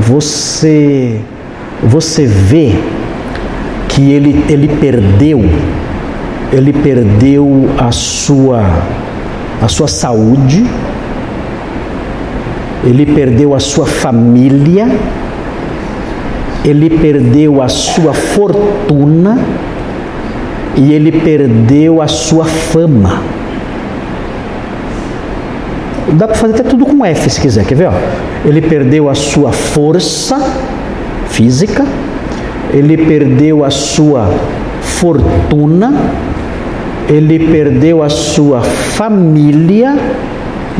você 0.00 1.20
você 1.82 2.24
vê 2.24 2.72
que 3.88 4.10
ele, 4.10 4.44
ele 4.48 4.68
perdeu 4.68 5.44
ele 6.52 6.72
perdeu 6.72 7.68
a 7.78 7.90
sua 7.92 8.64
a 9.60 9.68
sua 9.68 9.88
saúde, 9.88 10.66
ele 12.84 13.06
perdeu 13.06 13.54
a 13.54 13.58
sua 13.58 13.86
família, 13.86 14.86
ele 16.66 16.90
perdeu 16.90 17.62
a 17.62 17.68
sua 17.68 18.12
fortuna 18.12 19.38
e 20.76 20.92
ele 20.92 21.12
perdeu 21.12 22.02
a 22.02 22.08
sua 22.08 22.44
fama. 22.44 23.22
Dá 26.12 26.26
para 26.26 26.36
fazer 26.36 26.54
até 26.54 26.62
tudo 26.64 26.84
com 26.84 27.04
F 27.04 27.30
se 27.30 27.40
quiser, 27.40 27.64
quer 27.64 27.76
ver? 27.76 27.88
Ó? 27.88 27.92
Ele 28.44 28.60
perdeu 28.60 29.08
a 29.08 29.14
sua 29.14 29.52
força 29.52 30.38
física, 31.28 31.86
ele 32.72 32.96
perdeu 32.96 33.64
a 33.64 33.70
sua 33.70 34.28
fortuna, 34.80 35.94
ele 37.08 37.46
perdeu 37.46 38.02
a 38.02 38.08
sua 38.08 38.60
família 38.60 39.96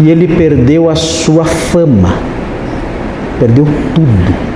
e 0.03 0.11
ele 0.11 0.27
perdeu 0.27 0.91
a 0.91 0.97
sua 0.97 1.45
fama. 1.45 2.15
Perdeu 3.39 3.67
tudo. 3.95 4.56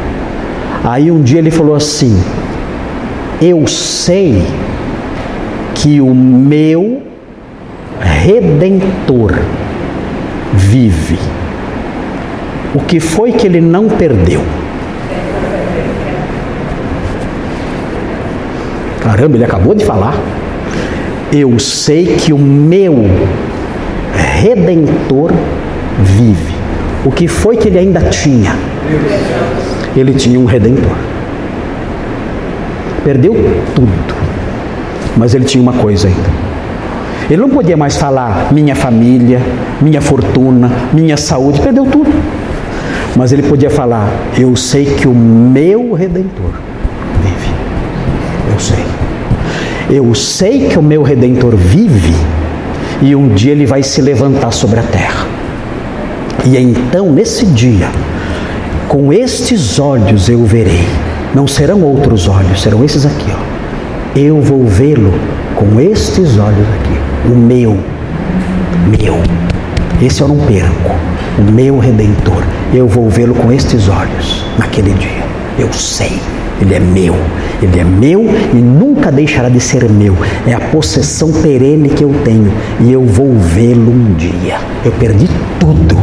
Aí 0.83 1.11
um 1.11 1.23
dia 1.23 1.39
ele 1.39 1.51
falou 1.51 1.75
assim: 1.75 2.23
Eu 3.41 3.67
sei 3.67 4.43
que 5.75 6.01
o 6.01 6.15
meu 6.15 7.03
redentor 8.01 9.35
vive. 10.53 11.19
O 12.75 12.81
que 12.81 13.01
foi 13.01 13.33
que 13.33 13.47
ele 13.47 13.61
não 13.61 13.89
perdeu? 13.89 14.43
Caramba, 19.01 19.37
ele 19.37 19.45
acabou 19.45 19.75
de 19.75 19.85
falar. 19.85 20.15
Eu 21.33 21.59
sei 21.59 22.17
que 22.17 22.33
o 22.33 22.39
meu 22.39 23.07
redentor 24.41 25.33
vive. 25.99 26.55
O 27.05 27.11
que 27.11 27.27
foi 27.29 27.57
que 27.57 27.69
ele 27.69 27.79
ainda 27.79 28.01
tinha? 28.11 28.55
Ele 29.97 30.15
tinha 30.15 30.39
um 30.39 30.45
redentor. 30.45 30.97
Perdeu 33.05 33.35
tudo. 33.75 34.15
Mas 35.17 35.35
ele 35.35 35.45
tinha 35.45 35.63
uma 35.63 35.73
coisa 35.73 36.09
ainda 36.09 36.51
ele 37.31 37.41
não 37.41 37.49
podia 37.49 37.77
mais 37.77 37.97
falar 37.97 38.53
minha 38.53 38.75
família, 38.75 39.41
minha 39.81 40.01
fortuna, 40.01 40.69
minha 40.93 41.17
saúde, 41.17 41.61
perdeu 41.61 41.87
tudo. 41.87 42.11
Mas 43.15 43.31
ele 43.31 43.45
podia 43.45 43.71
falar: 43.71 44.09
Eu 44.37 44.57
sei 44.57 44.85
que 44.85 45.07
o 45.07 45.15
meu 45.15 45.93
redentor 45.93 46.51
vive. 47.23 47.55
Eu 48.53 48.59
sei. 48.59 48.85
Eu 49.89 50.15
sei 50.15 50.69
que 50.69 50.79
o 50.79 50.83
meu 50.83 51.03
redentor 51.03 51.55
vive 51.55 52.15
e 53.01 53.15
um 53.15 53.29
dia 53.29 53.53
ele 53.53 53.65
vai 53.65 53.85
se 53.85 54.03
levantar 54.03 54.51
sobre 54.51 54.81
a 54.81 54.83
terra. 54.83 55.27
E 56.45 56.57
então, 56.57 57.13
nesse 57.13 57.47
dia, 57.47 57.91
com 58.91 59.13
estes 59.13 59.79
olhos 59.79 60.29
eu 60.29 60.45
verei. 60.45 60.85
Não 61.33 61.47
serão 61.47 61.81
outros 61.81 62.27
olhos, 62.27 62.61
serão 62.61 62.83
esses 62.83 63.07
aqui, 63.07 63.31
ó. 63.33 64.19
Eu 64.19 64.41
vou 64.41 64.67
vê-lo 64.67 65.15
com 65.55 65.81
estes 65.81 66.37
olhos 66.37 66.67
aqui 66.75 67.31
o 67.33 67.37
meu, 67.37 67.79
meu. 68.89 69.17
Esse 70.03 70.23
eu 70.23 70.27
não 70.27 70.39
perco, 70.39 70.97
o 71.39 71.53
meu 71.53 71.79
redentor. 71.79 72.43
Eu 72.75 72.89
vou 72.89 73.09
vê-lo 73.09 73.33
com 73.33 73.53
estes 73.53 73.89
olhos 73.89 74.45
naquele 74.59 74.93
dia. 74.95 75.23
Eu 75.57 75.73
sei, 75.73 76.19
ele 76.61 76.75
é 76.75 76.81
meu, 76.81 77.15
ele 77.63 77.79
é 77.79 77.85
meu 77.85 78.25
e 78.53 78.57
nunca 78.57 79.13
deixará 79.13 79.49
de 79.49 79.61
ser 79.61 79.89
meu. 79.89 80.17
É 80.49 80.53
a 80.53 80.59
possessão 80.59 81.31
perene 81.31 81.91
que 81.91 82.03
eu 82.03 82.13
tenho 82.25 82.53
e 82.81 82.93
eu 82.93 83.05
vou 83.05 83.39
vê-lo 83.39 83.93
um 83.93 84.15
dia. 84.15 84.59
Eu 84.85 84.91
perdi 84.91 85.29
tudo, 85.61 85.97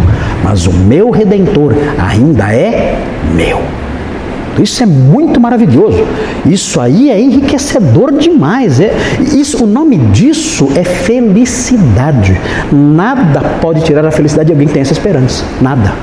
mas 0.50 0.66
o 0.66 0.72
meu 0.72 1.10
redentor 1.10 1.74
ainda 2.00 2.54
é 2.54 2.98
meu. 3.36 3.60
Isso 4.64 4.82
é 4.82 4.86
muito 4.86 5.42
maravilhoso. 5.42 6.08
Isso 6.46 6.80
aí 6.80 7.12
é 7.12 7.20
enriquecedor 7.20 8.14
demais. 8.14 8.80
É, 8.80 8.94
isso, 9.36 9.66
o 9.66 9.68
nome 9.68 9.98
disso 9.98 10.70
é 10.74 10.86
felicidade. 10.86 12.40
Nada 12.72 13.42
pode 13.60 13.84
tirar 13.84 14.06
a 14.06 14.10
felicidade 14.10 14.48
de 14.48 14.54
alguém 14.54 14.68
que 14.68 14.74
tem 14.74 14.82
essa 14.82 14.94
esperança. 14.94 15.44
Nada. 15.60 15.94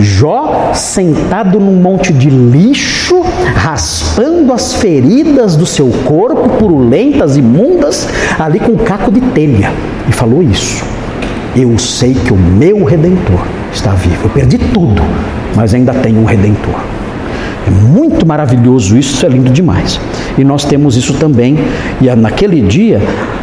Jó 0.00 0.72
sentado 0.74 1.60
num 1.60 1.76
monte 1.80 2.12
de 2.12 2.28
lixo, 2.28 3.22
raspando 3.54 4.52
as 4.52 4.74
feridas 4.74 5.54
do 5.54 5.66
seu 5.66 5.88
corpo, 6.04 6.48
purulentas, 6.58 7.36
imundas, 7.36 8.08
ali 8.40 8.58
com 8.58 8.72
um 8.72 8.76
caco 8.76 9.12
de 9.12 9.20
telha. 9.20 9.72
E 10.08 10.12
falou 10.12 10.42
isso. 10.42 10.82
Eu 11.54 11.78
sei 11.78 12.12
que 12.12 12.32
o 12.32 12.36
meu 12.36 12.82
redentor 12.82 13.53
está 13.74 13.92
vivo. 13.92 14.24
Eu 14.24 14.30
perdi 14.30 14.58
tudo, 14.58 15.02
mas 15.54 15.74
ainda 15.74 15.92
tenho 15.92 16.20
um 16.20 16.24
redentor. 16.24 16.80
É 17.66 17.70
muito 17.70 18.26
maravilhoso 18.26 18.96
isso, 18.96 19.14
isso 19.14 19.26
é 19.26 19.28
lindo 19.28 19.50
demais. 19.50 20.00
E 20.36 20.44
nós 20.44 20.64
temos 20.64 20.96
isso 20.96 21.14
também, 21.14 21.58
e 22.00 22.14
naquele 22.14 22.60
dia 22.60 23.00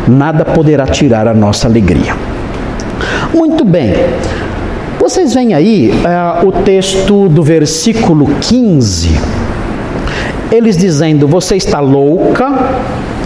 nada 0.07 0.45
poderá 0.45 0.85
tirar 0.85 1.27
a 1.27 1.33
nossa 1.33 1.67
alegria. 1.67 2.15
Muito 3.33 3.65
bem, 3.65 3.93
vocês 4.99 5.33
veem 5.33 5.53
aí 5.55 5.91
uh, 5.91 6.47
o 6.47 6.51
texto 6.51 7.27
do 7.27 7.41
versículo 7.41 8.27
15, 8.39 9.09
eles 10.51 10.77
dizendo: 10.77 11.27
Você 11.27 11.55
está 11.55 11.79
louca. 11.79 12.47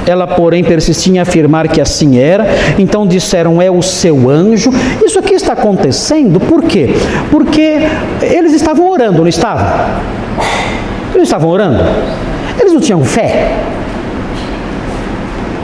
Ela, 0.07 0.27
porém, 0.27 0.63
persistia 0.63 1.15
em 1.15 1.19
afirmar 1.19 1.67
que 1.67 1.81
assim 1.81 2.17
era. 2.17 2.45
Então 2.77 3.05
disseram: 3.05 3.61
É 3.61 3.69
o 3.69 3.81
seu 3.81 4.29
anjo. 4.29 4.71
Isso 5.03 5.19
aqui 5.19 5.24
está 5.45 5.53
acontecendo 5.53 6.39
por 6.39 6.63
quê? 6.63 6.89
Porque 7.29 7.79
eles 8.21 8.53
estavam 8.53 8.89
orando, 8.89 9.19
não 9.19 9.27
estavam? 9.27 9.65
Eles 11.13 11.27
estavam 11.27 11.49
orando? 11.49 11.83
Eles 12.59 12.73
não 12.73 12.79
tinham 12.79 13.03
fé? 13.03 13.53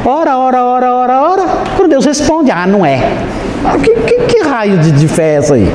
Ora, 0.06 0.38
ora, 0.38 0.64
ora, 0.64 0.94
ora, 0.94 1.22
ora. 1.22 1.44
Quando 1.76 1.90
Deus 1.90 2.06
responde, 2.06 2.52
ah, 2.52 2.66
não 2.66 2.86
é. 2.86 3.02
Ah, 3.66 3.78
que, 3.78 3.94
que, 3.94 4.20
que 4.26 4.44
raio 4.44 4.78
de, 4.80 4.92
de 4.92 5.08
fé 5.08 5.34
é 5.34 5.36
essa 5.36 5.56
aí? 5.56 5.72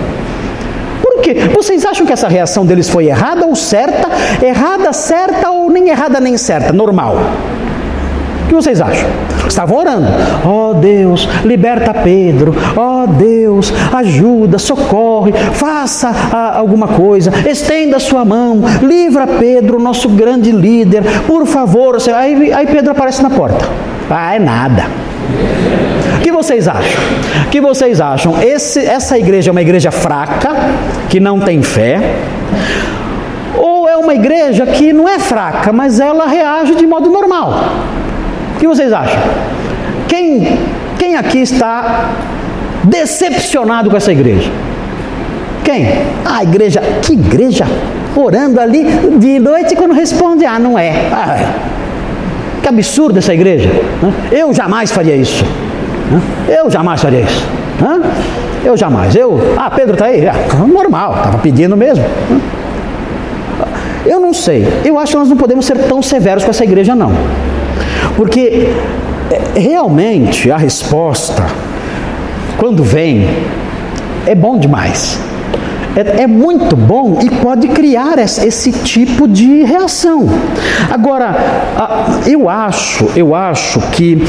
Por 1.03 1.21
quê? 1.21 1.35
Vocês 1.55 1.85
acham 1.85 2.07
que 2.07 2.13
essa 2.13 2.29
reação 2.29 2.65
deles 2.65 2.89
foi 2.89 3.07
errada 3.07 3.45
ou 3.45 3.55
certa? 3.55 4.09
Errada, 4.45 4.93
certa 4.93 5.51
ou 5.51 5.71
nem 5.71 5.89
errada 5.89 6.21
nem 6.21 6.37
certa? 6.37 6.73
Normal. 6.73 7.17
O 8.47 8.49
que 8.49 8.55
vocês 8.55 8.81
acham? 8.81 9.09
Estavam 9.49 9.77
orando. 9.77 10.07
Ó 10.45 10.71
oh, 10.71 10.75
Deus, 10.75 11.29
liberta 11.45 11.93
Pedro. 11.93 12.55
Ó 12.77 13.03
oh, 13.03 13.07
Deus, 13.09 13.75
ajuda, 13.93 14.57
socorre, 14.57 15.33
faça 15.33 16.13
ah, 16.33 16.57
alguma 16.57 16.87
coisa. 16.87 17.33
Estenda 17.45 17.97
a 17.97 18.01
sua 18.01 18.25
mão. 18.25 18.63
Livra 18.83 19.27
Pedro, 19.27 19.81
nosso 19.81 20.09
grande 20.11 20.53
líder. 20.53 21.03
Por 21.27 21.45
favor. 21.45 21.99
Aí, 22.15 22.53
aí 22.53 22.67
Pedro 22.69 22.93
aparece 22.93 23.21
na 23.21 23.31
porta. 23.31 23.67
Ah, 24.09 24.37
é 24.37 24.39
nada. 24.39 24.85
O 26.19 26.21
que 26.23 26.31
vocês 26.31 26.69
acham? 26.69 27.03
O 27.47 27.51
que 27.51 27.61
vocês 27.61 28.01
acham? 28.01 28.41
Esse, 28.41 28.79
essa 28.79 29.19
igreja 29.19 29.51
é 29.51 29.53
uma 29.53 29.63
igreja 29.63 29.91
fraca, 29.91 30.51
que 31.09 31.19
não 31.19 31.41
tem 31.41 31.65
fé? 31.65 32.15
Ou 33.57 33.89
é 33.89 33.97
uma 33.97 34.15
igreja 34.15 34.67
que 34.67 34.93
não 34.93 35.09
é 35.09 35.19
fraca, 35.19 35.73
mas 35.73 35.99
ela 35.99 36.29
reage 36.29 36.77
de 36.77 36.87
modo 36.87 37.11
normal? 37.11 37.55
O 38.57 38.59
que 38.59 38.67
vocês 38.67 38.91
acham? 38.91 39.21
Quem, 40.09 40.59
quem 40.99 41.15
aqui 41.15 41.39
está 41.39 42.11
decepcionado 42.85 43.91
com 43.91 43.97
essa 43.97 44.11
igreja? 44.11 44.51
Quem? 45.63 45.87
A 46.25 46.43
igreja, 46.43 46.81
que 47.03 47.13
igreja? 47.13 47.67
Orando 48.17 48.59
ali 48.59 48.85
de 49.19 49.39
noite 49.39 49.77
quando 49.77 49.93
responde, 49.93 50.47
ah, 50.47 50.59
não 50.59 50.79
é. 50.79 50.91
Ah, 51.13 51.53
que 52.63 52.69
absurdo 52.69 53.19
essa 53.19 53.35
igreja. 53.35 53.69
Eu 54.33 54.55
jamais 54.55 54.91
faria 54.91 55.15
isso. 55.15 55.45
Eu 56.49 56.71
jamais 56.71 57.03
faria 57.03 57.21
isso. 57.21 57.47
Eu 58.65 58.75
jamais. 58.75 59.15
Eu, 59.15 59.39
ah, 59.59 59.71
Pedro 59.71 59.93
está 59.93 60.07
aí? 60.07 60.27
Ah, 60.27 60.35
normal, 60.67 61.15
estava 61.17 61.39
pedindo 61.39 61.77
mesmo. 61.77 62.05
Eu 64.07 64.19
não 64.19 64.33
sei. 64.33 64.67
Eu 64.83 64.99
acho 64.99 65.13
que 65.13 65.19
nós 65.19 65.29
não 65.29 65.37
podemos 65.37 65.67
ser 65.67 65.77
tão 65.77 66.01
severos 66.01 66.43
com 66.43 66.51
essa 66.51 66.65
igreja, 66.65 66.95
não. 66.95 67.13
Porque 68.17 68.69
é, 69.31 69.59
realmente 69.59 70.51
a 70.51 70.57
resposta, 70.57 71.47
quando 72.59 72.83
vem, 72.83 73.29
é 74.27 74.35
bom 74.35 74.59
demais. 74.59 75.19
é, 75.97 76.23
é 76.23 76.27
muito 76.27 76.77
bom 76.77 77.19
e 77.23 77.31
pode 77.31 77.69
criar 77.69 78.19
esse, 78.19 78.47
esse 78.47 78.71
tipo 78.71 79.27
de 79.27 79.63
reação. 79.63 80.29
Agora, 80.91 81.35
eu 82.27 82.49
acho, 82.51 83.09
eu 83.17 83.35
acho 83.35 83.81
que 83.93 84.23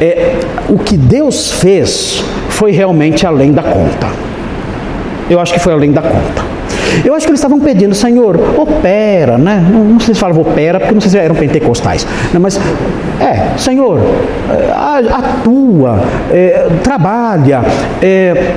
é, 0.00 0.40
o 0.70 0.78
que 0.78 0.96
Deus 0.96 1.52
fez 1.52 2.24
foi 2.48 2.72
realmente 2.72 3.26
além 3.26 3.52
da 3.52 3.62
conta. 3.62 4.08
Eu 5.28 5.38
acho 5.38 5.52
que 5.52 5.60
foi 5.60 5.72
além 5.72 5.92
da 5.92 6.00
conta. 6.02 6.51
Eu 7.04 7.14
acho 7.14 7.26
que 7.26 7.30
eles 7.30 7.40
estavam 7.40 7.58
pedindo, 7.60 7.94
Senhor, 7.94 8.36
opera, 8.58 9.38
né? 9.38 9.64
Não, 9.70 9.98
sei 10.00 10.14
se 10.14 10.20
falava 10.20 10.40
opera, 10.40 10.78
porque 10.78 10.94
não 10.94 11.00
sei 11.00 11.10
se 11.10 11.18
eram 11.18 11.34
pentecostais, 11.34 12.06
né? 12.32 12.38
mas 12.38 12.58
é, 13.20 13.56
Senhor, 13.58 14.00
é, 14.50 15.12
atua, 15.12 16.00
é, 16.30 16.68
trabalha, 16.82 17.62
é, 18.00 18.52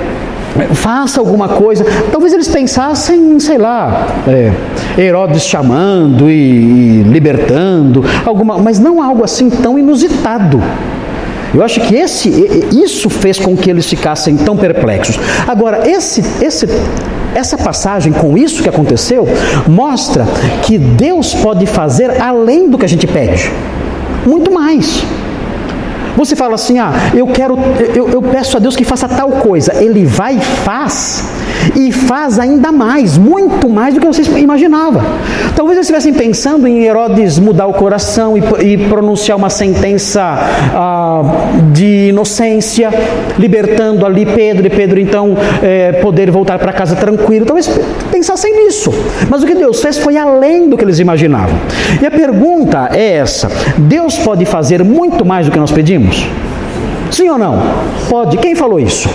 faça 0.74 1.20
alguma 1.20 1.48
coisa. 1.48 1.84
Talvez 2.10 2.32
eles 2.32 2.48
pensassem, 2.48 3.38
sei 3.40 3.58
lá, 3.58 4.06
é, 4.26 4.52
Herodes 5.00 5.42
chamando 5.42 6.30
e, 6.30 6.34
e 6.34 7.02
libertando, 7.02 8.04
alguma, 8.24 8.58
mas 8.58 8.78
não 8.78 9.02
algo 9.02 9.24
assim 9.24 9.50
tão 9.50 9.78
inusitado. 9.78 10.60
Eu 11.54 11.62
acho 11.62 11.80
que 11.80 11.94
esse, 11.94 12.28
isso 12.72 13.08
fez 13.08 13.38
com 13.38 13.56
que 13.56 13.70
eles 13.70 13.86
ficassem 13.86 14.36
tão 14.36 14.56
perplexos. 14.56 15.18
Agora, 15.46 15.88
esse, 15.88 16.22
esse, 16.44 16.68
essa 17.34 17.56
passagem, 17.58 18.12
com 18.12 18.36
isso 18.36 18.62
que 18.62 18.68
aconteceu, 18.68 19.26
mostra 19.68 20.26
que 20.62 20.78
Deus 20.78 21.34
pode 21.34 21.66
fazer 21.66 22.20
além 22.20 22.68
do 22.68 22.78
que 22.78 22.84
a 22.84 22.88
gente 22.88 23.06
pede, 23.06 23.50
muito 24.26 24.52
mais. 24.52 25.04
Você 26.16 26.34
fala 26.34 26.54
assim: 26.54 26.78
ah, 26.78 26.92
eu 27.14 27.26
quero, 27.26 27.58
eu, 27.94 28.08
eu 28.08 28.22
peço 28.22 28.56
a 28.56 28.60
Deus 28.60 28.74
que 28.74 28.84
faça 28.84 29.06
tal 29.08 29.30
coisa. 29.32 29.74
Ele 29.82 30.04
vai 30.04 30.36
e 30.36 30.40
faz, 30.40 31.28
e 31.74 31.92
faz 31.92 32.38
ainda 32.38 32.72
mais, 32.72 33.18
muito 33.18 33.68
mais 33.68 33.94
do 33.94 34.00
que 34.00 34.06
vocês 34.06 34.26
imaginavam. 34.28 35.02
Talvez 35.54 35.76
eles 35.76 35.86
estivessem 35.86 36.14
pensando 36.14 36.66
em 36.66 36.84
Herodes 36.84 37.38
mudar 37.38 37.66
o 37.66 37.74
coração 37.74 38.36
e, 38.36 38.40
e 38.64 38.88
pronunciar 38.88 39.36
uma 39.36 39.50
sentença 39.50 40.22
ah, 40.74 41.22
de 41.72 42.08
inocência, 42.08 42.90
libertando 43.38 44.06
ali 44.06 44.24
Pedro, 44.24 44.66
e 44.66 44.70
Pedro 44.70 44.98
então 44.98 45.36
é, 45.62 45.92
poder 45.92 46.30
voltar 46.30 46.58
para 46.58 46.72
casa 46.72 46.96
tranquilo. 46.96 47.44
Talvez 47.44 47.68
pensassem 48.10 48.64
nisso. 48.64 48.92
Mas 49.28 49.42
o 49.42 49.46
que 49.46 49.54
Deus 49.54 49.80
fez 49.80 49.98
foi 49.98 50.16
além 50.16 50.68
do 50.68 50.76
que 50.76 50.84
eles 50.84 50.98
imaginavam. 50.98 51.56
E 52.00 52.06
a 52.06 52.10
pergunta 52.10 52.90
é 52.92 53.14
essa: 53.16 53.50
Deus 53.76 54.16
pode 54.18 54.44
fazer 54.44 54.82
muito 54.82 55.24
mais 55.24 55.46
do 55.46 55.52
que 55.52 55.58
nós 55.58 55.72
pedimos? 55.72 56.05
Pedimos? 56.06 56.26
Sim 57.10 57.28
ou 57.28 57.38
não? 57.38 57.60
Pode. 58.08 58.36
Quem 58.38 58.54
falou 58.54 58.78
isso? 58.78 59.08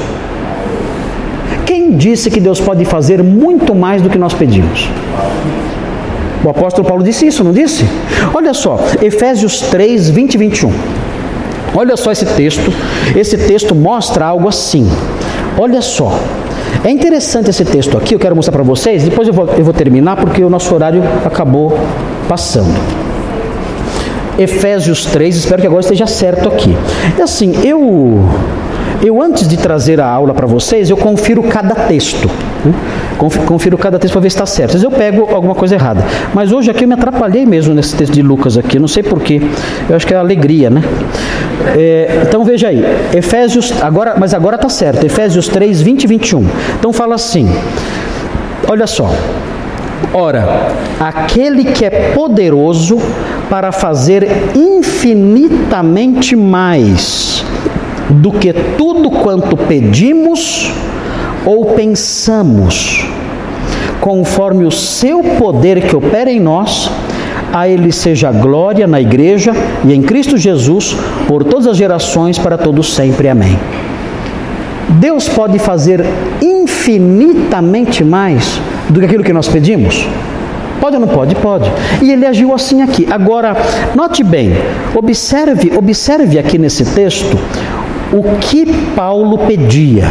Quem 1.66 1.96
disse 1.96 2.30
que 2.30 2.40
Deus 2.40 2.60
pode 2.60 2.84
fazer 2.86 3.24
muito 3.24 3.74
mais 3.74 4.02
do 4.02 4.10
que 4.10 4.18
nós 4.18 4.34
pedimos? 4.34 4.90
O 6.44 6.50
apóstolo 6.50 6.88
Paulo 6.88 7.04
disse 7.04 7.28
isso, 7.28 7.44
não 7.44 7.52
disse? 7.52 7.86
Olha 8.34 8.54
só, 8.54 8.80
Efésios 9.02 9.62
3, 9.62 10.10
20 10.10 10.34
e 10.34 10.38
21. 10.38 10.74
Olha 11.76 11.96
só 11.96 12.12
esse 12.12 12.26
texto. 12.26 12.74
Esse 13.16 13.38
texto 13.38 13.76
mostra 13.76 14.26
algo 14.26 14.48
assim. 14.48 14.90
Olha 15.58 15.82
só. 15.82 16.20
É 16.84 16.90
interessante 16.90 17.50
esse 17.50 17.64
texto 17.64 17.98
aqui, 17.98 18.16
eu 18.16 18.20
quero 18.20 18.36
mostrar 18.36 18.54
para 18.54 18.64
vocês. 18.64 19.04
Depois 19.04 19.28
eu 19.28 19.34
vou, 19.34 19.46
eu 19.58 19.64
vou 19.64 19.74
terminar 19.74 20.16
porque 20.16 20.44
o 20.44 20.50
nosso 20.50 20.74
horário 20.74 21.04
acabou 21.26 21.78
passando. 22.28 23.01
Efésios 24.42 25.06
3, 25.06 25.36
espero 25.36 25.62
que 25.62 25.68
agora 25.68 25.82
esteja 25.82 26.08
certo 26.08 26.50
aqui. 26.50 26.76
E 27.18 27.22
assim, 27.22 27.54
eu 27.64 28.26
eu 29.04 29.20
antes 29.20 29.48
de 29.48 29.58
trazer 29.58 30.00
a 30.00 30.08
aula 30.08 30.34
para 30.34 30.46
vocês, 30.46 30.90
eu 30.90 30.98
confiro 30.98 31.42
cada 31.42 31.74
texto. 31.74 32.30
Né? 32.64 32.74
Confiro 33.48 33.78
cada 33.78 33.98
texto 33.98 34.14
para 34.14 34.22
ver 34.22 34.30
se 34.30 34.36
está 34.36 34.46
certo. 34.46 34.76
Às 34.76 34.82
vezes 34.82 34.84
eu 34.84 34.92
pego 34.92 35.34
alguma 35.34 35.56
coisa 35.56 35.74
errada. 35.74 36.04
Mas 36.34 36.52
hoje 36.52 36.70
aqui 36.70 36.84
eu 36.84 36.88
me 36.88 36.94
atrapalhei 36.94 37.46
mesmo 37.46 37.74
nesse 37.74 37.96
texto 37.96 38.14
de 38.14 38.22
Lucas 38.22 38.58
aqui. 38.58 38.78
Não 38.78 38.88
sei 38.88 39.02
porquê. 39.02 39.42
Eu 39.90 39.96
acho 39.96 40.06
que 40.06 40.14
é 40.14 40.18
alegria, 40.18 40.70
né? 40.70 40.84
É, 41.76 42.22
então 42.28 42.44
veja 42.44 42.68
aí. 42.68 42.84
Efésios, 43.14 43.74
agora, 43.82 44.16
mas 44.20 44.36
agora 44.36 44.56
está 44.56 44.70
certo. 44.70 45.04
Efésios 45.04 45.48
3, 45.48 45.82
20 45.82 46.04
e 46.04 46.08
21. 46.08 46.48
Então 46.80 46.94
fala 46.94 47.16
assim. 47.16 47.50
Olha 48.68 48.86
só. 48.86 49.10
Ora, 50.14 50.74
aquele 51.00 51.66
que 51.66 51.86
é 51.86 52.12
poderoso 52.14 53.00
para 53.50 53.72
fazer 53.72 54.28
infinitamente 54.56 56.36
mais 56.36 57.46
do 58.10 58.32
que 58.32 58.52
tudo 58.78 59.10
quanto 59.10 59.56
pedimos 59.56 60.72
ou 61.46 61.68
pensamos, 61.68 63.08
conforme 64.00 64.66
o 64.66 64.72
seu 64.72 65.24
poder 65.24 65.82
que 65.82 65.96
opera 65.96 66.30
em 66.30 66.40
nós, 66.40 66.92
a 67.54 67.68
Ele 67.68 67.92
seja 67.92 68.32
glória 68.32 68.88
na 68.88 69.00
Igreja 69.00 69.54
e 69.86 69.94
em 69.94 70.02
Cristo 70.02 70.38
Jesus 70.38 70.96
por 71.28 71.44
todas 71.44 71.68
as 71.68 71.78
gerações, 71.78 72.38
para 72.38 72.58
todos 72.58 72.94
sempre. 72.94 73.28
Amém. 73.28 73.58
Deus 75.00 75.28
pode 75.30 75.58
fazer 75.60 76.06
infinitamente 76.42 78.04
mais 78.04 78.60
do 78.92 79.00
que 79.00 79.06
aquilo 79.06 79.24
que 79.24 79.34
nós 79.34 79.48
pedimos? 79.48 80.08
Pode 80.80 80.96
ou 80.96 81.02
não 81.02 81.08
pode? 81.08 81.36
Pode. 81.36 81.72
E 82.02 82.12
ele 82.12 82.26
agiu 82.26 82.54
assim 82.54 82.82
aqui. 82.82 83.08
Agora, 83.10 83.56
note 83.96 84.24
bem, 84.24 84.54
observe, 84.96 85.72
observe 85.78 86.40
aqui 86.40 86.58
nesse 86.58 86.84
texto 86.84 87.38
o 88.12 88.24
que 88.40 88.66
Paulo 88.96 89.38
pedia. 89.40 90.10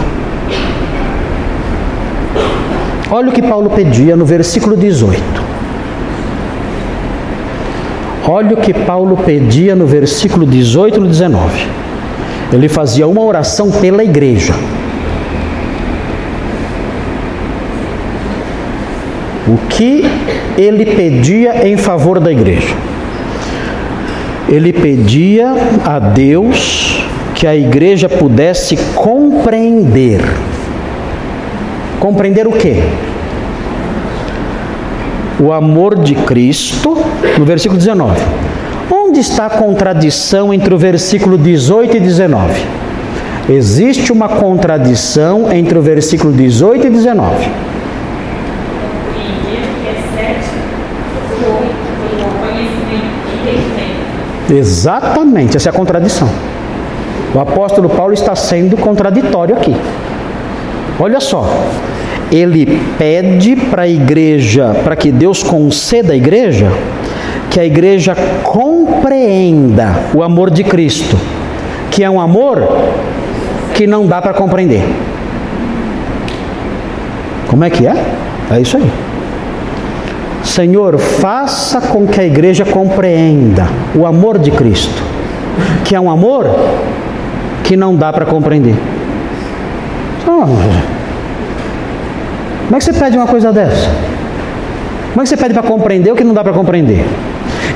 Olha 3.11 3.31
o 3.31 3.33
que 3.33 3.43
Paulo 3.43 3.69
pedia 3.71 4.15
no 4.15 4.25
versículo 4.25 4.77
18. 4.77 5.21
Olha 8.29 8.55
o 8.55 8.57
que 8.59 8.73
Paulo 8.73 9.17
pedia 9.17 9.75
no 9.75 9.87
versículo 9.87 10.47
18 10.47 11.05
e 11.05 11.09
19. 11.09 11.67
Ele 12.53 12.69
fazia 12.69 13.09
uma 13.09 13.23
oração 13.23 13.71
pela 13.73 14.05
igreja. 14.05 14.55
O 19.49 19.57
que 19.69 20.05
ele 20.59 20.85
pedia 20.85 21.67
em 21.67 21.77
favor 21.77 22.21
da 22.21 22.31
igreja? 22.31 22.75
Ele 24.49 24.73
pedia 24.73 25.55
a 25.85 25.99
Deus 25.99 27.05
que 27.35 27.47
a 27.47 27.57
igreja 27.57 28.09
pudesse 28.09 28.77
compreender. 28.95 30.21
Compreender 31.99 32.47
o 32.47 32.53
quê? 32.53 32.83
O 35.39 35.53
amor 35.53 35.99
de 35.99 36.15
Cristo, 36.15 36.99
no 37.39 37.45
versículo 37.45 37.79
19. 37.79 38.21
Onde 38.91 39.21
está 39.21 39.47
a 39.47 39.51
contradição 39.51 40.53
entre 40.53 40.75
o 40.75 40.79
versículo 40.79 41.39
18 41.39 41.97
e 41.97 42.01
19? 42.01 42.61
Existe 43.49 44.13
uma 44.13 44.29
contradição 44.29 45.51
entre 45.51 45.79
o 45.79 45.83
versículo 45.83 46.33
18 46.33 46.87
e 46.87 46.91
19. 46.91 47.51
Exatamente, 54.51 55.57
essa 55.57 55.69
é 55.69 55.71
a 55.71 55.73
contradição. 55.73 56.29
O 57.35 57.39
apóstolo 57.39 57.89
Paulo 57.89 58.13
está 58.13 58.35
sendo 58.35 58.77
contraditório 58.77 59.57
aqui. 59.57 59.75
Olha 60.99 61.21
só, 61.21 61.47
ele 62.33 62.81
pede 62.99 63.57
para 63.57 63.83
a 63.83 63.89
igreja, 63.89 64.75
para 64.83 64.97
que 64.97 65.13
Deus 65.13 65.43
conceda 65.43 66.13
à 66.13 66.17
igreja, 66.17 66.71
que 67.49 67.61
a 67.61 67.65
igreja 67.65 68.15
compreenda 68.43 69.95
o 70.15 70.23
amor 70.23 70.51
de 70.51 70.65
Cristo, 70.65 71.17
que 71.91 72.03
é 72.03 72.11
um 72.11 72.21
amor 72.21 72.67
que 73.75 73.87
não 73.87 74.07
dá 74.07 74.21
para 74.21 74.35
compreender. 74.35 74.85
Como 77.49 77.65
é 77.65 77.71
que 77.71 77.87
é? 77.87 77.95
É 78.51 78.61
isso 78.61 78.77
aí. 78.77 78.91
Senhor, 80.51 80.99
faça 80.99 81.81
com 81.81 82.07
que 82.09 82.21
a 82.21 82.25
igreja 82.25 82.65
compreenda 82.65 83.69
o 83.95 84.05
amor 84.05 84.37
de 84.37 84.51
Cristo, 84.51 85.01
que 85.85 85.95
é 85.95 86.01
um 86.01 86.11
amor 86.11 86.45
que 87.63 87.77
não 87.77 87.95
dá 87.95 88.13
para 88.13 88.27
compreender. 88.27 88.75
Oh, 90.27 90.47
como 92.65 92.75
é 92.75 92.79
que 92.79 92.85
você 92.85 92.93
pede 92.93 93.17
uma 93.17 93.29
coisa 93.29 93.53
dessa? 93.53 93.89
Como 95.13 95.21
é 95.21 95.23
que 95.23 95.29
você 95.29 95.37
pede 95.37 95.55
para 95.55 95.63
compreender 95.63 96.11
o 96.11 96.17
que 96.17 96.25
não 96.25 96.35
dá 96.35 96.43
para 96.43 96.53
compreender? 96.53 97.05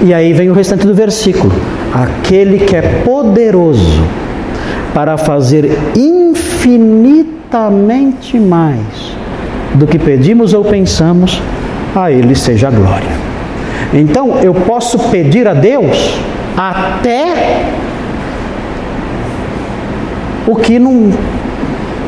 E 0.03 0.13
aí 0.13 0.33
vem 0.33 0.51
o 0.51 0.53
restante 0.53 0.85
do 0.85 0.95
versículo: 0.95 1.53
aquele 1.95 2.59
que 2.59 2.75
é 2.75 2.83
poderoso 3.05 4.03
para 4.93 5.17
fazer 5.17 5.79
infinitamente 5.95 8.37
mais 8.37 9.15
do 9.77 9.87
que 9.87 9.97
pedimos 9.97 10.53
ou 10.53 10.65
pensamos 10.65 11.41
a 12.03 12.11
Ele 12.11 12.35
seja 12.35 12.69
a 12.69 12.71
glória. 12.71 13.11
Então 13.93 14.39
eu 14.43 14.55
posso 14.55 14.99
pedir 15.11 15.47
a 15.47 15.55
Deus 15.55 16.19
até 16.57 17.73
o 20.47 20.57
que 20.57 20.79
não, 20.79 21.11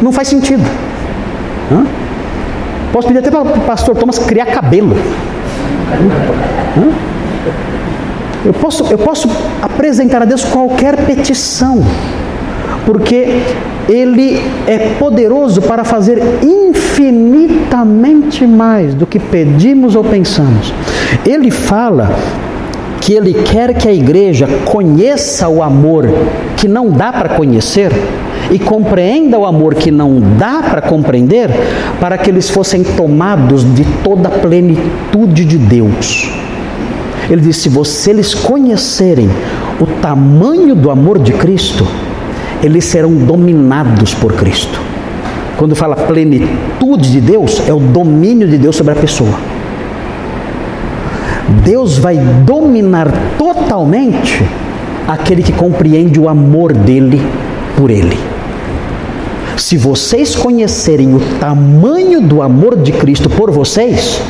não 0.02 0.12
faz 0.12 0.28
sentido. 0.28 0.64
Hã? 1.70 1.86
Posso 2.92 3.08
pedir 3.08 3.18
até 3.18 3.30
para 3.30 3.42
o 3.42 3.60
pastor 3.60 3.96
Thomas 3.96 4.18
criar 4.18 4.46
cabelo. 4.46 4.96
Eu 8.44 8.52
posso, 8.54 8.86
eu 8.90 8.98
posso 8.98 9.28
apresentar 9.60 10.22
a 10.22 10.24
Deus 10.24 10.44
qualquer 10.44 10.96
petição, 11.04 11.84
porque 12.84 13.42
Ele 13.88 14.40
é 14.66 14.94
poderoso 14.98 15.60
para 15.62 15.84
fazer 15.84 16.22
infinitamente 17.76 18.46
mais 18.46 18.94
do 18.94 19.06
que 19.06 19.18
pedimos 19.18 19.94
ou 19.94 20.04
pensamos. 20.04 20.72
Ele 21.24 21.50
fala 21.50 22.14
que 23.00 23.12
Ele 23.12 23.34
quer 23.34 23.74
que 23.74 23.88
a 23.88 23.92
igreja 23.92 24.46
conheça 24.64 25.48
o 25.48 25.62
amor 25.62 26.08
que 26.56 26.68
não 26.68 26.90
dá 26.90 27.12
para 27.12 27.30
conhecer 27.30 27.92
e 28.50 28.58
compreenda 28.58 29.38
o 29.38 29.44
amor 29.44 29.74
que 29.74 29.90
não 29.90 30.20
dá 30.38 30.62
para 30.62 30.80
compreender, 30.80 31.50
para 32.00 32.16
que 32.16 32.30
eles 32.30 32.48
fossem 32.48 32.84
tomados 32.84 33.64
de 33.74 33.84
toda 34.04 34.28
a 34.28 34.30
plenitude 34.30 35.44
de 35.44 35.58
Deus. 35.58 36.30
Ele 37.28 37.40
disse: 37.40 37.62
se 37.62 37.68
vocês 37.68 38.34
conhecerem 38.34 39.28
o 39.80 39.86
tamanho 40.00 40.76
do 40.76 40.90
amor 40.90 41.18
de 41.18 41.32
Cristo, 41.32 41.86
eles 42.62 42.84
serão 42.84 43.12
dominados 43.14 44.14
por 44.14 44.32
Cristo. 44.34 44.85
Quando 45.56 45.74
fala 45.74 45.96
plenitude 45.96 47.10
de 47.10 47.20
Deus, 47.20 47.66
é 47.66 47.72
o 47.72 47.78
domínio 47.78 48.46
de 48.46 48.58
Deus 48.58 48.76
sobre 48.76 48.92
a 48.92 48.96
pessoa. 48.96 49.34
Deus 51.64 51.96
vai 51.96 52.16
dominar 52.44 53.10
totalmente 53.38 54.44
aquele 55.06 55.42
que 55.42 55.52
compreende 55.52 56.18
o 56.18 56.28
amor 56.28 56.72
dele 56.72 57.20
por 57.76 57.90
ele. 57.90 58.18
Se 59.56 59.76
vocês 59.76 60.34
conhecerem 60.34 61.14
o 61.14 61.20
tamanho 61.40 62.20
do 62.20 62.42
amor 62.42 62.76
de 62.76 62.92
Cristo 62.92 63.30
por 63.30 63.50
vocês, 63.50 64.20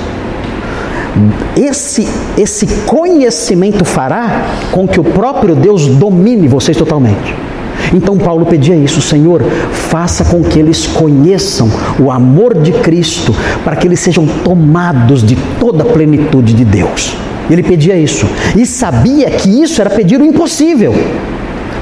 esse, 1.56 2.06
esse 2.36 2.66
conhecimento 2.84 3.84
fará 3.84 4.44
com 4.70 4.86
que 4.86 5.00
o 5.00 5.04
próprio 5.04 5.56
Deus 5.56 5.86
domine 5.86 6.46
vocês 6.46 6.76
totalmente. 6.76 7.45
Então 7.94 8.16
Paulo 8.16 8.46
pedia 8.46 8.74
isso, 8.74 9.00
Senhor, 9.00 9.42
faça 9.72 10.24
com 10.24 10.42
que 10.42 10.58
eles 10.58 10.86
conheçam 10.86 11.68
o 11.98 12.10
amor 12.10 12.54
de 12.58 12.72
Cristo, 12.72 13.34
para 13.64 13.76
que 13.76 13.86
eles 13.86 14.00
sejam 14.00 14.26
tomados 14.44 15.22
de 15.22 15.36
toda 15.58 15.82
a 15.82 15.86
plenitude 15.86 16.52
de 16.52 16.64
Deus. 16.64 17.16
Ele 17.48 17.62
pedia 17.62 17.96
isso 17.96 18.26
e 18.56 18.66
sabia 18.66 19.30
que 19.30 19.62
isso 19.62 19.80
era 19.80 19.90
pedir 19.90 20.20
o 20.20 20.24
impossível. 20.24 20.94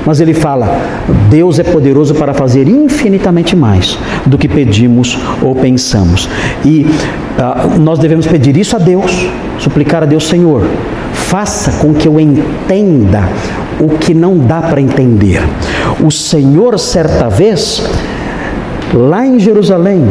Mas 0.06 0.20
ele 0.20 0.34
fala: 0.34 0.68
Deus 1.30 1.58
é 1.58 1.62
poderoso 1.62 2.14
para 2.14 2.34
fazer 2.34 2.68
infinitamente 2.68 3.56
mais 3.56 3.98
do 4.26 4.36
que 4.36 4.46
pedimos 4.46 5.18
ou 5.42 5.54
pensamos. 5.54 6.28
E 6.64 6.86
uh, 7.38 7.80
nós 7.80 7.98
devemos 7.98 8.26
pedir 8.26 8.56
isso 8.56 8.76
a 8.76 8.78
Deus, 8.78 9.26
suplicar 9.58 10.02
a 10.02 10.06
Deus, 10.06 10.26
Senhor, 10.26 10.62
faça 11.12 11.72
com 11.80 11.94
que 11.94 12.06
eu 12.06 12.20
entenda 12.20 13.28
o 13.84 13.98
que 13.98 14.14
não 14.14 14.38
dá 14.38 14.60
para 14.62 14.80
entender. 14.80 15.42
O 16.04 16.10
Senhor, 16.10 16.78
certa 16.78 17.28
vez, 17.28 17.82
Lá 18.94 19.26
em 19.26 19.40
Jerusalém, 19.40 20.04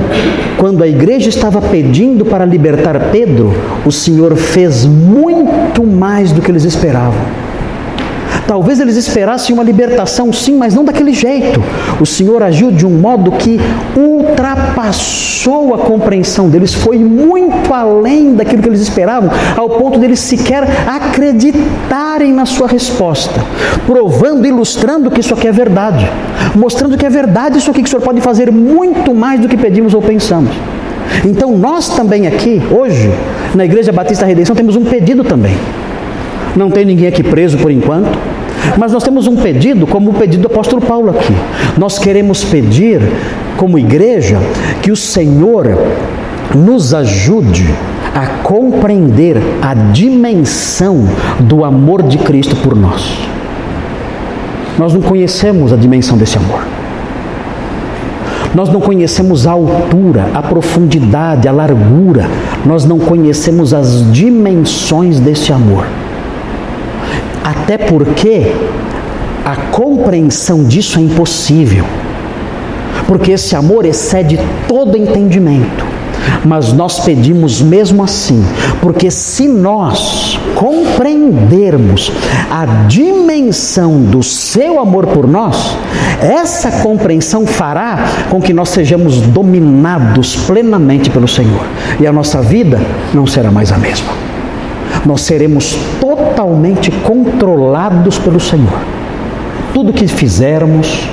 quando 0.58 0.84
a 0.84 0.88
igreja 0.88 1.30
estava 1.30 1.62
pedindo 1.62 2.26
para 2.26 2.44
libertar 2.44 3.00
Pedro, 3.14 3.54
o 3.86 3.92
Senhor 3.94 4.36
fez 4.36 4.86
muito 4.86 5.86
mais 5.86 6.34
do 6.34 6.42
que 6.42 6.52
eles 6.52 6.66
esperavam. 6.66 7.22
Talvez 8.48 8.80
eles 8.80 8.96
esperassem 8.96 9.54
uma 9.54 9.64
libertação, 9.64 10.32
sim, 10.34 10.58
mas 10.58 10.74
não 10.74 10.84
daquele 10.84 11.14
jeito. 11.14 11.62
O 12.00 12.06
Senhor 12.06 12.44
agiu 12.44 12.72
de 12.72 12.86
um 12.86 12.92
modo 12.92 13.32
que 13.32 13.60
ultrapassou 13.96 15.74
a 15.74 15.78
compreensão 15.80 16.50
deles, 16.50 16.74
foi 16.74 16.98
muito 16.98 17.74
além 17.74 18.36
daquilo 18.36 18.62
que 18.62 18.70
eles 18.70 18.82
esperavam, 18.82 19.30
ao 19.56 19.70
ponto 19.70 20.00
deles 20.00 20.20
sequer 20.20 20.64
acreditarem 20.88 22.34
na 22.34 22.46
sua 22.46 22.68
resposta, 22.68 23.40
provando, 23.86 24.46
ilustrando 24.46 25.10
que 25.10 25.22
isso 25.22 25.34
aqui 25.34 25.48
é 25.48 25.52
verdade, 25.52 26.10
mostrando 26.56 26.98
que 26.98 27.06
é 27.06 27.10
verdade 27.10 27.58
isso 27.58 27.72
aqui 27.72 27.82
que 27.82 27.88
o 27.88 27.92
Senhor 27.92 28.02
pode 28.02 28.22
fazer 28.22 28.52
muito 28.52 29.14
mais 29.14 29.40
do 29.40 29.48
que 29.48 29.58
pedimos 29.58 29.94
ou 29.94 30.02
pensamos. 30.02 30.52
Então 31.26 31.56
nós 31.58 31.90
também 31.90 32.28
aqui, 32.28 32.62
hoje, 32.72 33.12
na 33.56 33.66
Igreja 33.66 33.92
Batista 33.92 34.26
Redenção, 34.26 34.56
temos 34.56 34.76
um 34.76 34.84
pedido 34.84 35.24
também. 35.24 35.56
Não 36.56 36.70
tem 36.70 36.86
ninguém 36.86 37.08
aqui 37.08 37.24
preso 37.24 37.58
por 37.58 37.72
enquanto. 37.72 38.18
Mas 38.78 38.92
nós 38.92 39.04
temos 39.04 39.28
um 39.28 39.36
pedido, 39.36 39.86
como 39.86 40.12
o 40.12 40.14
pedido 40.14 40.44
do 40.44 40.48
apóstolo 40.48 40.82
Paulo 40.82 41.10
aqui. 41.10 41.34
Nós 41.78 42.00
queremos 42.00 42.44
pedir, 42.44 43.02
como 43.58 43.78
igreja, 43.78 44.40
que 44.82 44.92
o 44.92 44.96
Senhor 44.96 45.78
nos 46.56 46.94
ajude 46.94 47.68
a 48.14 48.26
compreender 48.44 49.38
a 49.62 49.74
dimensão 49.74 51.06
do 51.40 51.66
amor 51.66 52.04
de 52.04 52.18
Cristo 52.20 52.56
por 52.58 52.76
nós. 52.76 53.18
Nós 54.78 54.94
não 54.94 55.02
conhecemos 55.02 55.74
a 55.74 55.76
dimensão 55.76 56.18
desse 56.18 56.38
amor. 56.38 56.64
Nós 58.56 58.70
não 58.70 58.80
conhecemos 58.80 59.48
a 59.48 59.52
altura, 59.52 60.30
a 60.34 60.42
profundidade, 60.42 61.48
a 61.48 61.52
largura. 61.52 62.30
Nós 62.64 62.86
não 62.86 63.00
conhecemos 63.00 63.74
as 63.74 64.12
dimensões 64.12 65.20
desse 65.20 65.52
amor. 65.52 65.86
Até 67.44 67.78
porque 67.78 68.54
a 69.46 69.56
compreensão 69.72 70.64
disso 70.64 70.98
é 70.98 71.02
impossível. 71.02 71.86
Porque 73.08 73.32
esse 73.32 73.56
amor 73.56 73.86
excede 73.86 74.40
todo 74.68 74.98
entendimento. 74.98 75.86
Mas 76.46 76.72
nós 76.72 77.00
pedimos 77.02 77.62
mesmo 77.62 78.04
assim, 78.04 78.44
porque 78.82 79.12
se 79.12 79.48
nós 79.48 80.40
compreendermos 80.56 82.12
a 82.50 82.66
dimensão 82.88 84.02
do 84.02 84.24
seu 84.24 84.80
amor 84.80 85.08
por 85.08 85.28
nós, 85.28 85.76
essa 86.22 86.72
compreensão 86.82 87.46
fará 87.46 88.00
com 88.30 88.42
que 88.42 88.54
nós 88.54 88.70
sejamos 88.70 89.20
dominados 89.20 90.36
plenamente 90.36 91.10
pelo 91.10 91.28
Senhor 91.28 91.66
e 92.00 92.08
a 92.08 92.14
nossa 92.14 92.42
vida 92.42 92.80
não 93.14 93.28
será 93.28 93.52
mais 93.52 93.72
a 93.72 93.78
mesma 93.78 94.23
nós 95.06 95.22
seremos 95.22 95.78
totalmente 96.00 96.92
controlados 96.92 98.18
pelo 98.18 98.40
Senhor. 98.40 98.80
Tudo 99.74 99.94
que 99.94 100.08
fizermos, 100.08 101.08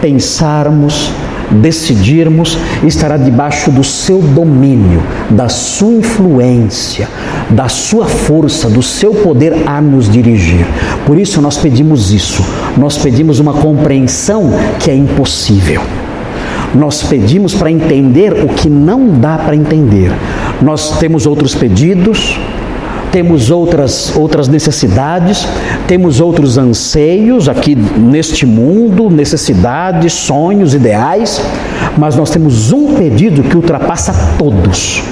pensarmos, 0.00 1.10
decidirmos, 1.50 2.58
estará 2.84 3.16
debaixo 3.16 3.70
do 3.70 3.82
seu 3.82 4.20
domínio, 4.20 5.02
da 5.30 5.48
sua 5.48 5.92
influência, 5.92 7.08
da 7.50 7.68
sua 7.68 8.06
força, 8.06 8.68
do 8.68 8.82
seu 8.82 9.12
poder 9.12 9.54
a 9.66 9.80
nos 9.80 10.08
dirigir. 10.08 10.64
Por 11.06 11.18
isso 11.18 11.40
nós 11.40 11.56
pedimos 11.56 12.12
isso. 12.12 12.44
Nós 12.76 12.96
pedimos 12.98 13.40
uma 13.40 13.52
compreensão 13.52 14.50
que 14.78 14.90
é 14.90 14.94
impossível. 14.94 15.82
Nós 16.74 17.02
pedimos 17.02 17.52
para 17.52 17.70
entender 17.70 18.32
o 18.44 18.48
que 18.48 18.68
não 18.68 19.18
dá 19.18 19.36
para 19.38 19.56
entender. 19.56 20.12
Nós 20.62 20.98
temos 20.98 21.26
outros 21.26 21.54
pedidos, 21.54 22.38
temos 23.12 23.50
outras, 23.50 24.16
outras 24.16 24.48
necessidades, 24.48 25.46
temos 25.86 26.20
outros 26.20 26.56
anseios 26.56 27.48
aqui 27.48 27.74
neste 27.74 28.46
mundo, 28.46 29.10
necessidades, 29.10 30.12
sonhos, 30.12 30.74
ideais, 30.74 31.42
mas 31.98 32.16
nós 32.16 32.30
temos 32.30 32.72
um 32.72 32.94
pedido 32.94 33.42
que 33.42 33.56
ultrapassa 33.56 34.14
todos. 34.38 35.02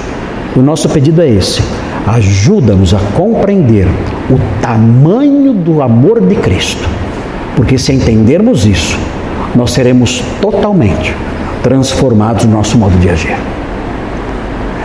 O 0.56 0.60
nosso 0.60 0.88
pedido 0.88 1.20
é 1.20 1.28
esse: 1.28 1.62
ajuda-nos 2.06 2.94
a 2.94 2.98
compreender 3.16 3.86
o 4.30 4.38
tamanho 4.62 5.52
do 5.52 5.82
amor 5.82 6.20
de 6.20 6.36
Cristo, 6.36 6.88
porque 7.56 7.78
se 7.78 7.92
entendermos 7.92 8.64
isso, 8.64 8.98
nós 9.54 9.72
seremos 9.72 10.22
totalmente 10.40 11.14
transformados 11.62 12.44
no 12.44 12.52
nosso 12.52 12.78
modo 12.78 12.96
de 12.98 13.10
agir. 13.10 13.57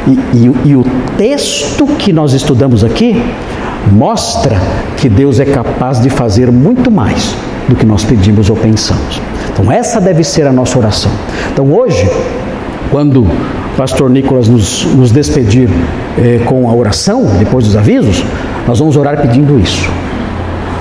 E, 0.08 0.12
e, 0.38 0.70
e 0.70 0.76
o 0.76 0.84
texto 1.18 1.86
que 1.86 2.12
nós 2.12 2.34
estudamos 2.34 2.84
aqui 2.84 3.22
mostra 3.92 4.58
que 4.98 5.08
Deus 5.08 5.40
é 5.40 5.46
capaz 5.46 6.02
de 6.02 6.10
fazer 6.10 6.52
muito 6.52 6.92
mais 6.92 7.36
do 7.68 7.76
que 7.76 7.86
nós 7.86 8.04
pedimos 8.04 8.50
ou 8.50 8.56
pensamos. 8.56 9.22
Então, 9.52 9.72
essa 9.72 10.02
deve 10.02 10.24
ser 10.24 10.46
a 10.46 10.52
nossa 10.52 10.78
oração. 10.78 11.12
Então, 11.52 11.72
hoje, 11.74 12.10
quando 12.92 13.22
o 13.22 13.28
pastor 13.78 14.10
Nicolas 14.10 14.48
nos, 14.48 14.86
nos 14.86 15.12
despedir 15.12 15.70
eh, 16.18 16.42
com 16.46 16.70
a 16.70 16.74
oração, 16.74 17.26
depois 17.40 17.66
dos 17.66 17.76
avisos, 17.76 18.24
nós 18.68 18.80
vamos 18.80 18.98
orar 18.98 19.22
pedindo 19.22 19.60
isso. 19.60 19.90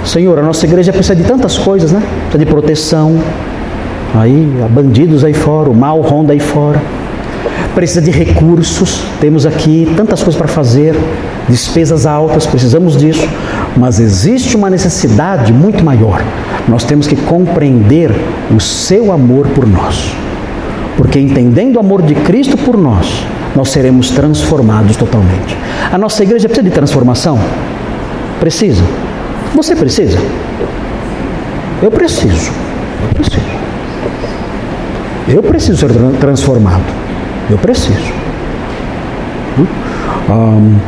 Senhor, 0.04 0.36
a 0.38 0.42
nossa 0.42 0.66
igreja 0.66 0.92
precisa 0.92 1.14
de 1.14 1.22
tantas 1.22 1.56
coisas, 1.56 1.92
né? 1.92 2.02
Precisa 2.22 2.38
de 2.38 2.46
proteção. 2.46 3.18
Aí, 4.14 4.52
há 4.64 4.68
bandidos 4.68 5.24
aí 5.24 5.32
fora, 5.32 5.70
o 5.70 5.74
mal 5.74 6.00
ronda 6.00 6.32
aí 6.32 6.40
fora 6.40 6.80
precisa 7.74 8.00
de 8.00 8.10
recursos, 8.10 9.02
temos 9.20 9.46
aqui 9.46 9.90
tantas 9.96 10.22
coisas 10.22 10.38
para 10.38 10.48
fazer, 10.48 10.94
despesas 11.48 12.06
altas, 12.06 12.46
precisamos 12.46 12.96
disso, 12.96 13.26
mas 13.76 13.98
existe 13.98 14.56
uma 14.56 14.68
necessidade 14.68 15.52
muito 15.52 15.84
maior. 15.84 16.22
Nós 16.68 16.84
temos 16.84 17.06
que 17.06 17.16
compreender 17.16 18.10
o 18.54 18.60
seu 18.60 19.12
amor 19.12 19.46
por 19.48 19.66
nós. 19.66 20.14
Porque 20.96 21.18
entendendo 21.18 21.76
o 21.76 21.80
amor 21.80 22.02
de 22.02 22.14
Cristo 22.14 22.56
por 22.56 22.76
nós, 22.76 23.24
nós 23.56 23.70
seremos 23.70 24.10
transformados 24.10 24.96
totalmente. 24.96 25.56
A 25.90 25.98
nossa 25.98 26.22
igreja 26.22 26.48
precisa 26.48 26.68
de 26.68 26.74
transformação? 26.74 27.38
Precisa. 28.38 28.82
Você 29.54 29.74
precisa? 29.74 30.18
Eu 31.82 31.90
preciso. 31.90 32.50
Eu 33.02 33.14
preciso. 33.14 33.42
Eu 35.28 35.42
preciso 35.42 35.78
ser 35.78 35.90
transformado. 36.20 37.01
Eu 37.52 37.58
preciso. 37.58 38.00
Um, 40.30 40.78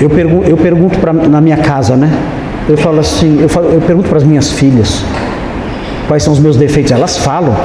eu, 0.00 0.08
eu 0.46 0.56
pergunto 0.56 0.96
pra, 1.00 1.12
na 1.12 1.40
minha 1.40 1.56
casa, 1.56 1.96
né? 1.96 2.08
Eu 2.68 2.76
falo 2.76 3.00
assim, 3.00 3.40
eu, 3.40 3.48
falo, 3.48 3.66
eu 3.70 3.80
pergunto 3.80 4.08
para 4.08 4.18
as 4.18 4.24
minhas 4.24 4.52
filhas 4.52 5.02
quais 6.06 6.22
são 6.22 6.32
os 6.32 6.38
meus 6.38 6.56
defeitos. 6.56 6.92
Elas 6.92 7.18
falam. 7.18 7.56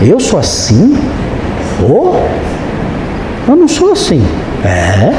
Eu 0.00 0.20
sou 0.20 0.38
assim? 0.38 0.96
Oh, 1.82 2.14
eu 3.48 3.56
não 3.56 3.66
sou 3.66 3.90
assim. 3.90 4.24
É? 4.64 5.12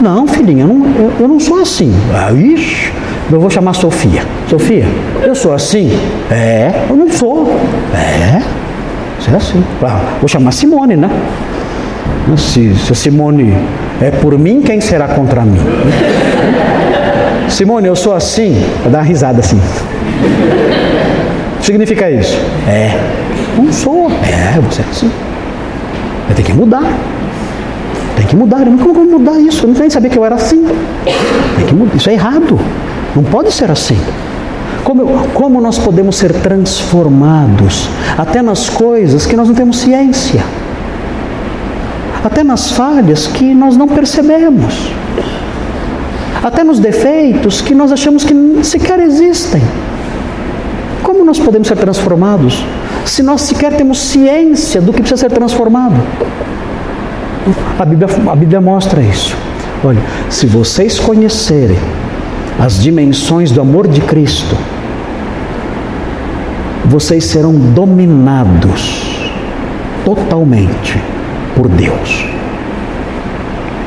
Não, 0.00 0.24
filhinha, 0.28 0.62
eu 0.62 0.68
não, 0.68 0.86
eu, 0.94 1.12
eu 1.18 1.26
não 1.26 1.40
sou 1.40 1.60
assim. 1.60 1.92
Ah, 2.14 2.32
ixi, 2.32 2.92
eu 3.30 3.40
vou 3.40 3.50
chamar 3.50 3.74
Sofia. 3.74 4.22
Sofia, 4.48 4.84
eu 5.22 5.34
sou 5.34 5.52
assim? 5.52 5.90
É, 6.30 6.86
eu 6.88 6.96
não 6.96 7.10
sou. 7.10 7.48
É, 7.94 8.40
você 9.18 9.30
é 9.30 9.36
assim. 9.36 9.64
Ah, 9.82 10.00
vou 10.20 10.28
chamar 10.28 10.52
Simone, 10.52 10.96
né? 10.96 11.10
Se, 12.36 12.74
se 12.74 12.94
Simone 12.94 13.56
é 14.00 14.10
por 14.10 14.36
mim, 14.38 14.60
quem 14.60 14.80
será 14.80 15.08
contra 15.08 15.42
mim? 15.42 15.60
Simone, 17.48 17.86
eu 17.86 17.96
sou 17.96 18.14
assim. 18.14 18.64
Vou 18.82 18.92
dar 18.92 18.98
uma 18.98 19.04
risada 19.04 19.40
assim. 19.40 19.60
Significa 21.60 22.10
isso? 22.10 22.36
É. 22.68 22.98
Não 23.56 23.72
sou. 23.72 24.10
É, 24.10 24.60
você 24.60 24.82
é 24.82 24.84
assim. 24.90 25.10
Vai 26.26 26.36
ter 26.36 26.42
que 26.42 26.52
mudar. 26.52 26.84
Tem 28.16 28.26
que 28.26 28.36
mudar. 28.36 28.64
Como 28.64 28.94
vou 28.94 29.04
mudar 29.04 29.38
isso? 29.40 29.64
Eu 29.64 29.72
não 29.72 29.80
nem 29.80 29.90
sabia 29.90 30.10
que 30.10 30.18
eu 30.18 30.24
era 30.24 30.34
assim. 30.34 30.64
Tem 31.56 31.66
que 31.66 31.74
mudar. 31.74 31.96
Isso 31.96 32.10
é 32.10 32.12
errado. 32.12 32.58
Não 33.16 33.24
pode 33.24 33.50
ser 33.50 33.70
assim. 33.70 33.98
Como, 34.84 35.06
como 35.32 35.58
nós 35.60 35.78
podemos 35.78 36.16
ser 36.16 36.32
transformados 36.34 37.88
até 38.16 38.42
nas 38.42 38.68
coisas 38.68 39.24
que 39.24 39.34
nós 39.34 39.48
não 39.48 39.54
temos 39.54 39.78
ciência? 39.78 40.44
Até 42.22 42.44
nas 42.44 42.70
falhas 42.72 43.26
que 43.26 43.54
nós 43.54 43.74
não 43.74 43.88
percebemos? 43.88 44.90
Até 46.44 46.62
nos 46.62 46.78
defeitos 46.78 47.62
que 47.62 47.74
nós 47.74 47.90
achamos 47.90 48.22
que 48.22 48.34
sequer 48.62 49.00
existem? 49.00 49.62
Como 51.02 51.24
nós 51.24 51.38
podemos 51.38 51.66
ser 51.66 51.76
transformados 51.76 52.62
se 53.06 53.22
nós 53.22 53.40
sequer 53.40 53.72
temos 53.76 53.98
ciência 53.98 54.80
do 54.80 54.92
que 54.92 55.00
precisa 55.00 55.22
ser 55.22 55.30
transformado? 55.30 55.96
A 57.78 57.84
Bíblia, 57.84 58.08
a 58.30 58.36
Bíblia 58.36 58.60
mostra 58.60 59.00
isso. 59.00 59.34
Olha, 59.82 60.00
se 60.28 60.46
vocês 60.46 60.98
conhecerem 60.98 61.78
as 62.58 62.82
dimensões 62.82 63.50
do 63.50 63.60
amor 63.60 63.86
de 63.86 64.00
Cristo, 64.00 64.56
vocês 66.86 67.24
serão 67.24 67.52
dominados 67.52 69.30
totalmente 70.04 70.98
por 71.54 71.68
Deus. 71.68 72.26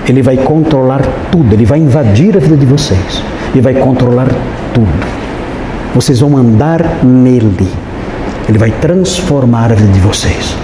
Ele 0.07 0.21
vai 0.21 0.37
controlar 0.37 1.01
tudo, 1.31 1.53
ele 1.53 1.65
vai 1.65 1.79
invadir 1.79 2.35
a 2.35 2.39
vida 2.39 2.57
de 2.57 2.65
vocês 2.65 3.23
e 3.55 3.61
vai 3.61 3.75
controlar 3.75 4.27
tudo. 4.73 5.07
Vocês 5.93 6.19
vão 6.19 6.37
andar 6.37 7.03
nele. 7.03 7.67
Ele 8.47 8.57
vai 8.57 8.71
transformar 8.71 9.71
a 9.71 9.75
vida 9.75 9.91
de 9.91 9.99
vocês. 9.99 10.55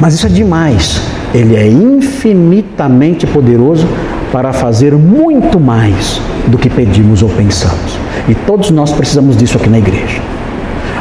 Mas 0.00 0.14
isso 0.14 0.26
é 0.26 0.30
demais. 0.30 1.00
Ele 1.34 1.56
é 1.56 1.68
infinitamente 1.68 3.26
poderoso 3.26 3.86
para 4.32 4.52
fazer 4.52 4.94
muito 4.94 5.58
mais 5.60 6.20
do 6.48 6.58
que 6.58 6.68
pedimos 6.68 7.22
ou 7.22 7.28
pensamos. 7.28 7.98
E 8.28 8.34
todos 8.34 8.70
nós 8.70 8.92
precisamos 8.92 9.36
disso 9.36 9.56
aqui 9.56 9.68
na 9.68 9.78
igreja. 9.78 10.20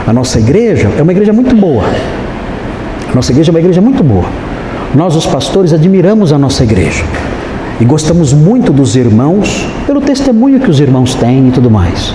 A 0.08 0.14
nossa 0.14 0.40
igreja 0.40 0.90
é 0.98 1.02
uma 1.02 1.12
igreja 1.12 1.34
muito 1.34 1.56
boa. 1.56 1.84
A 3.12 3.16
nossa 3.16 3.32
igreja 3.32 3.50
é 3.50 3.54
uma 3.54 3.60
igreja 3.60 3.82
muito 3.82 4.04
boa. 4.04 4.26
Nós, 4.94 5.16
os 5.16 5.26
pastores, 5.26 5.74
admiramos 5.74 6.32
a 6.32 6.38
nossa 6.38 6.64
igreja 6.64 7.04
e 7.80 7.86
gostamos 7.86 8.32
muito 8.32 8.72
dos 8.72 8.96
irmãos 8.96 9.68
pelo 9.86 10.00
testemunho 10.00 10.60
que 10.60 10.70
os 10.70 10.80
irmãos 10.80 11.16
têm 11.16 11.50
e 11.50 11.52
tudo 11.52 11.70
mais. 11.70 12.14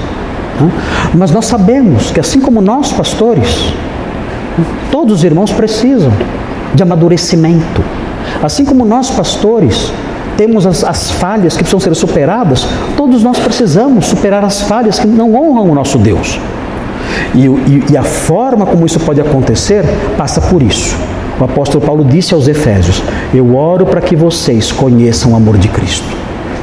Mas 1.15 1.31
nós 1.31 1.47
sabemos 1.47 2.11
que, 2.11 2.21
assim 2.21 2.41
como 2.41 2.61
nós, 2.61 2.93
pastores, 2.93 3.73
todos 4.91 5.19
os 5.19 5.25
irmãos 5.25 5.51
precisam 5.51 6.13
de 6.75 6.83
amadurecimento. 6.83 7.83
Assim 8.43 8.65
como 8.65 8.85
nós, 8.85 9.11
pastores, 9.11 9.93
temos 10.37 10.67
as, 10.67 10.85
as, 10.85 11.11
falhas 11.11 11.55
que 11.57 11.63
precisam 11.63 11.81
ser 11.81 11.95
superadas, 11.95 12.67
todos 12.97 13.23
nós 13.23 13.39
precisamos 13.39 14.07
superar 14.07 14.45
as 14.45 14.63
falhas 14.63 14.99
que 14.99 15.07
não 15.07 15.35
honram 15.35 15.71
o 15.71 15.75
nosso 15.75 15.99
Deus. 15.99 16.39
E, 17.35 17.47
e, 17.47 17.85
e 17.93 17.97
a 17.97 18.03
forma 18.03 18.67
como 18.67 18.87
isso 18.87 19.01
pode 19.01 19.21
acontecer 19.21 19.85
passa 20.17 20.41
por 20.41 20.63
isso. 20.63 20.97
O 21.41 21.45
apóstolo 21.45 21.85
Paulo 21.85 22.05
disse 22.05 22.35
aos 22.35 22.49
Efésios: 22.49 23.03
Eu 23.33 23.57
oro 23.57 23.87
para 23.87 24.01
que 24.01 24.15
vocês 24.15 24.71
conheçam 24.71 25.33
o 25.33 25.37
amor 25.37 25.57
de 25.57 25.69
Cristo. 25.69 26.07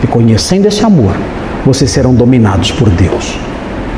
E 0.04 0.08
conhecendo 0.08 0.68
esse 0.68 0.86
amor, 0.86 1.16
vocês 1.66 1.90
serão 1.90 2.14
dominados 2.14 2.72
por 2.72 2.90
Deus. 2.90 3.38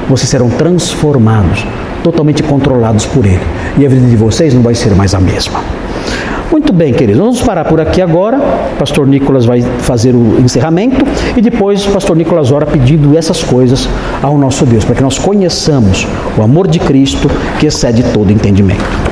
Vocês 0.09 0.29
serão 0.29 0.49
transformados, 0.49 1.65
totalmente 2.03 2.41
controlados 2.41 3.05
por 3.05 3.25
Ele. 3.25 3.43
E 3.77 3.85
a 3.85 3.89
vida 3.89 4.07
de 4.07 4.15
vocês 4.15 4.53
não 4.53 4.61
vai 4.61 4.73
ser 4.73 4.95
mais 4.95 5.13
a 5.13 5.19
mesma. 5.19 5.78
Muito 6.51 6.73
bem, 6.73 6.91
queridos, 6.93 7.21
vamos 7.21 7.41
parar 7.41 7.65
por 7.65 7.79
aqui 7.79 8.01
agora. 8.01 8.37
O 8.73 8.77
pastor 8.77 9.05
Nicolas 9.05 9.45
vai 9.45 9.61
fazer 9.61 10.15
o 10.15 10.39
encerramento 10.41 11.05
e 11.37 11.41
depois 11.41 11.85
o 11.85 11.91
pastor 11.91 12.15
Nicolas 12.15 12.51
ora 12.51 12.65
pedindo 12.65 13.15
essas 13.15 13.43
coisas 13.43 13.87
ao 14.21 14.37
nosso 14.37 14.65
Deus, 14.65 14.83
para 14.83 14.95
que 14.95 15.03
nós 15.03 15.19
conheçamos 15.19 16.07
o 16.37 16.41
amor 16.41 16.67
de 16.67 16.79
Cristo 16.79 17.29
que 17.59 17.67
excede 17.67 18.03
todo 18.13 18.31
entendimento. 18.31 19.08